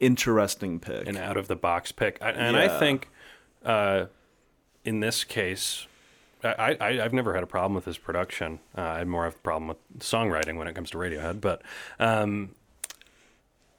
interesting 0.00 0.80
pick 0.80 1.06
an 1.06 1.16
out 1.18 1.36
of 1.36 1.46
the 1.48 1.56
box 1.56 1.92
pick. 1.92 2.16
I, 2.22 2.30
and 2.30 2.56
I 2.56 2.78
think 2.78 3.08
uh, 3.64 4.06
in 4.84 5.00
this 5.00 5.24
case, 5.24 5.86
I, 6.44 6.76
I, 6.80 7.04
I've 7.04 7.12
never 7.12 7.34
had 7.34 7.42
a 7.42 7.46
problem 7.48 7.74
with 7.74 7.84
his 7.84 7.98
production. 7.98 8.60
Uh, 8.76 8.82
I 8.82 8.98
had 8.98 9.08
more 9.08 9.24
have 9.24 9.34
a 9.34 9.38
problem 9.38 9.66
with 9.68 9.76
songwriting 9.98 10.56
when 10.56 10.68
it 10.68 10.74
comes 10.74 10.90
to 10.92 10.98
Radiohead. 10.98 11.40
But 11.40 11.62
um, 11.98 12.50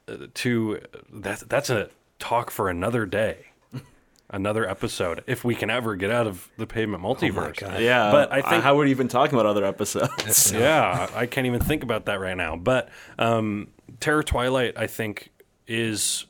uh, 0.09 0.27
to 0.33 0.81
that, 1.13 1.43
that's 1.47 1.69
a 1.69 1.89
talk 2.19 2.51
for 2.51 2.69
another 2.69 3.05
day. 3.05 3.47
Another 4.29 4.69
episode, 4.69 5.23
if 5.25 5.43
we 5.43 5.55
can 5.55 5.71
ever 5.71 5.95
get 5.95 6.11
out 6.11 6.27
of 6.27 6.49
the 6.57 6.67
pavement 6.67 7.01
multiverse. 7.01 7.57
God. 7.59 7.81
yeah 7.81 8.11
But 8.11 8.31
I 8.31 8.41
think- 8.41 8.63
how 8.63 8.75
are 8.79 8.83
we 8.83 8.91
even 8.91 9.07
talking 9.07 9.33
about 9.33 9.47
other 9.47 9.65
episodes 9.65 10.51
yeah, 10.53 11.09
I 11.15 11.25
can't 11.25 11.47
even 11.47 11.59
think 11.61 11.81
about 11.81 12.05
that 12.05 12.19
right 12.19 12.37
now. 12.37 12.55
But 12.55 12.89
um, 13.17 13.69
Terror 13.99 14.21
Twilight, 14.21 14.73
I 14.77 14.85
think, 14.85 15.29
is 15.65 16.25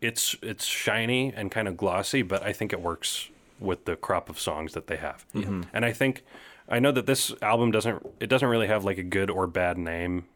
it's 0.00 0.36
it's 0.40 0.64
shiny 0.64 1.32
and 1.34 1.50
kind 1.50 1.66
of 1.66 1.76
glossy, 1.76 2.22
but 2.22 2.42
I 2.44 2.52
think 2.52 2.72
it 2.72 2.80
works 2.80 3.28
with 3.58 3.84
the 3.86 3.96
crop 3.96 4.30
of 4.30 4.38
songs 4.38 4.72
that 4.74 4.86
they 4.86 4.96
have. 4.96 5.26
And 5.34 5.84
I 5.84 5.92
think 5.92 6.22
I 6.68 6.78
know 6.78 6.92
that 6.92 7.06
this 7.06 7.34
album 7.42 7.70
doesn't 7.72 8.06
it 8.20 8.28
doesn't 8.28 8.48
really 8.48 8.68
have 8.68 8.84
like 8.84 8.98
a 8.98 9.02
good 9.02 9.30
or 9.30 9.46
bad 9.48 9.76
name. 9.78 10.26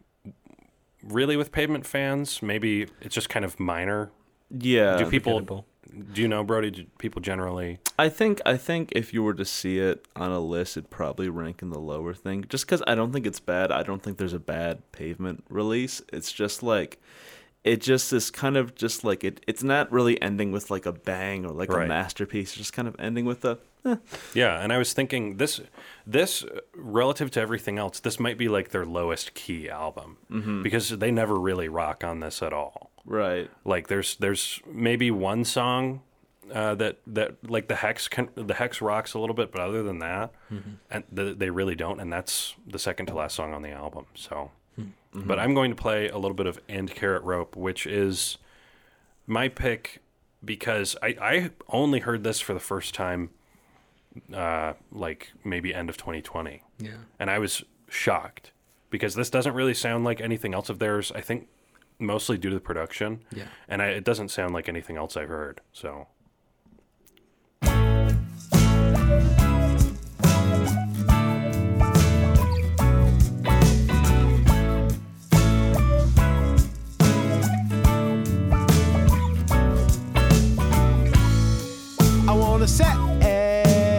Really, 1.03 1.37
with 1.37 1.53
Pavement 1.53 1.87
fans, 1.87 2.43
maybe 2.43 2.89
it's 3.01 3.15
just 3.15 3.29
kind 3.29 3.45
of 3.45 3.61
minor. 3.61 4.11
Yeah 4.59 4.97
Do 4.99 5.07
people? 5.11 5.67
Do 6.13 6.21
you 6.23 6.27
know, 6.29 6.43
Brody? 6.43 6.71
Do 6.73 6.85
people 6.99 7.21
generally? 7.23 7.79
I 7.99 8.09
think 8.09 8.41
I 8.45 8.57
think 8.57 8.91
if 8.97 9.15
you 9.15 9.23
were 9.23 9.35
to 9.35 9.45
see 9.45 9.79
it 9.79 10.07
on 10.17 10.33
a 10.33 10.41
list, 10.41 10.77
it'd 10.77 10.91
probably 10.91 11.29
rank 11.29 11.63
in 11.63 11.71
the 11.71 11.79
lower 11.79 12.15
thing. 12.15 12.45
Just 12.49 12.67
because 12.67 12.83
I 12.87 12.95
don't 12.97 13.13
think 13.13 13.27
it's 13.27 13.39
bad. 13.39 13.71
I 13.71 13.83
don't 13.85 14.03
think 14.03 14.19
there's 14.19 14.33
a 14.33 14.41
bad 14.41 14.83
pavement 14.91 15.45
release. 15.49 16.03
It's 16.13 16.33
just 16.33 16.63
like 16.65 17.01
it 17.63 17.81
just 17.81 18.13
is 18.13 18.31
kind 18.33 18.57
of 18.57 18.75
just 18.75 19.05
like 19.05 19.23
it. 19.23 19.41
It's 19.47 19.63
not 19.63 19.91
really 19.93 20.21
ending 20.21 20.51
with 20.51 20.69
like 20.71 20.85
a 20.85 20.93
bang 20.93 21.47
or 21.47 21.51
like 21.53 21.71
Right. 21.71 21.85
a 21.85 21.89
masterpiece. 21.89 22.49
It's 22.51 22.57
just 22.59 22.73
kind 22.73 22.89
of 22.89 22.97
ending 22.99 23.25
with 23.25 23.45
a. 23.45 23.59
eh. 23.85 23.97
Yeah, 24.35 24.61
and 24.61 24.73
I 24.73 24.79
was 24.79 24.93
thinking 24.95 25.37
this 25.37 25.61
this 26.05 26.43
uh, 26.43 26.59
relative 26.75 27.31
to 27.33 27.41
everything 27.41 27.79
else, 27.79 28.01
this 28.01 28.19
might 28.19 28.37
be 28.37 28.49
like 28.49 28.71
their 28.71 28.85
lowest 28.85 29.35
key 29.35 29.71
album 29.71 30.17
because 30.65 30.89
they 30.99 31.13
never 31.13 31.39
really 31.39 31.69
rock 31.69 32.03
on 32.03 32.19
this 32.19 32.43
at 32.43 32.53
all. 32.53 32.91
Right. 33.07 33.51
Like 33.65 33.89
there's 33.89 34.17
there's 34.17 34.61
maybe 34.71 35.11
one 35.11 35.45
song 35.45 36.03
uh, 36.53 36.75
that 36.77 36.99
that 37.07 37.37
like 37.51 37.69
the 37.69 37.77
hex 37.77 38.09
can, 38.09 38.29
the 38.35 38.55
hex 38.55 38.81
rocks 38.81 39.15
a 39.15 39.19
little 39.19 39.35
bit, 39.35 39.51
but 39.53 39.61
other 39.61 39.83
than 39.83 39.99
that, 40.01 40.33
and 40.91 41.05
th- 41.15 41.39
they 41.39 41.51
really 41.51 41.75
don't. 41.75 42.01
And 42.01 42.13
that's 42.13 42.55
the 42.67 42.79
second 42.79 43.07
to 43.07 43.15
last 43.15 43.35
song 43.35 43.53
on 43.55 43.63
the 43.63 43.71
album. 43.71 44.07
So, 44.15 44.51
but 45.15 45.39
I'm 45.39 45.55
going 45.55 45.71
to 45.71 45.77
play 45.77 46.09
a 46.09 46.17
little 46.17 46.35
bit 46.35 46.47
of 46.47 46.59
"End 46.69 46.91
Carrot 46.95 47.23
Rope," 47.23 47.57
which 47.57 47.87
is 47.87 48.39
my 49.27 49.49
pick 49.49 50.01
because 50.45 50.97
I 51.03 51.09
I 51.21 51.51
only 51.69 52.01
heard 52.01 52.25
this 52.25 52.41
for 52.41 52.53
the 52.55 52.61
first 52.61 52.95
time, 52.95 53.31
uh, 54.33 54.75
like 54.93 55.33
maybe 55.45 55.75
end 55.75 55.89
of 55.89 55.97
2020 55.97 56.63
Yeah. 56.79 56.91
and 57.19 57.31
I 57.31 57.39
was 57.39 57.65
shocked 57.89 58.53
because 58.91 59.15
this 59.15 59.31
doesn't 59.31 59.55
really 59.55 59.75
sound 59.75 60.05
like 60.05 60.21
anything 60.21 60.53
else 60.55 60.69
of 60.69 60.79
theirs. 60.79 61.11
I 61.15 61.21
think 61.21 61.49
mostly 61.99 62.39
due 62.39 62.51
to 62.51 62.55
the 62.55 62.61
production. 62.61 63.25
Yeah. 63.35 63.45
And 63.69 63.83
I, 63.83 63.87
it 63.89 64.05
doesn't 64.05 64.31
sound 64.31 64.55
like 64.55 64.69
anything 64.69 64.97
else 64.97 65.17
I've 65.17 65.29
heard. 65.29 65.61
So. 65.73 66.09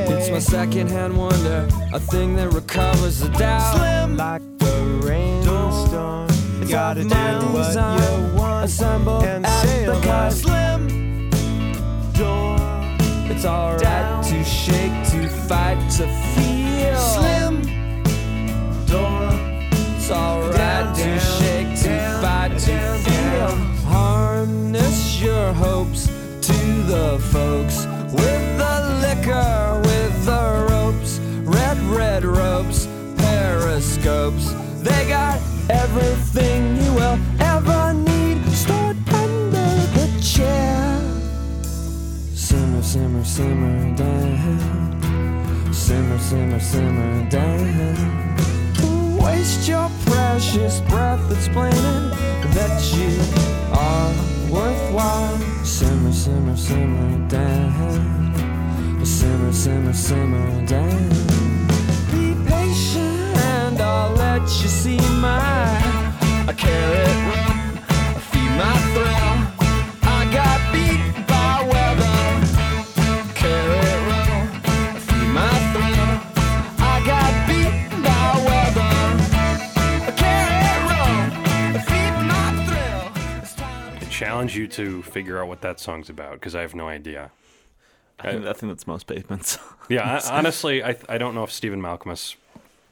It's 0.07 0.31
my 0.31 0.39
secondhand 0.39 1.15
wonder, 1.15 1.69
a 1.93 1.99
thing 1.99 2.35
that 2.35 2.49
recovers 2.49 3.19
the 3.19 3.29
doubt. 3.29 3.75
Slim 3.75 4.17
like 4.17 4.41
the 4.57 5.01
rainstorm. 5.03 6.34
You 6.65 6.71
gotta 6.71 7.03
do 7.03 7.09
what 7.09 7.75
you 7.75 8.35
want 8.35 8.65
assembled 8.65 9.23
and 9.23 9.45
at 9.45 9.61
sail 9.61 10.01
the. 10.01 10.29
Slim 10.31 11.29
door. 12.13 12.57
It's 13.29 13.45
alright 13.45 14.25
to 14.25 14.43
shake, 14.43 14.91
to 15.11 15.29
fight, 15.47 15.77
to 15.91 16.07
feel. 16.33 16.97
Slim 16.97 17.61
door. 18.87 19.29
It's 19.95 20.09
alright 20.09 20.95
to 20.95 21.19
shake, 21.19 21.77
to 21.81 21.87
down, 21.87 22.21
fight, 22.23 22.57
to 22.61 22.71
down, 22.71 22.99
feel. 23.01 23.13
down. 23.13 23.75
Harness 23.85 25.21
your 25.21 25.53
hopes 25.53 26.07
to 26.07 26.57
the 26.87 27.19
folks 27.31 27.85
with 28.11 28.57
the 28.57 28.75
liquor, 29.03 29.81
with 29.85 30.25
the 30.25 30.67
ropes, 30.71 31.19
red, 31.45 31.77
red 31.95 32.25
ropes, 32.25 32.87
periscopes. 33.17 34.51
They 34.81 35.07
got 35.07 35.39
everything 35.69 36.77
you 36.77 36.93
will 36.93 37.17
ever 37.39 37.93
need 37.93 38.43
stored 38.51 38.97
under 39.09 39.69
the 39.95 40.07
chair. 40.21 40.99
Simmer, 42.33 42.81
simmer, 42.81 43.23
simmer 43.23 43.95
down. 43.95 45.73
Simmer, 45.73 46.19
simmer, 46.19 46.59
simmer 46.59 47.29
down. 47.29 48.35
Waste 49.17 49.67
your 49.67 49.89
precious 50.05 50.81
breath 50.81 51.31
explaining 51.31 52.09
that 52.53 52.81
you 52.93 53.19
are 53.73 54.13
worthwhile. 54.51 55.37
Simmer, 55.63 56.11
simmer, 56.11 56.55
simmer 56.57 57.27
down. 57.27 59.05
Simmer, 59.05 59.53
simmer, 59.53 59.93
simmer 59.93 60.65
down. 60.65 61.64
Be 64.35 64.41
I'll 64.41 64.47
you 64.47 64.67
see 64.67 64.97
my 64.97 65.37
a 66.49 66.53
carrot. 66.53 67.17
Feed 68.31 68.51
my 68.59 68.75
thrill. 68.91 69.33
I 70.03 70.29
got 70.33 70.59
beat 70.73 71.03
by 71.25 71.63
weather. 71.71 72.17
Carrot 73.33 73.99
roll. 74.09 74.43
Feed 75.07 75.29
my 75.39 75.55
thrill. 75.71 76.11
I 76.79 76.95
got 77.05 77.31
beat 77.47 77.75
by 78.03 78.25
weather. 78.49 78.95
Carrot 80.17 80.81
roll. 80.91 81.21
Feed 81.87 82.15
my 82.27 82.45
thrill. 82.67 83.05
I 84.01 84.05
challenge 84.09 84.57
you 84.57 84.67
to 84.67 85.01
figure 85.03 85.41
out 85.41 85.47
what 85.47 85.61
that 85.61 85.79
song's 85.79 86.09
about 86.09 86.33
because 86.33 86.55
I 86.55 86.61
have 86.61 86.75
no 86.75 86.89
idea. 86.89 87.31
I 88.19 88.31
think, 88.33 88.45
I 88.45 88.53
think 88.53 88.71
that's 88.71 88.85
most 88.85 89.07
pavements. 89.07 89.59
Yeah, 89.87 90.19
I, 90.25 90.29
honestly, 90.37 90.83
I 90.83 90.97
I 91.07 91.17
don't 91.17 91.35
know 91.35 91.45
if 91.45 91.53
Stephen 91.53 91.81
Malkmus 91.81 92.35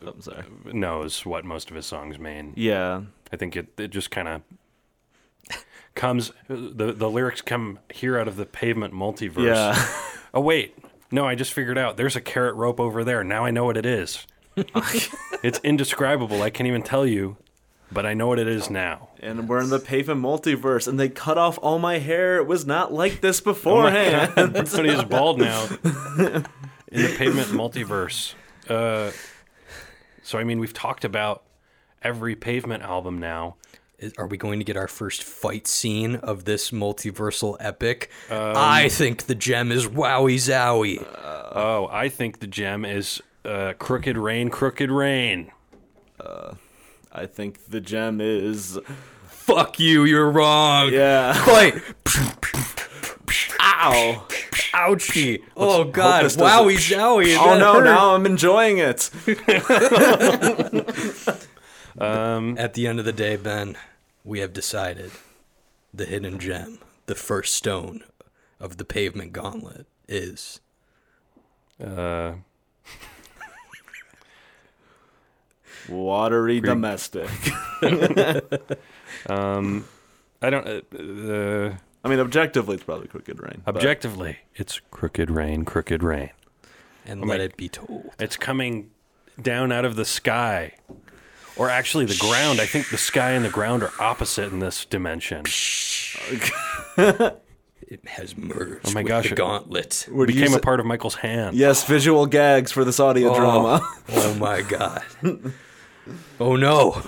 I'm 0.08 0.22
sorry. 0.22 0.44
knows 0.74 1.26
what 1.26 1.46
most 1.46 1.70
of 1.70 1.76
his 1.76 1.86
songs 1.86 2.18
mean. 2.20 2.54
Yeah. 2.56 3.02
I 3.32 3.36
think 3.38 3.56
it 3.56 3.68
it 3.78 3.90
just 3.90 4.12
kind 4.12 4.28
of 4.28 4.42
comes 5.96 6.32
the 6.48 6.92
the 6.94 7.10
lyrics 7.10 7.42
come 7.42 7.80
here 7.94 8.18
out 8.18 8.28
of 8.28 8.36
the 8.36 8.46
pavement 8.46 8.94
multiverse. 8.94 9.46
Yeah. 9.46 9.86
Oh 10.36 10.42
wait, 10.42 10.76
no, 11.12 11.28
I 11.28 11.36
just 11.36 11.54
figured 11.54 11.78
out. 11.78 11.96
There's 11.96 12.16
a 12.16 12.22
carrot 12.22 12.56
rope 12.56 12.80
over 12.80 13.04
there. 13.04 13.24
Now 13.24 13.46
I 13.46 13.52
know 13.52 13.66
what 13.66 13.78
it 13.78 13.86
is. 13.86 14.26
it's 15.44 15.60
indescribable. 15.64 16.42
I 16.42 16.50
can't 16.50 16.66
even 16.66 16.82
tell 16.82 17.06
you, 17.06 17.38
but 17.92 18.04
I 18.08 18.16
know 18.16 18.26
what 18.26 18.40
it 18.40 18.48
is 18.48 18.68
now. 18.68 19.10
and 19.20 19.48
we're 19.48 19.62
in 19.62 19.70
the 19.70 19.78
pavement 19.78 20.22
multiverse, 20.24 20.88
and 20.88 21.00
they 21.00 21.08
cut 21.08 21.38
off 21.38 21.60
all 21.62 21.78
my 21.78 22.00
hair. 22.00 22.38
It 22.38 22.48
was 22.48 22.66
not 22.66 22.92
like 22.92 23.22
this 23.22 23.44
Oh 23.46 23.50
my 23.50 23.54
beforehand. 23.54 24.32
God, 24.36 24.56
Everybody's 24.58 25.04
bald 25.04 25.38
now. 25.40 25.66
In 26.88 27.02
the 27.04 27.16
pavement 27.16 27.50
multiverse. 27.50 28.34
Uh, 28.68 29.12
so 30.24 30.40
I 30.40 30.44
mean, 30.44 30.60
we've 30.60 30.74
talked 30.74 31.06
about 31.06 31.44
every 32.02 32.36
pavement 32.36 32.82
album 32.84 33.20
now. 33.20 33.56
Is- 34.00 34.14
Are 34.18 34.26
we 34.28 34.38
going 34.38 34.60
to 34.60 34.66
get 34.66 34.76
our 34.76 34.88
first 34.88 35.24
fight 35.24 35.68
scene 35.68 36.16
of 36.16 36.46
this 36.46 36.72
multiversal 36.72 37.56
epic? 37.60 38.10
Um, 38.30 38.54
I 38.58 38.90
think 38.90 39.28
the 39.28 39.36
gem 39.36 39.72
is 39.72 39.88
Wowie 39.88 40.36
Zowie. 40.36 41.06
Oh, 41.56 41.88
I 41.92 42.10
think 42.10 42.40
the 42.40 42.48
gem 42.48 42.84
is 42.86 43.22
uh, 43.46 43.74
Crooked 43.78 44.18
Rain, 44.18 44.50
Crooked 44.50 44.90
Rain. 44.90 45.52
I 47.16 47.28
think 47.28 47.66
the 47.70 47.80
gem 47.80 48.20
is. 48.22 48.80
Fuck 49.28 49.80
you, 49.80 50.04
you're 50.04 50.32
wrong. 50.32 50.92
Yeah. 50.92 51.34
Fight. 51.34 51.76
Ow. 53.76 54.26
Ouchie. 54.74 55.42
Oh 55.58 55.84
god. 55.86 56.26
Wowie 56.26 56.76
Zowie. 56.78 57.36
Oh 57.40 57.58
no, 57.58 57.74
hurt. 57.76 57.86
now 57.86 58.14
I'm 58.16 58.26
enjoying 58.26 58.78
it. 58.78 59.10
At 62.00 62.74
the 62.74 62.88
end 62.88 63.00
of 63.00 63.06
the 63.06 63.14
day, 63.14 63.36
Ben, 63.36 63.76
we 64.24 64.40
have 64.40 64.54
decided 64.54 65.12
the 65.94 66.06
hidden 66.06 66.40
gem, 66.40 66.80
the 67.08 67.16
first 67.16 67.56
stone 67.56 68.04
of 68.60 68.78
the 68.78 68.86
pavement 68.86 69.34
gauntlet 69.34 69.86
is 70.08 70.60
Uh, 71.84 72.34
Watery 75.90 76.62
domestic. 76.62 77.30
um, 79.30 79.86
I 80.42 80.50
don't. 80.50 80.68
Uh, 80.68 81.34
uh, 81.34 81.76
I 82.04 82.10
mean, 82.10 82.20
objectively, 82.20 82.76
it's 82.76 82.84
probably 82.84 83.08
Crooked 83.08 83.42
Rain. 83.42 83.62
but- 83.66 83.76
objectively, 83.76 84.40
it's 84.56 84.82
Crooked 84.92 85.30
Rain, 85.32 85.64
Crooked 85.66 86.04
Rain. 86.04 86.32
and 87.06 87.24
Oh 87.24 87.28
let 87.28 87.38
my- 87.40 87.44
it 87.46 87.58
be 87.58 87.70
told. 87.70 88.12
It's 88.20 88.36
coming 88.38 88.90
down 89.42 89.72
out 89.72 89.86
of 89.86 89.96
the 89.96 90.06
sky. 90.06 90.74
Or 91.56 91.70
actually, 91.70 92.06
the 92.06 92.18
ground. 92.18 92.60
I 92.60 92.66
think 92.66 92.90
the 92.90 92.98
sky 92.98 93.32
and 93.32 93.46
the 93.46 93.50
ground 93.50 93.84
are 93.84 93.92
opposite 94.00 94.52
in 94.52 94.60
this 94.60 94.86
dimension. 94.86 95.46
It 97.86 98.08
has 98.08 98.36
merged 98.36 98.88
Oh 98.88 98.92
my 98.94 99.02
with 99.02 99.08
gosh, 99.10 99.26
the 99.26 99.34
it- 99.34 99.38
gauntlet. 99.38 100.08
Would 100.10 100.30
you 100.30 100.36
Became 100.36 100.54
a 100.54 100.56
say- 100.56 100.62
part 100.62 100.80
of 100.80 100.86
Michael's 100.88 101.16
hand. 101.16 101.56
Yes, 101.56 101.84
visual 101.86 102.26
gags 102.26 102.72
for 102.72 102.84
this 102.84 103.00
audio 103.00 103.30
oh. 103.32 103.36
drama. 103.36 103.88
Oh 104.10 104.34
my 104.36 104.62
god. 104.64 105.04
Oh 106.40 106.56
no. 106.56 107.02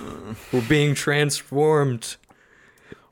We're 0.52 0.60
being 0.68 0.94
transformed 0.94 2.16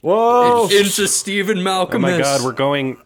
Whoa! 0.05 0.69
into 0.71 1.09
Stephen 1.09 1.63
Malcolm. 1.63 2.05
Oh 2.05 2.09
Malcolm. 2.09 2.21
my 2.21 2.25
God, 2.25 2.45
we're 2.45 2.53
going. 2.53 2.99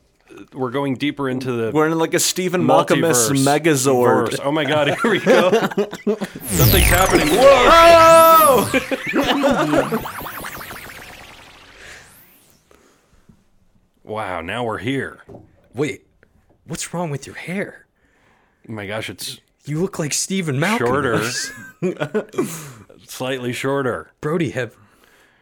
We're 0.53 0.71
going 0.71 0.97
deeper 0.97 1.29
into 1.29 1.53
the 1.53 1.71
We're 1.73 1.87
in 1.87 1.97
like 1.97 2.15
a 2.15 2.19
Stephen 2.19 2.65
Malkmus 2.65 3.31
megazord. 3.45 4.31
Verse. 4.31 4.41
Oh 4.43 4.51
my 4.51 4.65
God, 4.65 4.89
here 4.89 5.11
we 5.11 5.21
go. 5.21 5.51
Something's 6.47 6.87
happening. 6.87 7.29
Whoa! 7.31 8.69
wow, 14.05 14.41
now 14.41 14.65
we're 14.65 14.79
here. 14.79 15.23
Wait. 15.75 16.05
What's 16.67 16.93
wrong 16.93 17.11
with 17.11 17.27
your 17.27 17.37
hair? 17.37 17.87
Oh 18.69 18.73
my 18.73 18.87
gosh, 18.87 19.09
it's 19.09 19.41
You 19.65 19.81
look 19.81 19.99
like 19.99 20.13
Stephen 20.13 20.59
Malcolm. 20.61 20.87
shorter. 20.87 21.31
Slightly 23.07 23.53
shorter. 23.53 24.11
Brody 24.21 24.51
have 24.51 24.77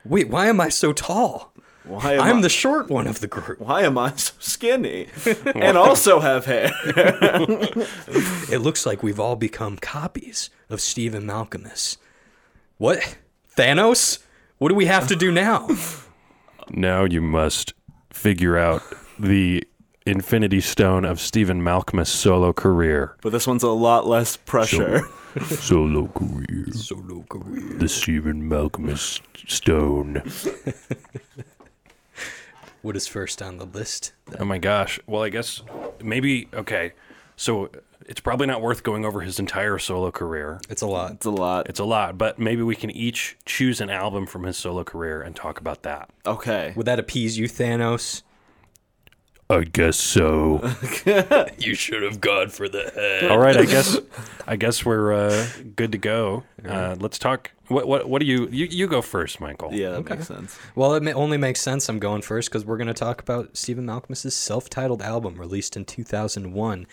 Wait, 0.09 0.29
why 0.29 0.47
am 0.47 0.61
I 0.61 0.69
so 0.69 0.93
tall? 0.93 1.53
Why 1.85 2.15
am 2.15 2.21
I'm 2.21 2.39
I, 2.39 2.43
the 2.43 2.49
short 2.49 2.91
one 2.91 3.07
of 3.07 3.21
the 3.21 3.29
group. 3.29 3.61
why 3.61 3.83
am 3.83 3.97
I 3.97 4.13
so 4.17 4.33
skinny 4.41 5.07
and 5.55 5.79
also 5.79 6.19
have 6.21 6.45
hair? 6.45 6.73
It 8.51 8.61
looks 8.61 8.87
like 8.87 9.03
we've 9.03 9.21
all 9.21 9.37
become 9.37 9.77
copies 9.77 10.51
of 10.69 10.81
Stephen 10.81 11.25
Malkmus. 11.25 11.97
What? 12.79 13.19
Thanos? 13.57 14.19
What 14.59 14.69
do 14.69 14.75
we 14.75 14.87
have 14.87 15.07
to 15.09 15.17
do 15.17 15.31
now? 15.31 15.69
Now 16.71 17.05
you 17.05 17.21
must 17.21 17.75
figure 18.13 18.57
out 18.57 18.83
the 19.19 19.63
Infinity 20.07 20.61
Stone 20.61 21.05
of 21.05 21.21
Stephen 21.21 21.61
Malkmus' 21.63 22.07
solo 22.09 22.53
career. 22.53 23.17
But 23.23 23.31
this 23.31 23.47
one's 23.47 23.63
a 23.65 23.71
lot 23.71 24.07
less 24.07 24.37
pressure. 24.37 25.03
Solo 25.45 26.07
career. 26.09 26.73
Solo 26.73 27.25
career. 27.29 27.79
The 27.79 27.89
Stephen 27.89 28.49
Malkmus 28.49 29.21
Stone. 29.47 30.23
What 32.83 32.97
is 32.97 33.07
first 33.09 33.43
on 33.43 33.59
the 33.59 33.67
list? 33.67 34.13
Oh 34.39 34.45
my 34.45 34.59
gosh. 34.59 35.01
Well, 35.07 35.23
I 35.23 35.29
guess 35.29 35.63
maybe 36.03 36.49
okay. 36.55 36.93
So 37.37 37.69
it's 38.07 38.21
probably 38.21 38.47
not 38.47 38.63
worth 38.63 38.83
going 38.83 39.05
over 39.05 39.21
his 39.21 39.39
entire 39.39 39.79
solo 39.79 40.11
career. 40.11 40.61
It's 40.71 40.83
a 40.83 40.87
lot. 40.87 41.13
It's 41.13 41.27
a 41.27 41.31
lot. 41.31 41.69
It's 41.69 41.81
a 41.81 41.85
lot, 41.85 42.17
but 42.17 42.39
maybe 42.39 42.63
we 42.63 42.77
can 42.77 42.91
each 42.91 43.37
choose 43.45 43.81
an 43.81 43.91
album 43.91 44.27
from 44.27 44.45
his 44.45 44.57
solo 44.57 44.85
career 44.85 45.21
and 45.21 45.35
talk 45.35 45.59
about 45.59 45.83
that. 45.83 46.09
Okay. 46.25 46.73
Would 46.77 46.87
that 46.87 46.99
appease 46.99 47.37
you, 47.37 47.47
Thanos? 47.49 48.23
I 49.49 49.63
guess 49.65 49.97
so. 49.97 50.73
You 51.59 51.75
should 51.75 52.03
have 52.03 52.21
gone 52.21 52.49
for 52.49 52.69
the 52.69 52.91
head. 52.95 53.31
All 53.31 53.39
right, 53.39 53.57
I 53.57 53.65
guess 53.65 53.99
I 54.47 54.57
guess 54.57 54.85
we're 54.85 55.13
uh, 55.13 55.47
good 55.75 55.93
to 55.93 55.99
go. 55.99 56.45
Uh, 56.65 56.97
let's 56.99 57.19
talk 57.19 57.51
What 57.69 57.89
what 57.89 58.09
what 58.09 58.21
do 58.21 58.27
you 58.27 58.49
you, 58.53 58.67
you 58.67 58.87
go 58.87 59.03
first, 59.03 59.41
Michael? 59.41 59.73
Yeah, 59.73 59.91
that 59.91 59.97
Okay. 59.99 60.15
makes 60.15 60.29
sense. 60.29 60.57
Well, 60.77 60.95
it 60.95 61.03
ma- 61.03 61.13
only 61.13 61.37
makes 61.37 61.61
sense 61.61 61.89
I'm 61.89 61.99
going 61.99 62.23
first 62.23 62.49
because 62.49 62.65
we're 62.65 62.77
going 62.77 62.87
to 62.87 62.95
talk 62.95 63.21
about 63.21 63.57
Stephen 63.57 63.85
Malcolm's 63.87 64.33
self-titled 64.35 65.03
album 65.03 65.37
released 65.37 65.77
in 65.77 65.85
2001, 65.85 66.87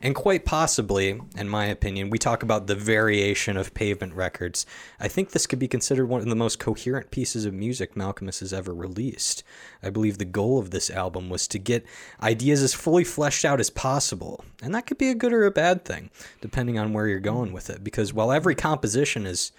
and 0.00 0.14
quite 0.14 0.44
possibly, 0.44 1.20
in 1.36 1.48
my 1.48 1.66
opinion, 1.66 2.10
we 2.10 2.18
talk 2.18 2.42
about 2.42 2.66
the 2.68 2.74
variation 2.76 3.56
of 3.56 3.74
Pavement 3.74 4.14
Records. 4.14 4.66
I 5.00 5.08
think 5.08 5.30
this 5.30 5.46
could 5.46 5.58
be 5.58 5.68
considered 5.68 6.06
one 6.06 6.20
of 6.20 6.28
the 6.28 6.36
most 6.36 6.58
coherent 6.60 7.10
pieces 7.10 7.44
of 7.44 7.52
music 7.52 7.96
Malcolm 7.96 8.26
has 8.28 8.52
ever 8.52 8.72
released. 8.72 9.42
I 9.82 9.90
believe 9.90 10.18
the 10.18 10.24
goal 10.24 10.58
of 10.58 10.70
this 10.70 10.90
album 10.90 11.28
was 11.28 11.48
to 11.48 11.58
get 11.58 11.84
ideas 12.22 12.62
as 12.62 12.72
fully 12.74 13.04
fleshed 13.04 13.44
out 13.44 13.58
as 13.58 13.70
possible, 13.70 14.44
and 14.62 14.74
that 14.74 14.86
could 14.86 14.98
be 14.98 15.10
a 15.10 15.14
good 15.14 15.32
or 15.32 15.44
a 15.44 15.50
bad 15.50 15.84
thing, 15.84 16.10
depending 16.40 16.78
on 16.78 16.92
where 16.92 17.08
you're 17.08 17.18
going 17.20 17.52
with 17.52 17.68
it. 17.68 17.82
Because 17.82 18.12
while 18.14 18.30
every 18.30 18.54
composition 18.54 19.26
is 19.26 19.50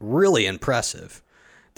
really 0.00 0.46
impressive 0.46 1.22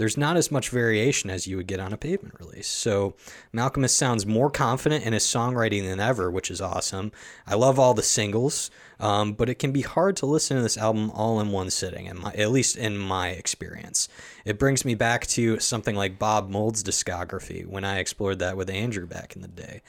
there's 0.01 0.17
not 0.17 0.39
as 0.39 0.51
much 0.51 0.71
variation 0.71 1.29
as 1.29 1.47
you 1.47 1.59
would 1.59 1.67
get 1.67 1.79
on 1.79 1.93
a 1.93 1.97
pavement 1.99 2.35
release. 2.41 2.67
So 2.67 3.17
Malkmus 3.53 3.91
sounds 3.91 4.25
more 4.25 4.49
confident 4.49 5.05
in 5.05 5.13
his 5.13 5.25
songwriting 5.25 5.87
than 5.87 6.01
ever, 6.01 6.31
which 6.31 6.51
is 6.51 6.59
awesome. 6.59 7.13
I 7.47 7.55
love 7.55 7.79
all 7.79 7.93
the 7.93 8.03
singles, 8.03 8.71
um, 8.99 9.35
but 9.35 9.51
it 9.51 9.57
can 9.57 9.73
be 9.73 9.83
hard 9.83 10.17
to 10.17 10.25
listen 10.25 10.57
to 10.57 10.63
this 10.63 10.79
album 10.79 11.11
all 11.11 11.39
in 11.39 11.53
one 11.53 11.69
sitting, 11.69 12.07
in 12.07 12.19
my, 12.19 12.33
at 12.33 12.51
least 12.51 12.79
in 12.79 12.97
my 12.97 13.29
experience. 13.29 14.09
It 14.47 14.59
brings 14.59 14.87
me 14.87 14.95
back 14.95 15.27
to 15.27 15.59
something 15.59 15.95
like 15.95 16.19
Bob 16.19 16.49
Mould's 16.49 16.83
discography 16.83 17.67
when 17.67 17.85
I 17.85 17.99
explored 17.99 18.39
that 18.39 18.57
with 18.57 18.71
Andrew 18.71 19.07
back 19.07 19.37
in 19.37 19.43
the 19.43 19.49
day. 19.49 19.83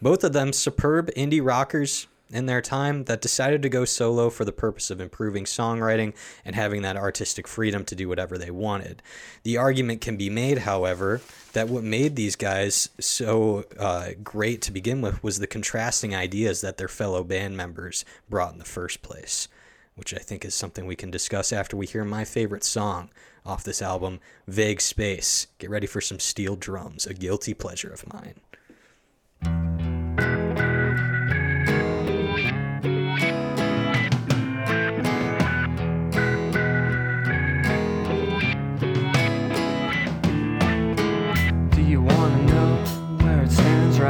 Both 0.00 0.22
of 0.22 0.32
them 0.32 0.52
superb 0.52 1.10
indie 1.16 1.44
rockers 1.44 2.06
in 2.30 2.46
their 2.46 2.60
time 2.60 3.04
that 3.04 3.20
decided 3.20 3.62
to 3.62 3.68
go 3.68 3.84
solo 3.84 4.30
for 4.30 4.44
the 4.44 4.52
purpose 4.52 4.90
of 4.90 5.00
improving 5.00 5.44
songwriting 5.44 6.12
and 6.44 6.56
having 6.56 6.82
that 6.82 6.96
artistic 6.96 7.46
freedom 7.46 7.84
to 7.84 7.94
do 7.94 8.08
whatever 8.08 8.36
they 8.36 8.50
wanted. 8.50 9.02
The 9.44 9.56
argument 9.56 10.00
can 10.00 10.16
be 10.16 10.28
made, 10.28 10.58
however, 10.58 11.20
that 11.52 11.68
what 11.68 11.84
made 11.84 12.16
these 12.16 12.36
guys 12.36 12.88
so 12.98 13.64
uh, 13.78 14.10
great 14.22 14.60
to 14.62 14.72
begin 14.72 15.00
with 15.00 15.22
was 15.22 15.38
the 15.38 15.46
contrasting 15.46 16.14
ideas 16.14 16.60
that 16.62 16.78
their 16.78 16.88
fellow 16.88 17.22
band 17.22 17.56
members 17.56 18.04
brought 18.28 18.52
in 18.52 18.58
the 18.58 18.64
first 18.64 19.02
place, 19.02 19.46
which 19.94 20.12
I 20.12 20.18
think 20.18 20.44
is 20.44 20.54
something 20.54 20.84
we 20.84 20.96
can 20.96 21.10
discuss 21.10 21.52
after 21.52 21.76
we 21.76 21.86
hear 21.86 22.04
my 22.04 22.24
favorite 22.24 22.64
song 22.64 23.10
off 23.44 23.62
this 23.62 23.80
album, 23.80 24.18
Vague 24.48 24.80
Space. 24.80 25.46
Get 25.58 25.70
ready 25.70 25.86
for 25.86 26.00
some 26.00 26.18
steel 26.18 26.56
drums, 26.56 27.06
a 27.06 27.14
guilty 27.14 27.54
pleasure 27.54 27.90
of 27.90 28.12
mine. 28.12 29.75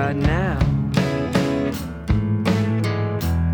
Right 0.06 0.16
now? 0.16 0.58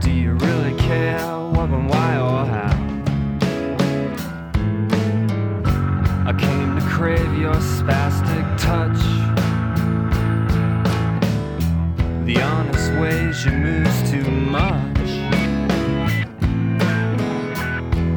Do 0.01 0.11
you 0.11 0.33
really 0.33 0.79
care 0.79 1.19
what 1.55 1.71
and 1.71 1.89
why 1.89 2.19
or 2.19 2.45
how? 2.45 2.75
I 6.27 6.35
came 6.39 6.79
to 6.79 6.83
crave 6.87 7.39
your 7.39 7.55
spastic 7.55 8.47
touch. 8.59 9.03
The 12.27 12.43
honest 12.43 12.93
ways 13.01 13.47
you 13.47 13.53
move's 13.53 14.11
too 14.11 14.31
much. 14.31 15.09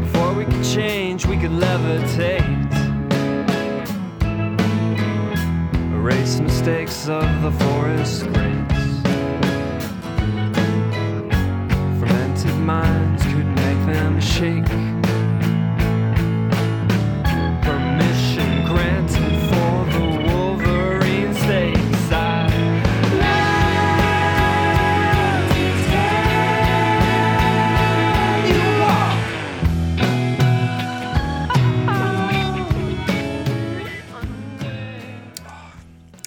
Before 0.04 0.34
we 0.34 0.44
could 0.44 0.66
change, 0.66 1.26
we 1.26 1.38
could 1.38 1.52
levitate. 1.52 2.65
Erase 6.06 6.40
mistakes 6.40 7.10
of 7.10 7.42
the 7.42 7.52
forest 7.64 8.26
grace. 8.26 9.02
Fermented 12.00 12.56
minds 12.60 13.24
could 13.24 13.48
make 13.48 13.96
them 13.96 14.20
shake. 14.22 14.85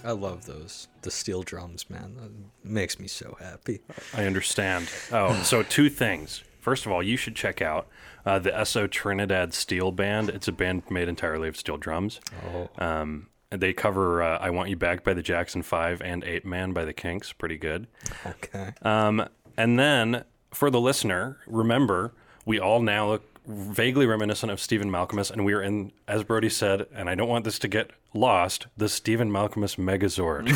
I 0.09 0.13
love 0.13 0.47
those 0.47 0.89
the 1.03 1.11
steel 1.11 1.43
drums, 1.43 1.91
man. 1.91 2.17
That 2.17 2.31
makes 2.69 2.99
me 2.99 3.07
so 3.09 3.37
happy. 3.41 3.81
I 4.17 4.25
understand. 4.25 4.89
Oh, 5.13 5.35
so 5.43 5.63
two 5.77 5.91
things. 5.91 6.43
First 6.59 6.87
of 6.87 6.93
all, 6.93 7.03
you 7.03 7.17
should 7.19 7.37
check 7.37 7.61
out 7.61 7.89
uh, 8.25 8.39
the 8.39 8.51
Esso 8.51 8.91
Trinidad 8.91 9.53
Steel 9.53 9.93
Band. 9.93 10.31
It's 10.31 10.49
a 10.49 10.53
band 10.53 10.83
made 10.91 11.09
entirely 11.09 11.49
of 11.49 11.57
steel 11.59 11.77
drums. 11.77 12.21
Oh, 12.55 12.69
Um, 12.79 13.29
they 13.51 13.73
cover 13.75 14.23
uh, 14.23 14.39
"I 14.39 14.49
Want 14.51 14.71
You 14.71 14.77
Back" 14.77 15.05
by 15.05 15.13
the 15.15 15.23
Jackson 15.23 15.63
Five 15.63 16.01
and 16.03 16.23
Apeman 16.25 16.73
by 16.73 16.85
the 16.87 16.93
Kinks. 16.95 17.33
Pretty 17.33 17.59
good. 17.59 17.87
okay. 18.27 18.73
Um, 18.83 19.29
and 19.57 19.79
then 19.79 20.25
for 20.53 20.71
the 20.71 20.81
listener, 20.81 21.39
remember 21.47 22.13
we 22.47 22.59
all 22.59 22.81
now 22.81 23.09
look 23.11 23.25
vaguely 23.49 24.05
reminiscent 24.07 24.53
of 24.53 24.61
Stephen 24.61 24.91
Malkmus, 24.91 25.31
and 25.31 25.45
we 25.45 25.55
are 25.55 25.63
in, 25.63 25.91
as 26.07 26.23
Brody 26.23 26.51
said, 26.51 26.87
and 26.95 27.09
I 27.09 27.15
don't 27.15 27.29
want 27.29 27.45
this 27.47 27.59
to 27.61 27.69
get 27.69 27.91
lost, 28.15 28.67
the 28.77 28.89
Stephen 28.91 29.31
Malkmus 29.31 29.77
Megazord. 29.77 30.49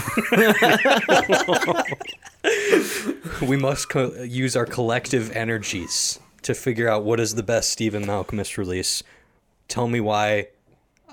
we 3.49 3.57
must 3.57 3.89
co- 3.89 4.13
use 4.23 4.55
our 4.57 4.67
collective 4.67 5.31
energies 5.35 6.21
to 6.43 6.55
figure 6.55 6.89
out 6.89 7.05
what 7.05 7.19
is 7.21 7.35
the 7.35 7.43
best 7.43 7.71
Stephen 7.71 8.05
Malkmus 8.05 8.57
release. 8.59 9.03
Tell 9.69 9.89
me 9.89 10.01
why 10.01 10.49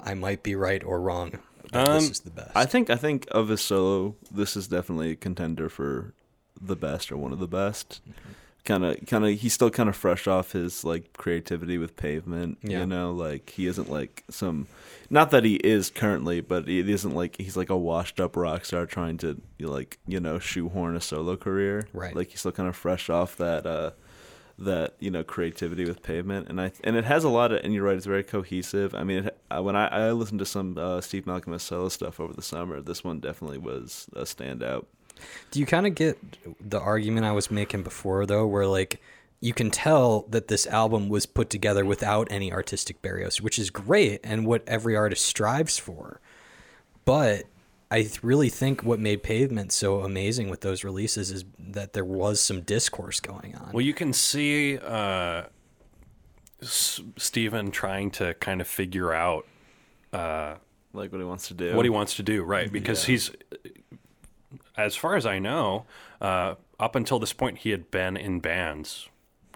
I 0.03 0.13
might 0.15 0.43
be 0.43 0.55
right 0.55 0.83
or 0.83 0.99
wrong. 0.99 1.39
That 1.71 1.85
this 1.85 2.05
Um, 2.05 2.11
is 2.11 2.19
the 2.21 2.31
best. 2.31 2.51
I 2.55 2.65
think 2.65 2.89
I 2.89 2.95
think 2.95 3.27
of 3.31 3.47
his 3.49 3.61
solo, 3.61 4.15
this 4.31 4.57
is 4.57 4.67
definitely 4.67 5.11
a 5.11 5.15
contender 5.15 5.69
for 5.69 6.13
the 6.59 6.75
best 6.75 7.11
or 7.11 7.17
one 7.17 7.31
of 7.31 7.39
the 7.39 7.47
best. 7.47 8.01
Kind 8.69 8.85
of, 8.85 9.03
kind 9.07 9.25
of, 9.25 9.31
he's 9.39 9.53
still 9.53 9.71
kind 9.71 9.89
of 9.89 9.95
fresh 9.95 10.27
off 10.27 10.51
his 10.51 10.83
like 10.83 11.11
creativity 11.13 11.79
with 11.79 11.95
Pavement. 11.95 12.59
Yeah. 12.61 12.81
You 12.81 12.85
know, 12.85 13.11
like 13.11 13.49
he 13.49 13.65
isn't 13.65 13.89
like 13.89 14.23
some, 14.29 14.67
not 15.09 15.31
that 15.31 15.43
he 15.43 15.55
is 15.55 15.89
currently, 15.89 16.39
but 16.39 16.69
it 16.69 16.87
isn't 16.87 17.15
like 17.15 17.35
he's 17.37 17.57
like 17.57 17.71
a 17.71 17.77
washed 17.77 18.19
up 18.19 18.35
rock 18.37 18.65
star 18.65 18.85
trying 18.85 19.17
to 19.17 19.41
like 19.59 19.97
you 20.05 20.19
know 20.19 20.37
shoehorn 20.37 20.95
a 20.95 21.01
solo 21.01 21.35
career. 21.35 21.87
Right. 21.93 22.15
Like 22.15 22.29
he's 22.29 22.41
still 22.41 22.51
kind 22.51 22.69
of 22.69 22.75
fresh 22.75 23.09
off 23.09 23.35
that. 23.37 23.65
uh 23.65 23.91
that 24.61 24.95
you 24.99 25.09
know 25.09 25.23
creativity 25.23 25.85
with 25.85 26.03
pavement 26.03 26.49
and 26.49 26.59
i 26.59 26.69
and 26.83 26.97
it 26.97 27.05
has 27.05 27.23
a 27.23 27.29
lot 27.29 27.53
of 27.53 27.63
and 27.63 27.73
you're 27.73 27.85
right 27.85 27.95
it's 27.95 28.05
very 28.05 28.25
cohesive 28.25 28.93
i 28.93 29.05
mean 29.05 29.25
it, 29.27 29.39
uh, 29.49 29.63
when 29.63 29.73
i 29.73 29.87
i 29.87 30.11
listened 30.11 30.37
to 30.39 30.45
some 30.45 30.77
uh, 30.77 30.99
steve 30.99 31.25
malcolm 31.25 31.57
solo 31.59 31.87
stuff 31.87 32.19
over 32.19 32.33
the 32.33 32.41
summer 32.41 32.81
this 32.81 33.01
one 33.01 33.21
definitely 33.21 33.57
was 33.57 34.09
a 34.17 34.23
standout 34.23 34.85
Do 35.51 35.59
you 35.59 35.65
kind 35.65 35.87
of 35.87 35.95
get 35.95 36.17
the 36.59 36.79
argument 36.79 37.25
I 37.25 37.31
was 37.31 37.49
making 37.49 37.83
before, 37.83 38.25
though, 38.25 38.45
where 38.47 38.67
like 38.67 39.01
you 39.41 39.53
can 39.53 39.71
tell 39.71 40.25
that 40.29 40.47
this 40.47 40.67
album 40.67 41.09
was 41.09 41.25
put 41.25 41.49
together 41.49 41.85
without 41.85 42.27
any 42.29 42.51
artistic 42.51 43.01
barriers, 43.01 43.41
which 43.41 43.57
is 43.57 43.69
great 43.69 44.19
and 44.23 44.45
what 44.45 44.63
every 44.67 44.95
artist 44.95 45.25
strives 45.25 45.77
for. 45.79 46.19
But 47.05 47.45
I 47.89 48.01
th- 48.01 48.21
really 48.23 48.49
think 48.49 48.83
what 48.83 48.99
made 48.99 49.23
Pavement 49.23 49.71
so 49.71 50.01
amazing 50.01 50.49
with 50.49 50.61
those 50.61 50.83
releases 50.83 51.31
is 51.31 51.45
that 51.57 51.93
there 51.93 52.05
was 52.05 52.41
some 52.41 52.61
discourse 52.61 53.19
going 53.19 53.55
on. 53.55 53.71
Well, 53.73 53.81
you 53.81 53.93
can 53.93 54.13
see 54.13 54.77
uh, 54.77 55.43
S- 56.61 57.01
Steven 57.17 57.71
trying 57.71 58.11
to 58.11 58.33
kind 58.35 58.61
of 58.61 58.67
figure 58.67 59.13
out 59.13 59.47
like 60.11 61.11
what 61.11 61.19
he 61.19 61.23
wants 61.23 61.47
to 61.47 61.53
do 61.53 61.75
what 61.75 61.85
he 61.85 61.89
wants 61.89 62.15
to 62.15 62.23
do, 62.23 62.43
right? 62.43 62.71
Because 62.71 63.05
he's, 63.05 63.31
as 64.83 64.95
far 64.95 65.15
as 65.15 65.25
I 65.25 65.39
know, 65.39 65.85
uh, 66.21 66.55
up 66.79 66.95
until 66.95 67.19
this 67.19 67.33
point, 67.33 67.59
he 67.59 67.71
had 67.71 67.91
been 67.91 68.15
in 68.17 68.39
bands 68.39 69.07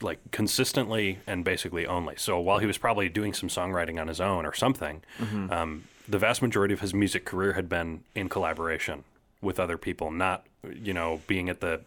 like 0.01 0.19
consistently 0.31 1.19
and 1.25 1.45
basically 1.45 1.85
only. 1.87 2.15
So 2.17 2.39
while 2.39 2.59
he 2.59 2.65
was 2.65 2.77
probably 2.77 3.07
doing 3.09 3.33
some 3.33 3.47
songwriting 3.49 3.99
on 4.01 4.07
his 4.07 4.19
own 4.19 4.45
or 4.45 4.53
something, 4.53 5.01
um, 5.49 5.85
the 6.07 6.17
vast 6.19 6.41
majority 6.41 6.73
of 6.73 6.81
his 6.81 6.93
music 6.93 7.23
career 7.25 7.53
had 7.53 7.69
been 7.69 8.03
in 8.13 8.27
collaboration 8.27 9.03
with 9.41 9.59
other 9.59 9.77
people, 9.77 10.11
not 10.11 10.45
you 10.73 10.93
know 10.93 11.21
being 11.27 11.47
at 11.49 11.59
the 11.61 11.81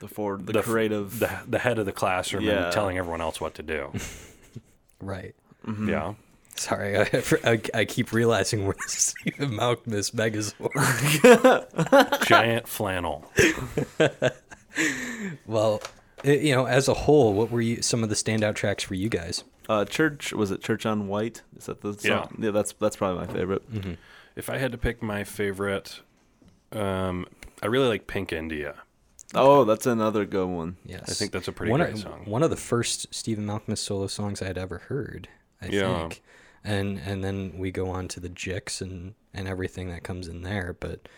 the 0.00 0.08
for 0.08 0.36
the, 0.38 0.52
the 0.52 0.62
creative 0.62 1.18
the, 1.18 1.30
the 1.46 1.58
head 1.58 1.78
of 1.78 1.86
the 1.86 1.92
classroom 1.92 2.44
Yeah. 2.44 2.64
and 2.64 2.72
telling 2.72 2.96
everyone 2.98 3.20
else 3.20 3.40
what 3.40 3.54
to 3.54 3.62
do. 3.62 3.92
right. 5.00 5.34
Yeah. 5.86 6.14
Sorry, 6.62 6.96
I, 6.98 7.22
I, 7.44 7.60
I 7.74 7.84
keep 7.84 8.12
realizing 8.12 8.64
we're 8.66 8.74
Stephen 8.86 9.50
Malkmus 9.52 10.12
Megazord. 10.12 10.70
Giant 12.26 12.68
flannel. 12.68 13.24
well, 15.46 15.82
i- 16.24 16.28
you 16.30 16.54
know, 16.54 16.66
as 16.66 16.88
a 16.88 16.94
whole, 16.94 17.32
what 17.34 17.50
were 17.50 17.60
you, 17.60 17.82
some 17.82 18.02
of 18.02 18.08
the 18.08 18.14
standout 18.14 18.54
tracks 18.54 18.82
for 18.84 18.94
you 18.94 19.08
guys? 19.08 19.44
Uh, 19.68 19.84
Church 19.84 20.32
was 20.32 20.50
it 20.50 20.62
Church 20.62 20.84
on 20.86 21.06
White? 21.08 21.42
Is 21.56 21.66
that 21.66 21.80
the 21.82 21.94
song? 21.94 22.36
Yeah, 22.38 22.50
that's 22.50 22.72
that's 22.74 22.96
probably 22.96 23.26
my 23.26 23.32
favorite. 23.32 23.72
Mm-hmm. 23.72 23.92
If 24.34 24.50
I 24.50 24.58
had 24.58 24.72
to 24.72 24.78
pick 24.78 25.02
my 25.02 25.24
favorite, 25.24 26.00
um, 26.72 27.26
I 27.62 27.66
really 27.66 27.86
like 27.88 28.06
Pink 28.06 28.32
India. 28.32 28.74
Oh, 29.34 29.64
that's 29.64 29.86
another 29.86 30.24
good 30.26 30.48
one. 30.48 30.76
Yes, 30.84 31.04
I 31.08 31.12
think 31.14 31.32
that's 31.32 31.48
a 31.48 31.52
pretty 31.52 31.70
one 31.70 31.80
great 31.80 31.94
of, 31.94 32.00
song. 32.00 32.22
One 32.26 32.42
of 32.42 32.50
the 32.50 32.56
first 32.56 33.14
Stephen 33.14 33.46
Malkmus 33.46 33.78
solo 33.78 34.06
songs 34.08 34.42
I 34.42 34.46
had 34.46 34.58
ever 34.58 34.78
heard. 34.78 35.28
I 35.62 35.66
Yeah. 35.66 36.00
think, 36.00 36.22
and 36.64 36.98
and 36.98 37.22
then 37.22 37.54
we 37.56 37.70
go 37.70 37.88
on 37.90 38.08
to 38.08 38.20
the 38.20 38.28
Jicks 38.28 38.80
and 38.80 39.14
and 39.34 39.48
everything 39.48 39.88
that 39.90 40.02
comes 40.02 40.28
in 40.28 40.42
there. 40.42 40.76
But 40.78 41.08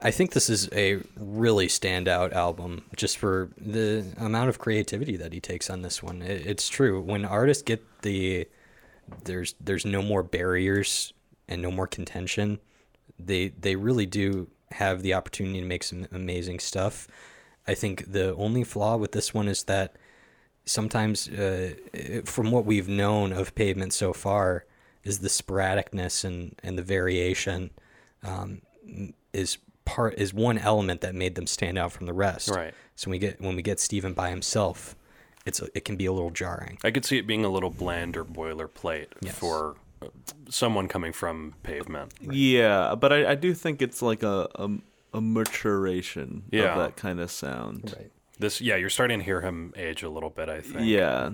I 0.00 0.10
think 0.10 0.32
this 0.32 0.50
is 0.50 0.68
a 0.72 1.00
really 1.16 1.68
standout 1.68 2.32
album 2.32 2.84
just 2.96 3.18
for 3.18 3.50
the 3.58 4.04
amount 4.18 4.48
of 4.48 4.58
creativity 4.58 5.16
that 5.16 5.32
he 5.32 5.40
takes 5.40 5.70
on 5.70 5.82
this 5.82 6.02
one. 6.02 6.22
It, 6.22 6.46
it's 6.46 6.68
true 6.68 7.00
when 7.00 7.24
artists 7.24 7.62
get 7.62 7.82
the 8.02 8.46
there's 9.24 9.54
there's 9.60 9.84
no 9.84 10.02
more 10.02 10.22
barriers 10.22 11.12
and 11.48 11.62
no 11.62 11.70
more 11.70 11.86
contention. 11.86 12.58
They 13.18 13.48
they 13.48 13.76
really 13.76 14.06
do 14.06 14.48
have 14.72 15.02
the 15.02 15.14
opportunity 15.14 15.60
to 15.60 15.66
make 15.66 15.84
some 15.84 16.06
amazing 16.12 16.58
stuff. 16.58 17.08
I 17.68 17.74
think 17.74 18.12
the 18.12 18.34
only 18.34 18.64
flaw 18.64 18.96
with 18.96 19.12
this 19.12 19.34
one 19.34 19.48
is 19.48 19.64
that 19.64 19.96
sometimes, 20.64 21.28
uh, 21.28 21.74
from 22.24 22.50
what 22.50 22.64
we've 22.64 22.88
known 22.88 23.32
of 23.32 23.54
Pavement 23.54 23.92
so 23.92 24.12
far, 24.12 24.64
is 25.06 25.20
the 25.20 25.28
sporadicness 25.28 26.24
and, 26.24 26.54
and 26.62 26.76
the 26.76 26.82
variation 26.82 27.70
um, 28.22 28.60
is 29.32 29.58
part 29.84 30.14
is 30.18 30.34
one 30.34 30.58
element 30.58 31.00
that 31.00 31.14
made 31.14 31.34
them 31.36 31.46
stand 31.46 31.78
out 31.78 31.92
from 31.92 32.06
the 32.06 32.12
rest. 32.12 32.48
Right. 32.50 32.74
So 32.96 33.08
when 33.08 33.12
we 33.12 33.18
get 33.18 33.40
when 33.40 33.56
we 33.56 33.62
get 33.62 33.78
Steven 33.80 34.12
by 34.14 34.30
himself, 34.30 34.96
it's 35.44 35.60
it 35.74 35.84
can 35.84 35.96
be 35.96 36.06
a 36.06 36.12
little 36.12 36.30
jarring. 36.30 36.78
I 36.84 36.90
could 36.90 37.04
see 37.04 37.18
it 37.18 37.26
being 37.26 37.44
a 37.44 37.48
little 37.48 37.70
bland 37.70 38.16
or 38.16 38.24
boilerplate 38.24 39.06
Yes. 39.20 39.34
for 39.38 39.76
uh, 40.02 40.08
someone 40.48 40.88
coming 40.88 41.12
from 41.12 41.54
Pavement. 41.62 42.12
Yeah, 42.20 42.94
but 42.96 43.12
I, 43.12 43.30
I 43.32 43.34
do 43.36 43.54
think 43.54 43.80
it's 43.82 44.02
like 44.02 44.22
a 44.22 44.48
a, 44.56 44.68
a 45.14 45.20
maturation 45.20 46.42
Yeah. 46.50 46.72
of 46.72 46.78
that 46.78 46.96
kind 46.96 47.20
of 47.20 47.30
sound. 47.30 47.94
Right. 47.96 48.10
This, 48.38 48.60
yeah, 48.60 48.76
you're 48.76 48.90
starting 48.90 49.20
to 49.20 49.24
hear 49.24 49.40
him 49.40 49.72
age 49.76 50.02
a 50.02 50.10
little 50.10 50.28
bit. 50.30 50.48
I 50.48 50.60
think. 50.60 50.80
Yeah. 50.86 51.30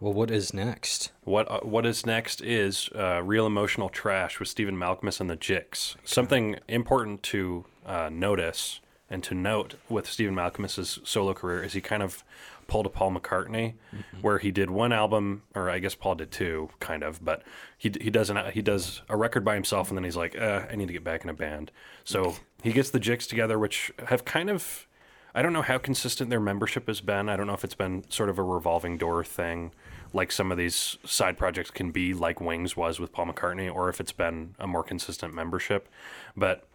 Well, 0.00 0.12
what 0.12 0.30
is 0.30 0.54
next? 0.54 1.10
What 1.24 1.50
uh, 1.50 1.60
What 1.60 1.84
is 1.84 2.06
next 2.06 2.40
is 2.40 2.88
uh, 2.94 3.20
real 3.22 3.46
emotional 3.46 3.88
trash 3.88 4.38
with 4.38 4.48
Stephen 4.48 4.76
Malkmus 4.76 5.20
and 5.20 5.28
the 5.28 5.36
Jicks. 5.36 5.96
Something 6.04 6.56
important 6.68 7.22
to 7.24 7.64
uh, 7.84 8.08
notice 8.12 8.80
and 9.10 9.24
to 9.24 9.34
note 9.34 9.74
with 9.88 10.08
Stephen 10.08 10.34
Malkmus's 10.34 11.00
solo 11.02 11.34
career 11.34 11.64
is 11.64 11.72
he 11.72 11.80
kind 11.80 12.02
of 12.02 12.22
pulled 12.68 12.84
a 12.84 12.90
Paul 12.90 13.12
McCartney, 13.12 13.74
where 14.20 14.38
he 14.38 14.50
did 14.50 14.70
one 14.70 14.92
album, 14.92 15.42
or 15.54 15.70
I 15.70 15.78
guess 15.78 15.94
Paul 15.94 16.16
did 16.16 16.30
two, 16.30 16.68
kind 16.80 17.02
of, 17.02 17.24
but 17.24 17.42
he 17.76 17.90
he 18.00 18.10
does 18.10 18.30
an, 18.30 18.38
he 18.52 18.62
does 18.62 19.02
a 19.08 19.16
record 19.16 19.44
by 19.44 19.54
himself, 19.54 19.88
and 19.88 19.96
then 19.96 20.04
he's 20.04 20.16
like, 20.16 20.38
uh, 20.38 20.66
I 20.70 20.76
need 20.76 20.86
to 20.86 20.92
get 20.92 21.02
back 21.02 21.24
in 21.24 21.30
a 21.30 21.34
band. 21.34 21.72
So 22.04 22.36
he 22.62 22.72
gets 22.72 22.90
the 22.90 23.00
Jicks 23.00 23.26
together, 23.26 23.58
which 23.58 23.90
have 24.06 24.24
kind 24.24 24.50
of 24.50 24.86
I 25.34 25.42
don't 25.42 25.52
know 25.52 25.62
how 25.62 25.78
consistent 25.78 26.30
their 26.30 26.40
membership 26.40 26.86
has 26.88 27.00
been. 27.00 27.28
I 27.28 27.36
don't 27.36 27.46
know 27.46 27.54
if 27.54 27.64
it's 27.64 27.74
been 27.74 28.04
sort 28.10 28.28
of 28.28 28.38
a 28.38 28.42
revolving 28.42 28.98
door 28.98 29.24
thing, 29.24 29.72
like 30.12 30.32
some 30.32 30.50
of 30.50 30.58
these 30.58 30.96
side 31.04 31.36
projects 31.38 31.70
can 31.70 31.90
be, 31.90 32.14
like 32.14 32.40
Wings 32.40 32.76
was 32.76 32.98
with 32.98 33.12
Paul 33.12 33.26
McCartney, 33.26 33.72
or 33.72 33.88
if 33.88 34.00
it's 34.00 34.12
been 34.12 34.54
a 34.58 34.66
more 34.66 34.82
consistent 34.82 35.34
membership. 35.34 35.88
But 36.36 36.66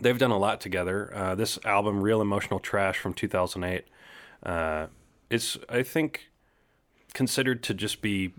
they've 0.00 0.18
done 0.18 0.30
a 0.30 0.38
lot 0.38 0.60
together. 0.60 1.12
Uh, 1.14 1.34
this 1.34 1.58
album, 1.64 2.00
Real 2.02 2.20
Emotional 2.20 2.60
Trash 2.60 2.98
from 2.98 3.14
2008, 3.14 3.84
uh, 4.42 4.86
is, 5.30 5.58
I 5.68 5.82
think, 5.82 6.30
considered 7.14 7.62
to 7.64 7.74
just 7.74 8.02
be 8.02 8.32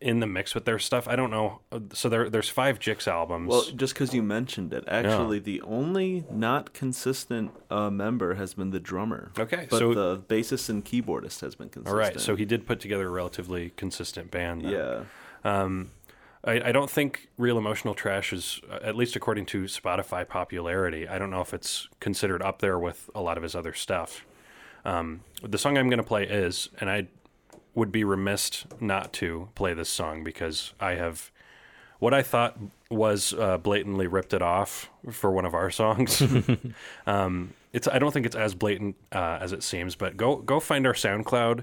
in 0.00 0.20
the 0.20 0.26
mix 0.26 0.54
with 0.54 0.64
their 0.64 0.78
stuff. 0.78 1.08
I 1.08 1.16
don't 1.16 1.30
know. 1.30 1.60
So 1.92 2.08
there, 2.08 2.30
there's 2.30 2.48
five 2.48 2.78
Jicks 2.78 3.08
albums. 3.08 3.48
Well, 3.48 3.62
just 3.74 3.94
because 3.94 4.14
you 4.14 4.22
mentioned 4.22 4.72
it, 4.72 4.84
actually, 4.86 5.40
the 5.40 5.60
only 5.62 6.24
not 6.30 6.72
consistent 6.72 7.50
uh, 7.70 7.90
member 7.90 8.34
has 8.34 8.54
been 8.54 8.70
the 8.70 8.78
drummer. 8.80 9.32
Okay, 9.38 9.66
but 9.68 9.78
so- 9.78 9.94
the 9.94 10.18
bassist 10.18 10.68
and 10.68 10.84
keyboardist 10.84 11.40
has 11.40 11.54
been 11.56 11.68
consistent. 11.68 11.88
all 11.88 11.94
right. 11.98 12.20
So 12.20 12.36
he 12.36 12.44
did 12.44 12.66
put 12.66 12.80
together 12.80 13.06
a 13.08 13.10
relatively 13.10 13.70
consistent 13.76 14.30
band. 14.30 14.62
then. 14.62 14.70
yeah. 14.72 15.02
Um, 15.44 15.90
I, 16.44 16.68
I 16.68 16.72
don't 16.72 16.88
think 16.90 17.28
Real 17.36 17.58
Emotional 17.58 17.94
Trash 17.94 18.32
is, 18.32 18.60
uh, 18.70 18.78
at 18.82 18.94
least 18.94 19.16
according 19.16 19.46
to 19.46 19.64
Spotify 19.64 20.26
popularity, 20.26 21.08
I 21.08 21.18
don't 21.18 21.30
know 21.30 21.40
if 21.40 21.52
it's 21.52 21.88
considered 21.98 22.42
up 22.42 22.60
there 22.60 22.78
with 22.78 23.10
a 23.14 23.20
lot 23.20 23.36
of 23.36 23.42
his 23.42 23.56
other 23.56 23.72
stuff. 23.74 24.24
Um, 24.84 25.22
the 25.42 25.58
song 25.58 25.76
I'm 25.76 25.88
going 25.90 25.98
to 25.98 26.04
play 26.04 26.22
is, 26.24 26.68
and 26.80 26.88
I 26.88 27.08
would 27.78 27.92
be 27.92 28.02
remiss 28.02 28.64
not 28.80 29.12
to 29.14 29.48
play 29.54 29.72
this 29.72 29.88
song 29.88 30.24
because 30.24 30.74
I 30.80 30.94
have 30.94 31.30
what 32.00 32.12
I 32.12 32.22
thought 32.22 32.58
was 32.90 33.32
uh, 33.34 33.58
blatantly 33.58 34.06
ripped 34.06 34.34
it 34.34 34.42
off 34.42 34.90
for 35.10 35.30
one 35.30 35.44
of 35.44 35.54
our 35.54 35.70
songs. 35.82 36.22
um, 37.06 37.54
it's 37.72 37.86
I 37.86 37.98
don't 37.98 38.12
think 38.12 38.26
it's 38.26 38.36
as 38.36 38.54
blatant 38.54 38.96
uh, 39.12 39.38
as 39.40 39.52
it 39.52 39.62
seems, 39.62 39.94
but 39.94 40.16
go 40.16 40.36
go 40.36 40.58
find 40.58 40.86
our 40.86 40.92
SoundCloud 40.92 41.62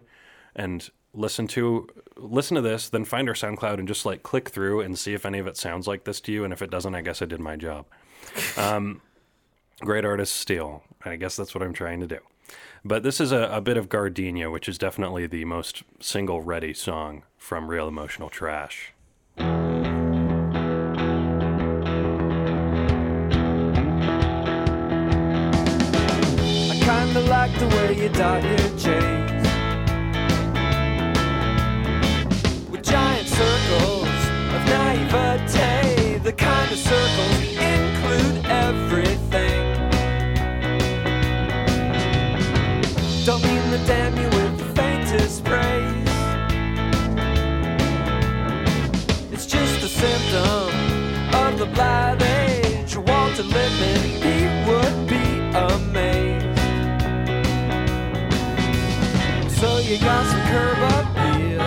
and 0.56 0.90
listen 1.14 1.48
to 1.48 1.88
listen 2.16 2.56
to 2.56 2.62
this, 2.62 2.88
then 2.90 3.04
find 3.04 3.28
our 3.28 3.36
SoundCloud 3.36 3.80
and 3.80 3.88
just 3.88 4.06
like 4.06 4.24
click 4.24 4.50
through 4.50 4.82
and 4.82 4.98
see 4.98 5.14
if 5.14 5.26
any 5.26 5.40
of 5.40 5.48
it 5.48 5.58
sounds 5.58 5.86
like 5.86 6.06
this 6.06 6.22
to 6.22 6.32
you. 6.32 6.46
And 6.46 6.54
if 6.54 6.62
it 6.62 6.70
doesn't, 6.70 6.96
I 6.96 7.02
guess 7.02 7.22
I 7.22 7.26
did 7.26 7.42
my 7.42 7.58
job. 7.58 7.86
Um, 8.58 9.02
great 9.82 10.06
artist 10.06 10.36
steal. 10.36 10.84
I 11.04 11.18
guess 11.18 11.36
that's 11.36 11.54
what 11.54 11.62
I'm 11.62 11.74
trying 11.74 12.00
to 12.00 12.08
do. 12.08 12.20
But 12.88 13.02
this 13.02 13.20
is 13.20 13.32
a, 13.32 13.50
a 13.52 13.62
bit 13.62 13.78
of 13.78 13.90
Gardenia, 13.90 14.52
which 14.52 14.70
is 14.70 14.78
definitely 14.78 15.26
the 15.26 15.44
most 15.44 15.82
single 16.00 16.42
ready 16.42 16.72
song 16.72 17.24
from 17.36 17.68
Real 17.68 17.88
Emotional 17.88 18.30
Trash. 18.30 18.94
I 19.40 19.44
kinda 26.80 27.22
like 27.22 27.58
the 27.58 27.68
way 27.70 28.04
you 28.04 28.10
dot 28.10 28.44
your 28.44 28.78
curb 60.56 60.82
appeal 60.96 61.62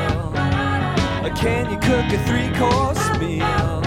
Or 1.25 1.33
can 1.37 1.71
you 1.71 1.79
cook 1.89 2.09
a 2.17 2.21
three-course 2.27 3.05
meal? 3.19 3.83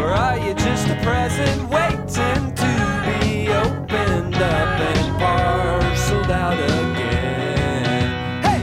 Or 0.00 0.08
are 0.24 0.38
you 0.38 0.54
just 0.54 0.88
a 0.88 0.96
present 1.08 1.58
waiting 1.76 2.42
to 2.62 2.72
be 3.06 3.48
opened 3.64 4.36
up 4.36 4.80
and 4.90 5.04
parceled 5.20 6.30
out 6.30 6.58
again? 6.76 8.06
Hey! 8.46 8.62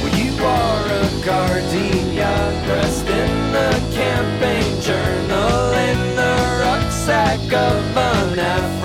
Well, 0.00 0.14
you 0.22 0.32
are 0.44 0.84
a 1.02 1.06
gardenia 1.28 2.34
pressed 2.66 3.08
in 3.22 3.32
the 3.56 3.70
campaign 4.00 4.72
journal 4.80 5.72
in 5.88 5.98
the 6.20 6.34
rucksack 6.62 7.40
of 7.52 7.96
an 7.96 8.75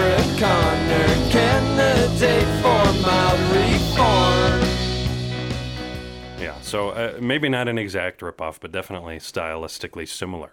Yeah, 6.42 6.60
so 6.62 6.90
uh, 6.90 7.18
maybe 7.22 7.50
not 7.50 7.68
an 7.68 7.78
exact 7.78 8.22
ripoff, 8.22 8.58
but 8.60 8.72
definitely 8.72 9.18
stylistically 9.18 10.08
similar. 10.08 10.50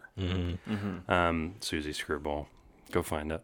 Um, 1.08 1.54
Susie 1.60 1.92
Screwball, 1.92 2.48
go 2.92 3.02
find 3.02 3.32
it. 3.32 3.42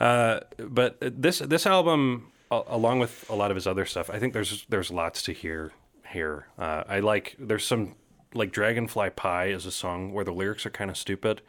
Uh, 0.00 0.40
but 0.58 0.96
this 1.00 1.38
this 1.38 1.66
album, 1.66 2.32
a- 2.50 2.62
along 2.68 2.98
with 2.98 3.24
a 3.30 3.34
lot 3.34 3.50
of 3.50 3.54
his 3.54 3.66
other 3.66 3.84
stuff, 3.86 4.10
I 4.10 4.18
think 4.18 4.32
there's 4.34 4.66
there's 4.68 4.90
lots 4.90 5.22
to 5.24 5.32
hear 5.32 5.72
here. 6.10 6.46
Uh, 6.58 6.84
I 6.88 7.00
like 7.00 7.34
there's 7.38 7.64
some 7.66 7.94
like 8.34 8.52
Dragonfly 8.52 9.10
Pie 9.10 9.46
is 9.46 9.64
a 9.66 9.72
song 9.72 10.12
where 10.12 10.24
the 10.24 10.32
lyrics 10.32 10.66
are 10.66 10.70
kind 10.70 10.90
of 10.90 10.96
stupid, 10.96 11.40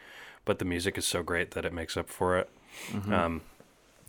but 0.46 0.60
the 0.60 0.66
music 0.66 0.98
is 0.98 1.06
so 1.06 1.22
great 1.24 1.52
that 1.52 1.66
it 1.66 1.74
makes 1.74 1.98
up 1.98 2.10
for 2.10 2.38
it. 2.38 2.50
Um, 3.12 3.42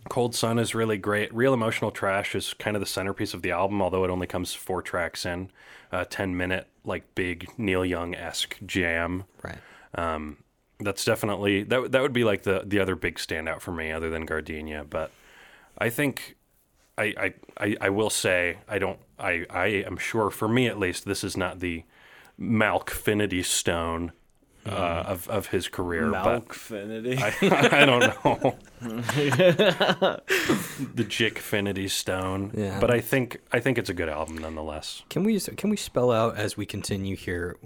Cold 0.09 0.35
Sun 0.35 0.59
is 0.59 0.75
really 0.75 0.99
great. 0.99 1.33
Real 1.35 1.55
Emotional 1.55 1.91
Trash 1.91 2.35
is 2.35 2.55
kind 2.55 2.77
of 2.77 2.81
the 2.81 2.87
centerpiece 2.87 3.35
of 3.35 3.43
the 3.43 3.51
album, 3.51 3.83
although 3.83 4.05
it 4.05 4.11
only 4.11 4.27
comes 4.27 4.55
four 4.55 4.83
tracks 4.83 5.25
in. 5.27 5.51
A 5.91 6.05
10 6.05 6.37
minute, 6.37 6.67
like 6.85 7.15
big 7.15 7.49
Neil 7.57 7.85
Young 7.85 8.15
esque 8.15 8.59
jam. 8.67 9.25
Right. 9.43 9.59
Um, 9.95 10.39
that's 10.81 11.05
definitely, 11.05 11.63
that, 11.65 11.93
that 11.93 12.03
would 12.03 12.13
be 12.13 12.25
like 12.25 12.43
the, 12.43 12.63
the 12.67 12.79
other 12.79 12.95
big 12.95 13.17
standout 13.17 13.61
for 13.61 13.73
me, 13.73 13.91
other 13.91 14.11
than 14.11 14.27
Gardenia. 14.27 14.85
But 14.89 15.11
I 15.79 15.89
think 15.89 16.37
I, 16.99 17.15
I, 17.17 17.35
I, 17.59 17.77
I 17.83 17.91
will 17.91 18.11
say 18.11 18.59
I 18.69 18.79
don't 18.79 18.99
I, 19.19 19.47
I 19.49 19.67
am 19.67 19.97
sure 19.97 20.31
for 20.31 20.49
me 20.49 20.67
at 20.67 20.79
least 20.79 21.05
this 21.05 21.23
is 21.23 21.37
not 21.37 21.61
the 21.61 21.85
Malkfinity 22.39 23.45
stone 23.45 24.13
uh, 24.69 25.05
of 25.07 25.29
of 25.29 25.47
his 25.49 25.69
career, 25.69 26.11
but 26.11 26.49
Malkfinity. 26.49 27.21
I, 27.21 27.81
I 27.83 27.85
don't 27.85 28.01
know 28.01 28.57
the 30.95 31.05
Jickfinity 31.05 31.91
stone. 31.91 32.53
Yeah. 32.55 32.79
But 32.81 32.91
I 32.91 33.01
think 33.01 33.41
I 33.53 33.61
think 33.61 33.79
it's 33.79 33.91
a 33.91 33.95
good 33.95 34.09
album 34.09 34.39
nonetheless. 34.39 35.03
Can 35.11 35.25
we 35.25 35.39
can 35.41 35.71
we 35.71 35.77
spell 35.77 36.11
out 36.11 36.37
as 36.37 36.57
we 36.57 36.67
continue 36.67 37.17
here? 37.17 37.57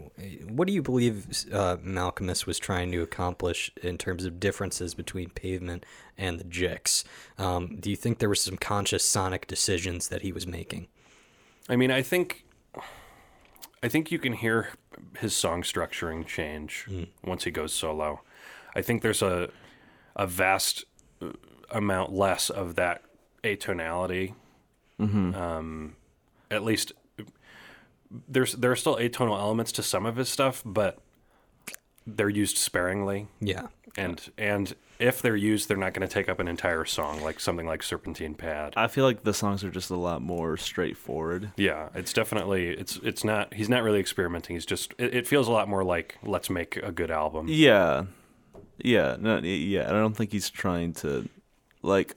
What 0.49 0.67
do 0.67 0.73
you 0.73 0.83
believe 0.83 1.27
uh, 1.53 1.77
Malkmus 1.79 2.47
was 2.47 2.59
trying 2.59 2.93
to 2.93 3.03
accomplish 3.03 3.71
in 3.83 3.99
terms 3.99 4.25
of 4.25 4.41
differences 4.41 4.95
between 4.95 5.31
Pavement 5.31 5.85
and 6.17 6.39
the 6.39 6.45
Jicks? 6.45 7.05
Um, 7.39 7.77
do 7.81 7.91
you 7.91 7.97
think 7.97 8.19
there 8.19 8.29
were 8.29 8.35
some 8.35 8.57
conscious 8.57 9.05
sonic 9.05 9.47
decisions 9.47 10.09
that 10.09 10.23
he 10.23 10.33
was 10.33 10.47
making? 10.47 10.89
I 11.69 11.77
mean, 11.77 11.91
I 11.91 12.03
think 12.03 12.45
I 13.83 13.89
think 13.89 14.11
you 14.13 14.19
can 14.19 14.33
hear 14.35 14.69
his 15.19 15.35
song 15.35 15.63
structuring 15.63 16.27
change 16.27 16.87
once 17.25 17.45
he 17.45 17.51
goes 17.51 17.73
solo. 17.73 18.21
I 18.77 18.83
think 18.83 19.03
there's 19.03 19.23
a 19.23 19.51
a 20.15 20.27
vast 20.27 20.85
uh, 21.21 21.33
amount 21.71 22.13
less 22.13 22.51
of 22.51 22.75
that 22.77 23.03
atonality. 23.43 24.35
Um, 25.35 25.97
at 26.51 26.63
least 26.63 26.93
there's 28.29 28.53
there 28.53 28.71
are 28.71 28.77
still 28.77 28.97
atonal 28.97 29.39
elements 29.39 29.73
to 29.73 29.83
some 29.83 30.07
of 30.07 30.17
his 30.17 30.29
stuff, 30.29 30.63
but 30.65 30.99
they're 32.07 32.29
used 32.29 32.59
sparingly. 32.59 33.27
Yeah, 33.41 33.67
And 33.97 34.31
and 34.39 34.75
if 35.03 35.21
they're 35.21 35.37
used, 35.37 35.69
they're 35.69 35.77
not 35.77 35.93
going 35.93 36.07
to 36.07 36.13
take 36.13 36.29
up 36.29 36.39
an 36.39 36.49
entire 36.49 36.85
song 36.85 37.21
like 37.23 37.41
something 37.41 37.67
like 37.67 37.83
Serpentine 37.83 38.35
Pad. 38.35 38.75
I 38.77 38.87
feel 38.87 39.05
like 39.05 39.25
the 39.25 39.35
songs 39.35 39.65
are 39.65 39.71
just 39.71 39.91
a 39.91 39.97
lot 39.97 40.23
more 40.23 40.57
straightforward. 40.57 41.51
Yeah, 41.57 41.89
it's 41.95 42.13
definitely 42.13 42.69
it's 42.69 42.97
it's 43.03 43.25
not 43.25 43.53
he's 43.55 43.69
not 43.69 43.83
really 43.83 44.01
experimenting. 44.01 44.57
He's 44.57 44.67
just 44.67 44.95
it, 44.99 45.15
it 45.15 45.27
feels 45.27 45.49
a 45.49 45.53
lot 45.53 45.69
more 45.69 45.85
like 45.85 46.19
let's 46.23 46.49
make 46.49 46.77
a 46.77 46.93
good 46.93 47.11
album. 47.11 47.47
Yeah, 47.49 48.05
yeah, 48.79 49.17
no, 49.19 49.39
yeah. 49.39 49.89
I 49.89 49.93
don't 49.93 50.17
think 50.17 50.33
he's 50.33 50.51
trying 50.51 50.93
to, 50.95 51.29
like, 51.83 52.17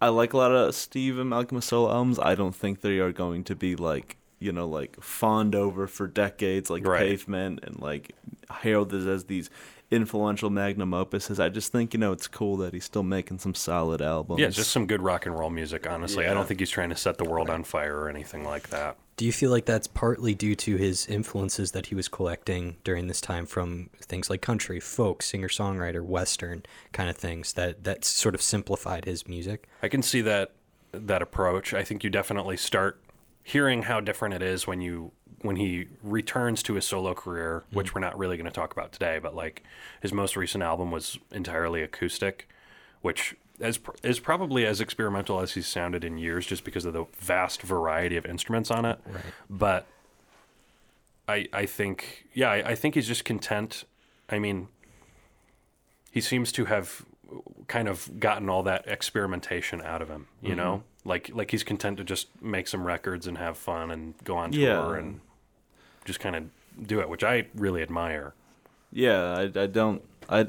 I 0.00 0.08
like 0.08 0.32
a 0.32 0.36
lot 0.36 0.52
of 0.52 0.74
Steve 0.74 1.18
and 1.18 1.30
Malcolm 1.30 1.60
solo 1.60 1.90
albums. 1.90 2.18
I 2.18 2.34
don't 2.34 2.54
think 2.54 2.80
they 2.80 2.98
are 2.98 3.12
going 3.12 3.44
to 3.44 3.54
be 3.54 3.74
like, 3.76 4.16
you 4.38 4.52
know, 4.52 4.68
like 4.68 5.00
fawned 5.00 5.54
over 5.54 5.86
for 5.86 6.06
decades, 6.06 6.68
like 6.70 6.86
Right. 6.86 7.00
Pavement 7.00 7.60
and 7.62 7.80
like 7.80 8.12
heralded 8.50 9.08
as 9.08 9.24
these 9.24 9.50
influential 9.94 10.50
magnum 10.50 10.92
opus 10.92 11.14
opuses. 11.14 11.42
I 11.42 11.48
just 11.48 11.72
think 11.72 11.94
you 11.94 12.00
know 12.00 12.12
it's 12.12 12.28
cool 12.28 12.56
that 12.58 12.74
he's 12.74 12.84
still 12.84 13.02
making 13.02 13.38
some 13.38 13.54
solid 13.54 14.02
albums. 14.02 14.40
Yeah, 14.40 14.48
just 14.48 14.70
some 14.70 14.86
good 14.86 15.02
rock 15.02 15.26
and 15.26 15.38
roll 15.38 15.50
music. 15.50 15.88
Honestly, 15.88 16.26
I 16.26 16.34
don't 16.34 16.46
think 16.46 16.60
he's 16.60 16.70
trying 16.70 16.90
to 16.90 16.96
set 16.96 17.18
the 17.18 17.24
world 17.24 17.50
on 17.50 17.64
fire 17.64 17.96
or 17.96 18.08
anything 18.08 18.44
like 18.44 18.68
that. 18.70 18.96
Do 19.16 19.24
you 19.24 19.32
feel 19.32 19.50
like 19.50 19.64
that's 19.64 19.86
partly 19.86 20.34
due 20.34 20.56
to 20.56 20.76
his 20.76 21.06
influences 21.06 21.70
that 21.70 21.86
he 21.86 21.94
was 21.94 22.08
collecting 22.08 22.76
during 22.82 23.06
this 23.06 23.20
time 23.20 23.46
from 23.46 23.90
things 24.00 24.28
like 24.28 24.42
country, 24.42 24.80
folk, 24.80 25.22
singer 25.22 25.48
songwriter, 25.48 26.04
western 26.04 26.64
kind 26.92 27.08
of 27.08 27.16
things 27.16 27.52
that 27.52 27.84
that 27.84 28.04
sort 28.04 28.34
of 28.34 28.42
simplified 28.42 29.04
his 29.04 29.28
music? 29.28 29.68
I 29.82 29.88
can 29.88 30.02
see 30.02 30.20
that 30.22 30.52
that 30.92 31.22
approach. 31.22 31.74
I 31.74 31.82
think 31.84 32.04
you 32.04 32.10
definitely 32.10 32.56
start 32.56 33.00
hearing 33.42 33.82
how 33.82 34.00
different 34.00 34.34
it 34.34 34.42
is 34.42 34.66
when 34.66 34.80
you 34.80 35.12
when 35.44 35.56
he 35.56 35.86
returns 36.02 36.62
to 36.62 36.72
his 36.72 36.86
solo 36.86 37.12
career, 37.12 37.64
which 37.70 37.88
mm-hmm. 37.88 37.96
we're 37.96 38.00
not 38.00 38.18
really 38.18 38.38
going 38.38 38.46
to 38.46 38.50
talk 38.50 38.72
about 38.72 38.92
today, 38.92 39.18
but 39.22 39.34
like 39.34 39.62
his 40.00 40.10
most 40.10 40.36
recent 40.36 40.64
album 40.64 40.90
was 40.90 41.18
entirely 41.30 41.82
acoustic, 41.82 42.48
which 43.02 43.36
is 43.60 43.78
is 44.02 44.18
probably 44.20 44.64
as 44.64 44.80
experimental 44.80 45.40
as 45.40 45.52
he's 45.52 45.66
sounded 45.66 46.02
in 46.02 46.16
years 46.16 46.46
just 46.46 46.64
because 46.64 46.86
of 46.86 46.94
the 46.94 47.04
vast 47.18 47.60
variety 47.60 48.16
of 48.16 48.24
instruments 48.24 48.70
on 48.70 48.86
it. 48.86 48.98
Right. 49.06 49.22
But 49.50 49.86
I 51.28 51.46
I 51.52 51.66
think 51.66 52.26
yeah, 52.32 52.50
I, 52.50 52.70
I 52.70 52.74
think 52.74 52.94
he's 52.94 53.06
just 53.06 53.26
content. 53.26 53.84
I 54.30 54.38
mean, 54.38 54.68
he 56.10 56.22
seems 56.22 56.52
to 56.52 56.64
have 56.64 57.04
kind 57.68 57.86
of 57.86 58.18
gotten 58.18 58.48
all 58.48 58.62
that 58.62 58.88
experimentation 58.88 59.82
out 59.82 60.00
of 60.00 60.08
him, 60.08 60.26
you 60.40 60.50
mm-hmm. 60.50 60.56
know? 60.56 60.82
Like 61.04 61.30
like 61.34 61.50
he's 61.50 61.64
content 61.64 61.98
to 61.98 62.04
just 62.04 62.28
make 62.40 62.66
some 62.66 62.86
records 62.86 63.26
and 63.26 63.36
have 63.36 63.58
fun 63.58 63.90
and 63.90 64.14
go 64.24 64.38
on 64.38 64.52
tour 64.52 64.94
Yeah. 64.94 64.98
and 64.98 65.20
just 66.04 66.20
kind 66.20 66.36
of 66.36 66.44
do 66.86 67.00
it, 67.00 67.08
which 67.08 67.24
I 67.24 67.46
really 67.54 67.82
admire. 67.82 68.34
yeah. 68.92 69.34
I, 69.54 69.60
I 69.60 69.66
don't. 69.66 70.02
I. 70.28 70.46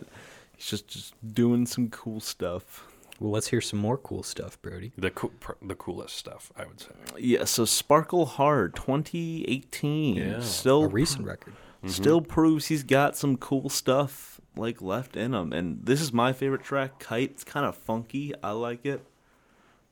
He's 0.57 0.67
just 0.67 0.87
just 0.87 1.13
doing 1.33 1.65
some 1.65 1.89
cool 1.89 2.19
stuff. 2.19 2.85
Well, 3.19 3.31
let's 3.31 3.47
hear 3.47 3.61
some 3.61 3.79
more 3.79 3.97
cool 3.97 4.23
stuff, 4.23 4.61
Brody. 4.61 4.91
The 4.97 5.09
coo- 5.09 5.31
pr- 5.39 5.53
the 5.61 5.75
coolest 5.75 6.15
stuff, 6.17 6.51
I 6.57 6.65
would 6.65 6.79
say. 6.81 6.89
Yeah. 7.17 7.45
So 7.45 7.63
Sparkle 7.65 8.25
Hard, 8.25 8.75
2018. 8.75 10.15
Yeah. 10.15 10.39
Still 10.41 10.83
A 10.83 10.87
recent 10.87 11.25
record. 11.25 11.53
Mm-hmm. 11.53 11.87
still 11.89 12.19
proves 12.21 12.67
he's 12.67 12.83
got 12.83 13.15
some 13.15 13.37
cool 13.37 13.69
stuff 13.69 14.41
like 14.55 14.81
left 14.81 15.15
in 15.15 15.33
him. 15.33 15.53
And 15.53 15.85
this 15.85 16.01
is 16.01 16.11
my 16.11 16.33
favorite 16.33 16.63
track, 16.63 16.99
Kite. 16.99 17.31
It's 17.31 17.43
kind 17.43 17.65
of 17.65 17.75
funky. 17.77 18.33
I 18.43 18.51
like 18.51 18.85
it. 18.85 19.01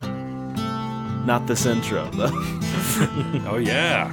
Not 0.02 1.46
this 1.46 1.66
intro 1.66 2.10
though. 2.10 2.30
Oh 3.46 3.56
yeah. 3.56 4.12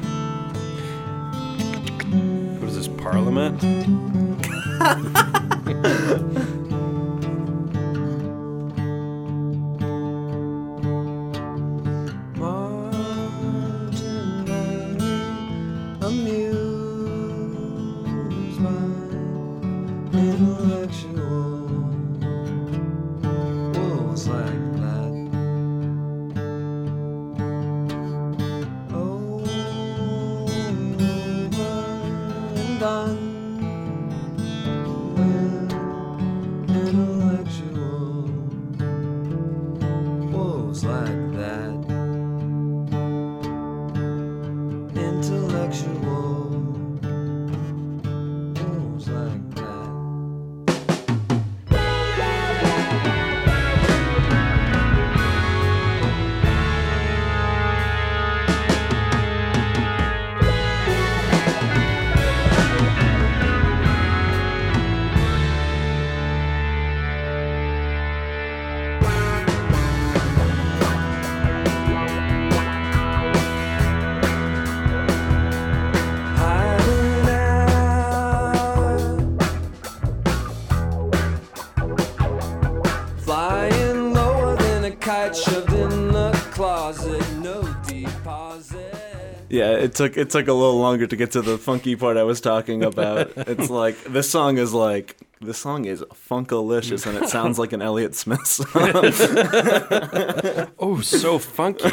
Parliament? 3.02 3.60
it 89.92 89.96
took 89.96 90.18
it 90.18 90.30
took 90.30 90.48
a 90.48 90.54
little 90.54 90.80
longer 90.80 91.06
to 91.06 91.16
get 91.16 91.32
to 91.34 91.42
the 91.42 91.58
funky 91.58 91.96
part 91.96 92.16
I 92.18 92.24
was 92.24 92.40
talking 92.40 92.84
about. 92.84 93.32
it's 93.36 93.70
like 93.82 94.02
this 94.06 94.30
song 94.30 94.58
is 94.58 94.74
like 94.74 95.18
this 95.42 95.58
song 95.58 95.86
is 95.86 96.02
funkalicious 96.30 97.06
and 97.06 97.18
it 97.18 97.28
sounds 97.30 97.60
like 97.60 97.74
an 97.74 97.82
Elliott 97.82 98.16
Smith 98.16 98.46
song. 98.48 98.68
Oh, 100.80 101.02
so 101.02 101.38
funky. 101.40 101.90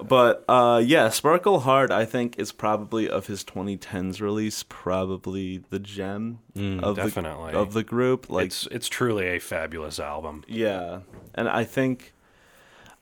But 0.00 0.44
uh, 0.48 0.80
yeah, 0.84 1.08
Sparkle 1.08 1.60
Hard, 1.60 1.90
I 1.90 2.04
think, 2.04 2.38
is 2.38 2.52
probably 2.52 3.08
of 3.10 3.26
his 3.26 3.42
2010s 3.42 4.20
release, 4.20 4.62
probably 4.62 5.58
the 5.70 5.80
gem 5.80 6.38
of 6.54 6.94
definitely. 6.96 7.52
the 7.52 7.58
of 7.58 7.72
the 7.72 7.82
group. 7.82 8.30
Like, 8.30 8.46
it's 8.46 8.68
it's 8.70 8.88
truly 8.88 9.26
a 9.26 9.40
fabulous 9.40 9.98
album. 9.98 10.44
yeah, 10.46 11.00
and 11.34 11.48
I 11.48 11.64
think, 11.64 12.12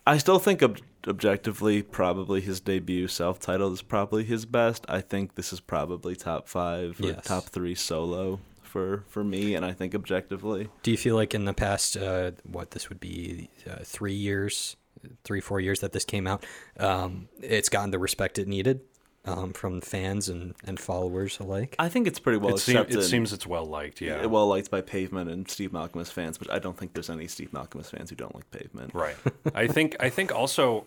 I 0.07 0.17
still 0.17 0.39
think 0.39 0.62
ob- 0.62 0.79
objectively, 1.09 1.83
probably 1.83 2.41
his 2.41 2.61
debut 2.61 3.09
self-titled 3.09 3.73
is 3.75 3.83
probably 3.83 4.25
his 4.25 4.45
best. 4.47 4.85
I 4.89 5.01
think 5.01 5.35
this 5.35 5.53
is 5.53 5.61
probably 5.61 6.17
top 6.17 6.49
five 6.49 7.01
or 7.01 7.07
Yes. 7.09 7.25
top 7.25 7.45
three 7.45 7.75
solo 7.75 8.41
for 8.63 9.05
for 9.09 9.23
me, 9.25 9.55
and 9.55 9.65
I 9.65 9.73
think 9.73 9.95
objectively. 9.95 10.69
Do 10.83 10.91
you 10.91 10.97
feel 10.97 11.15
like 11.17 11.35
in 11.35 11.45
the 11.45 11.55
past, 11.55 11.97
uh, 11.97 12.33
what 12.45 12.73
this 12.73 12.89
would 12.89 13.01
be, 13.01 13.49
uh, 13.69 13.77
three 13.85 14.15
years, 14.15 14.77
three 15.25 15.41
four 15.41 15.61
years 15.61 15.81
that 15.81 15.93
this 15.93 16.05
came 16.05 16.27
out, 16.27 16.45
um, 16.79 17.29
it's 17.41 17.69
gotten 17.69 17.91
the 17.91 17.99
respect 17.99 18.39
it 18.39 18.49
needed 18.49 18.81
um, 19.25 19.53
from 19.53 19.81
fans 19.81 20.29
and, 20.29 20.55
and 20.65 20.79
followers 20.79 21.39
alike? 21.41 21.75
I 21.79 21.89
think 21.89 22.07
it's 22.07 22.19
pretty 22.19 22.39
well 22.39 22.55
it, 22.55 22.59
seem, 22.59 22.77
accepted. 22.77 22.99
it 22.99 23.03
seems 23.05 23.33
it's 23.33 23.47
well 23.47 23.65
liked. 23.67 24.01
Yeah. 24.01 24.27
well 24.27 24.47
liked 24.49 24.71
by 24.71 24.81
Pavement 24.83 25.31
and 25.31 25.49
Steve 25.51 25.71
Malkmus 25.71 26.11
fans, 26.13 26.37
but 26.39 26.53
I 26.53 26.59
don't 26.59 26.77
think 26.77 26.93
there's 26.93 27.11
any 27.11 27.29
Steve 27.29 27.53
Malkmus 27.53 27.87
fans 27.91 28.11
who 28.11 28.17
don't 28.17 28.35
like 28.35 28.51
Pavement. 28.51 28.93
Right. 28.95 29.17
I 29.55 29.69
think 29.69 29.97
I 30.01 30.11
think 30.11 30.35
also 30.35 30.87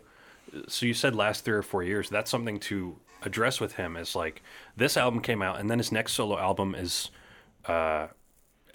so 0.67 0.85
you 0.85 0.93
said 0.93 1.15
last 1.15 1.45
3 1.45 1.53
or 1.55 1.61
4 1.61 1.83
years 1.83 2.09
that's 2.09 2.29
something 2.31 2.59
to 2.59 2.97
address 3.23 3.59
with 3.59 3.73
him 3.75 3.97
is 3.97 4.15
like 4.15 4.41
this 4.77 4.95
album 4.97 5.21
came 5.21 5.41
out 5.41 5.59
and 5.59 5.69
then 5.69 5.77
his 5.77 5.91
next 5.91 6.13
solo 6.13 6.37
album 6.37 6.73
is 6.75 7.09
uh 7.65 8.07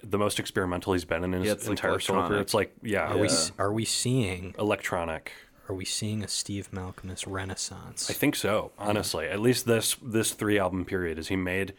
the 0.02 0.18
most 0.18 0.38
experimental 0.38 0.92
he's 0.92 1.04
been 1.06 1.24
in 1.24 1.32
his 1.32 1.46
Yeah, 1.46 1.52
it's, 1.52 1.64
like, 1.64 1.70
entire 1.78 1.98
solo 1.98 2.28
career. 2.28 2.40
It's 2.40 2.52
like 2.52 2.74
yeah, 2.82 3.10
Are 3.12 3.18
we 3.18 3.28
are 3.58 3.72
we 3.72 3.84
seeing 3.86 4.54
electronic. 4.58 5.32
are 5.68 5.74
we 5.74 5.86
seeing 5.86 6.22
a 6.22 6.28
Steve 6.28 6.68
Malkmus 6.72 7.24
renaissance? 7.26 8.10
I 8.10 8.12
think 8.12 8.36
so, 8.36 8.72
honestly. 8.78 9.26
At 9.26 9.40
least 9.40 9.64
this 9.64 9.96
this 10.02 10.32
3 10.32 10.58
album 10.58 10.84
period 10.84 11.18
is 11.18 11.28
he 11.28 11.36
made 11.36 11.72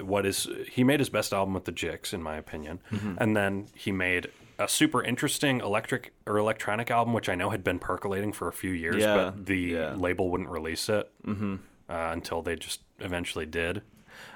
what 0.00 0.24
is 0.24 0.48
he 0.70 0.82
made 0.84 1.00
his 1.00 1.10
best 1.10 1.34
album 1.34 1.52
with 1.52 1.66
the 1.66 1.72
Jicks 1.72 2.14
in 2.14 2.22
my 2.22 2.36
opinion. 2.36 2.80
Mm-hmm. 2.90 3.16
And 3.18 3.36
then 3.36 3.66
he 3.74 3.92
made 3.92 4.28
a 4.58 4.68
super 4.68 5.02
interesting 5.02 5.60
electric 5.60 6.12
or 6.26 6.38
electronic 6.38 6.90
album 6.90 7.12
which 7.14 7.28
I 7.28 7.34
know 7.34 7.50
had 7.50 7.64
been 7.64 7.78
percolating 7.78 8.32
for 8.32 8.48
a 8.48 8.52
few 8.52 8.70
years 8.70 8.96
Yeah, 8.96 9.14
but 9.16 9.46
the 9.46 9.56
yeah. 9.58 9.94
label 9.94 10.30
wouldn't 10.30 10.48
release 10.50 10.88
it 10.88 11.10
uh, 11.26 11.56
until 11.88 12.42
they 12.42 12.56
just 12.56 12.80
eventually 13.00 13.46
did. 13.46 13.82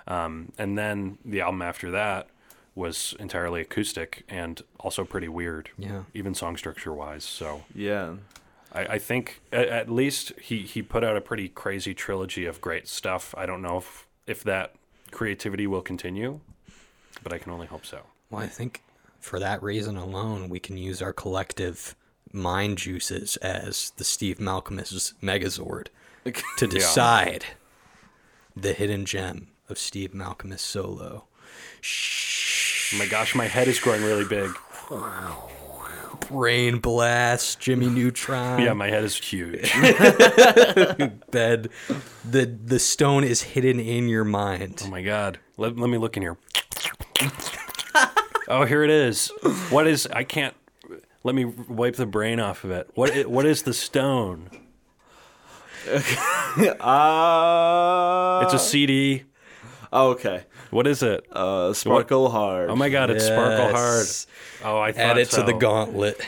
Um, 0.06 0.52
and 0.58 0.76
then 0.76 1.18
the 1.24 1.40
album 1.40 1.62
after 1.62 1.90
that 1.92 2.28
was 2.74 3.14
entirely 3.18 3.60
acoustic 3.60 4.24
and 4.28 4.62
also 4.80 5.04
pretty 5.04 5.28
weird, 5.28 5.70
Yeah. 5.78 6.02
even 6.14 6.34
song 6.34 6.56
structure 6.56 6.92
wise. 6.92 7.24
So 7.24 7.64
Yeah. 7.74 8.14
I, 8.72 8.80
I 8.82 8.98
think 8.98 9.40
at, 9.52 9.68
at 9.68 9.88
least 9.90 10.32
he, 10.40 10.58
he 10.62 10.82
put 10.82 11.02
out 11.04 11.16
a 11.16 11.20
pretty 11.20 11.48
crazy 11.48 11.94
trilogy 11.94 12.44
of 12.46 12.60
great 12.60 12.86
stuff. 12.88 13.34
I 13.36 13.46
don't 13.46 13.62
know 13.62 13.78
if, 13.78 14.06
if 14.26 14.42
that 14.44 14.74
creativity 15.10 15.66
will 15.66 15.80
continue, 15.82 16.40
but 17.22 17.32
I 17.32 17.38
can 17.38 17.50
only 17.52 17.66
hope 17.66 17.86
so. 17.86 18.00
Well, 18.30 18.42
I 18.42 18.46
think 18.46 18.82
for 19.20 19.38
that 19.38 19.62
reason 19.62 19.96
alone, 19.96 20.48
we 20.48 20.60
can 20.60 20.76
use 20.76 21.02
our 21.02 21.12
collective 21.12 21.94
mind 22.32 22.78
juices 22.78 23.36
as 23.38 23.92
the 23.96 24.04
Steve 24.04 24.38
Malkmus 24.38 25.14
Megazord 25.22 25.88
to 26.56 26.66
decide 26.68 27.44
the 28.56 28.72
hidden 28.72 29.04
gem 29.04 29.48
of 29.68 29.78
Steve 29.78 30.12
Malkmus 30.12 30.60
solo. 30.60 31.24
Oh 32.94 32.98
my 32.98 33.06
gosh, 33.06 33.34
my 33.34 33.46
head 33.46 33.68
is 33.68 33.78
growing 33.78 34.02
really 34.02 34.24
big. 34.24 34.50
Brain 36.28 36.78
Blast, 36.78 37.60
Jimmy 37.60 37.88
Neutron. 37.88 38.60
Yeah, 38.60 38.72
my 38.72 38.88
head 38.88 39.04
is 39.04 39.16
huge. 39.16 39.72
bed. 41.30 41.70
The 42.24 42.46
the 42.64 42.78
stone 42.78 43.24
is 43.24 43.42
hidden 43.42 43.80
in 43.80 44.08
your 44.08 44.24
mind. 44.24 44.82
Oh 44.84 44.88
my 44.88 45.02
god. 45.02 45.38
Let, 45.56 45.76
let 45.76 45.88
me 45.90 45.98
look 45.98 46.16
in 46.16 46.22
here. 46.22 46.36
Oh, 48.48 48.64
here 48.64 48.82
it 48.82 48.90
is. 48.90 49.28
What 49.70 49.86
is 49.86 50.06
I 50.12 50.24
can't 50.24 50.54
let 51.22 51.34
me 51.34 51.44
wipe 51.44 51.96
the 51.96 52.06
brain 52.06 52.40
off 52.40 52.64
of 52.64 52.70
it. 52.70 52.90
What? 52.94 53.26
What 53.26 53.46
is 53.46 53.62
the 53.62 53.74
stone? 53.74 54.50
Uh, 56.80 58.40
It's 58.44 58.52
a 58.54 58.58
CD. 58.58 59.24
oh, 59.92 60.10
okay. 60.10 60.44
What 60.70 60.86
is 60.86 61.02
it? 61.02 61.24
Uh, 61.32 61.72
Sparkle 61.72 62.30
Hard. 62.30 62.68
Oh 62.68 62.76
my 62.76 62.88
god, 62.88 63.10
it's 63.10 63.24
Sparkle 63.26 63.70
Hard. 63.70 64.06
Oh, 64.64 64.78
I 64.78 64.92
thought 64.92 65.00
Add 65.00 65.18
it 65.18 65.30
to 65.30 65.42
the 65.42 65.52
gauntlet. 65.52 66.20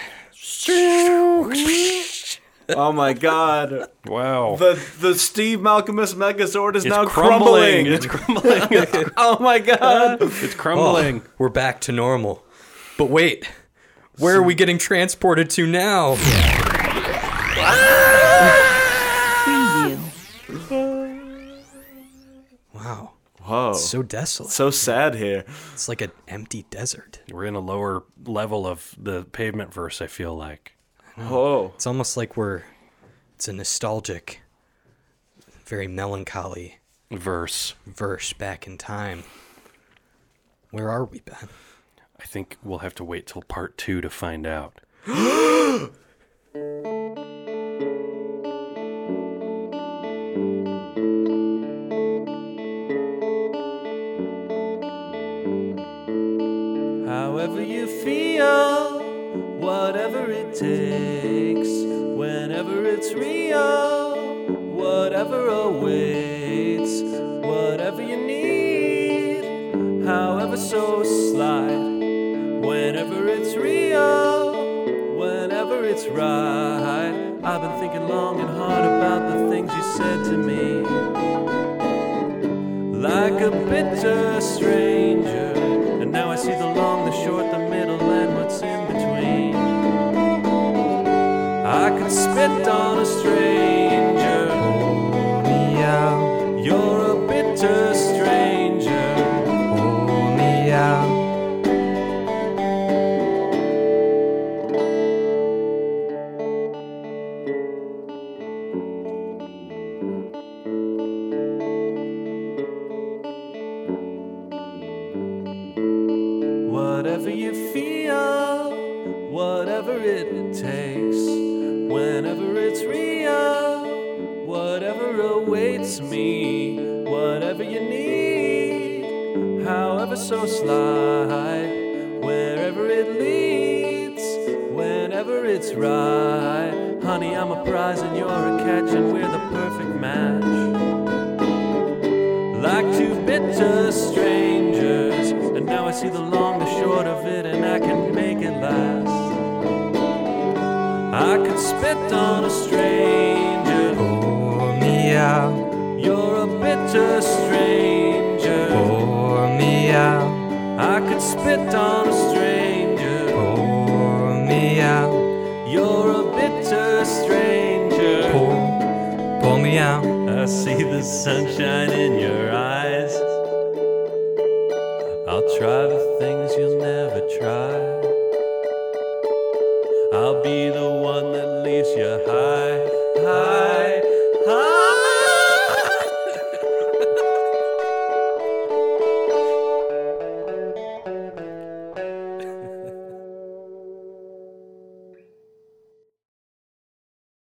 Oh 2.76 2.92
my 2.92 3.12
god. 3.12 3.88
Wow. 4.06 4.56
The 4.56 4.82
the 4.98 5.14
Steve 5.14 5.60
Malkmus 5.60 6.14
Megazord 6.14 6.76
is 6.76 6.84
it's 6.84 6.94
now 6.94 7.06
crumbling. 7.06 7.86
crumbling. 7.86 7.86
It's 7.86 8.06
crumbling. 8.06 9.10
oh 9.16 9.38
my 9.40 9.58
god. 9.58 10.18
it's 10.20 10.54
crumbling. 10.54 11.22
Oh, 11.24 11.30
we're 11.38 11.48
back 11.48 11.80
to 11.82 11.92
normal. 11.92 12.44
But 12.98 13.10
wait, 13.10 13.48
where 14.18 14.36
are 14.36 14.42
we 14.42 14.54
getting 14.54 14.78
transported 14.78 15.48
to 15.50 15.66
now? 15.66 16.16
Wow, 22.72 23.12
Whoa. 23.40 23.72
so 23.74 24.02
desolate. 24.02 24.52
so 24.52 24.70
sad 24.70 25.14
here. 25.14 25.44
It's 25.72 25.88
like 25.88 26.00
an 26.00 26.12
empty 26.28 26.64
desert. 26.70 27.20
We're 27.30 27.44
in 27.44 27.54
a 27.54 27.60
lower 27.60 28.04
level 28.24 28.66
of 28.66 28.94
the 28.98 29.24
pavement 29.24 29.74
verse, 29.74 30.00
I 30.00 30.06
feel 30.06 30.34
like. 30.36 30.76
Whoa. 31.28 31.72
It's 31.74 31.86
almost 31.86 32.16
like 32.16 32.36
we're. 32.36 32.62
It's 33.34 33.48
a 33.48 33.52
nostalgic, 33.52 34.42
very 35.64 35.88
melancholy 35.88 36.78
Verse. 37.10 37.74
verse 37.86 38.32
back 38.32 38.66
in 38.66 38.76
time. 38.76 39.24
Where 40.70 40.90
are 40.90 41.04
we, 41.04 41.20
Ben? 41.20 41.48
I 42.20 42.24
think 42.24 42.58
we'll 42.62 42.78
have 42.78 42.94
to 42.96 43.04
wait 43.04 43.26
till 43.26 43.42
part 43.42 43.78
two 43.78 44.00
to 44.00 44.10
find 44.10 44.46
out. 44.46 44.80
takes, 60.60 61.70
whenever 62.20 62.84
it's 62.84 63.14
real, 63.14 64.44
whatever 64.74 65.48
awaits, 65.48 67.00
whatever 67.46 68.02
you 68.02 68.18
need, 68.18 70.04
however 70.04 70.58
so 70.58 71.02
slight, 71.02 71.70
whenever 72.60 73.26
it's 73.28 73.56
real, 73.56 75.16
whenever 75.16 75.82
it's 75.82 76.06
right. 76.08 77.38
I've 77.42 77.62
been 77.62 77.80
thinking 77.80 78.06
long 78.06 78.38
and 78.40 78.50
hard 78.50 78.84
about 78.84 79.32
the 79.32 79.48
things 79.48 79.72
you 79.72 79.82
said 79.96 80.24
to 80.24 80.36
me 80.36 80.82
like 83.00 83.40
a 83.40 83.50
bitter 83.50 84.38
stranger. 84.42 85.49
Could 92.40 92.68
on 92.68 92.89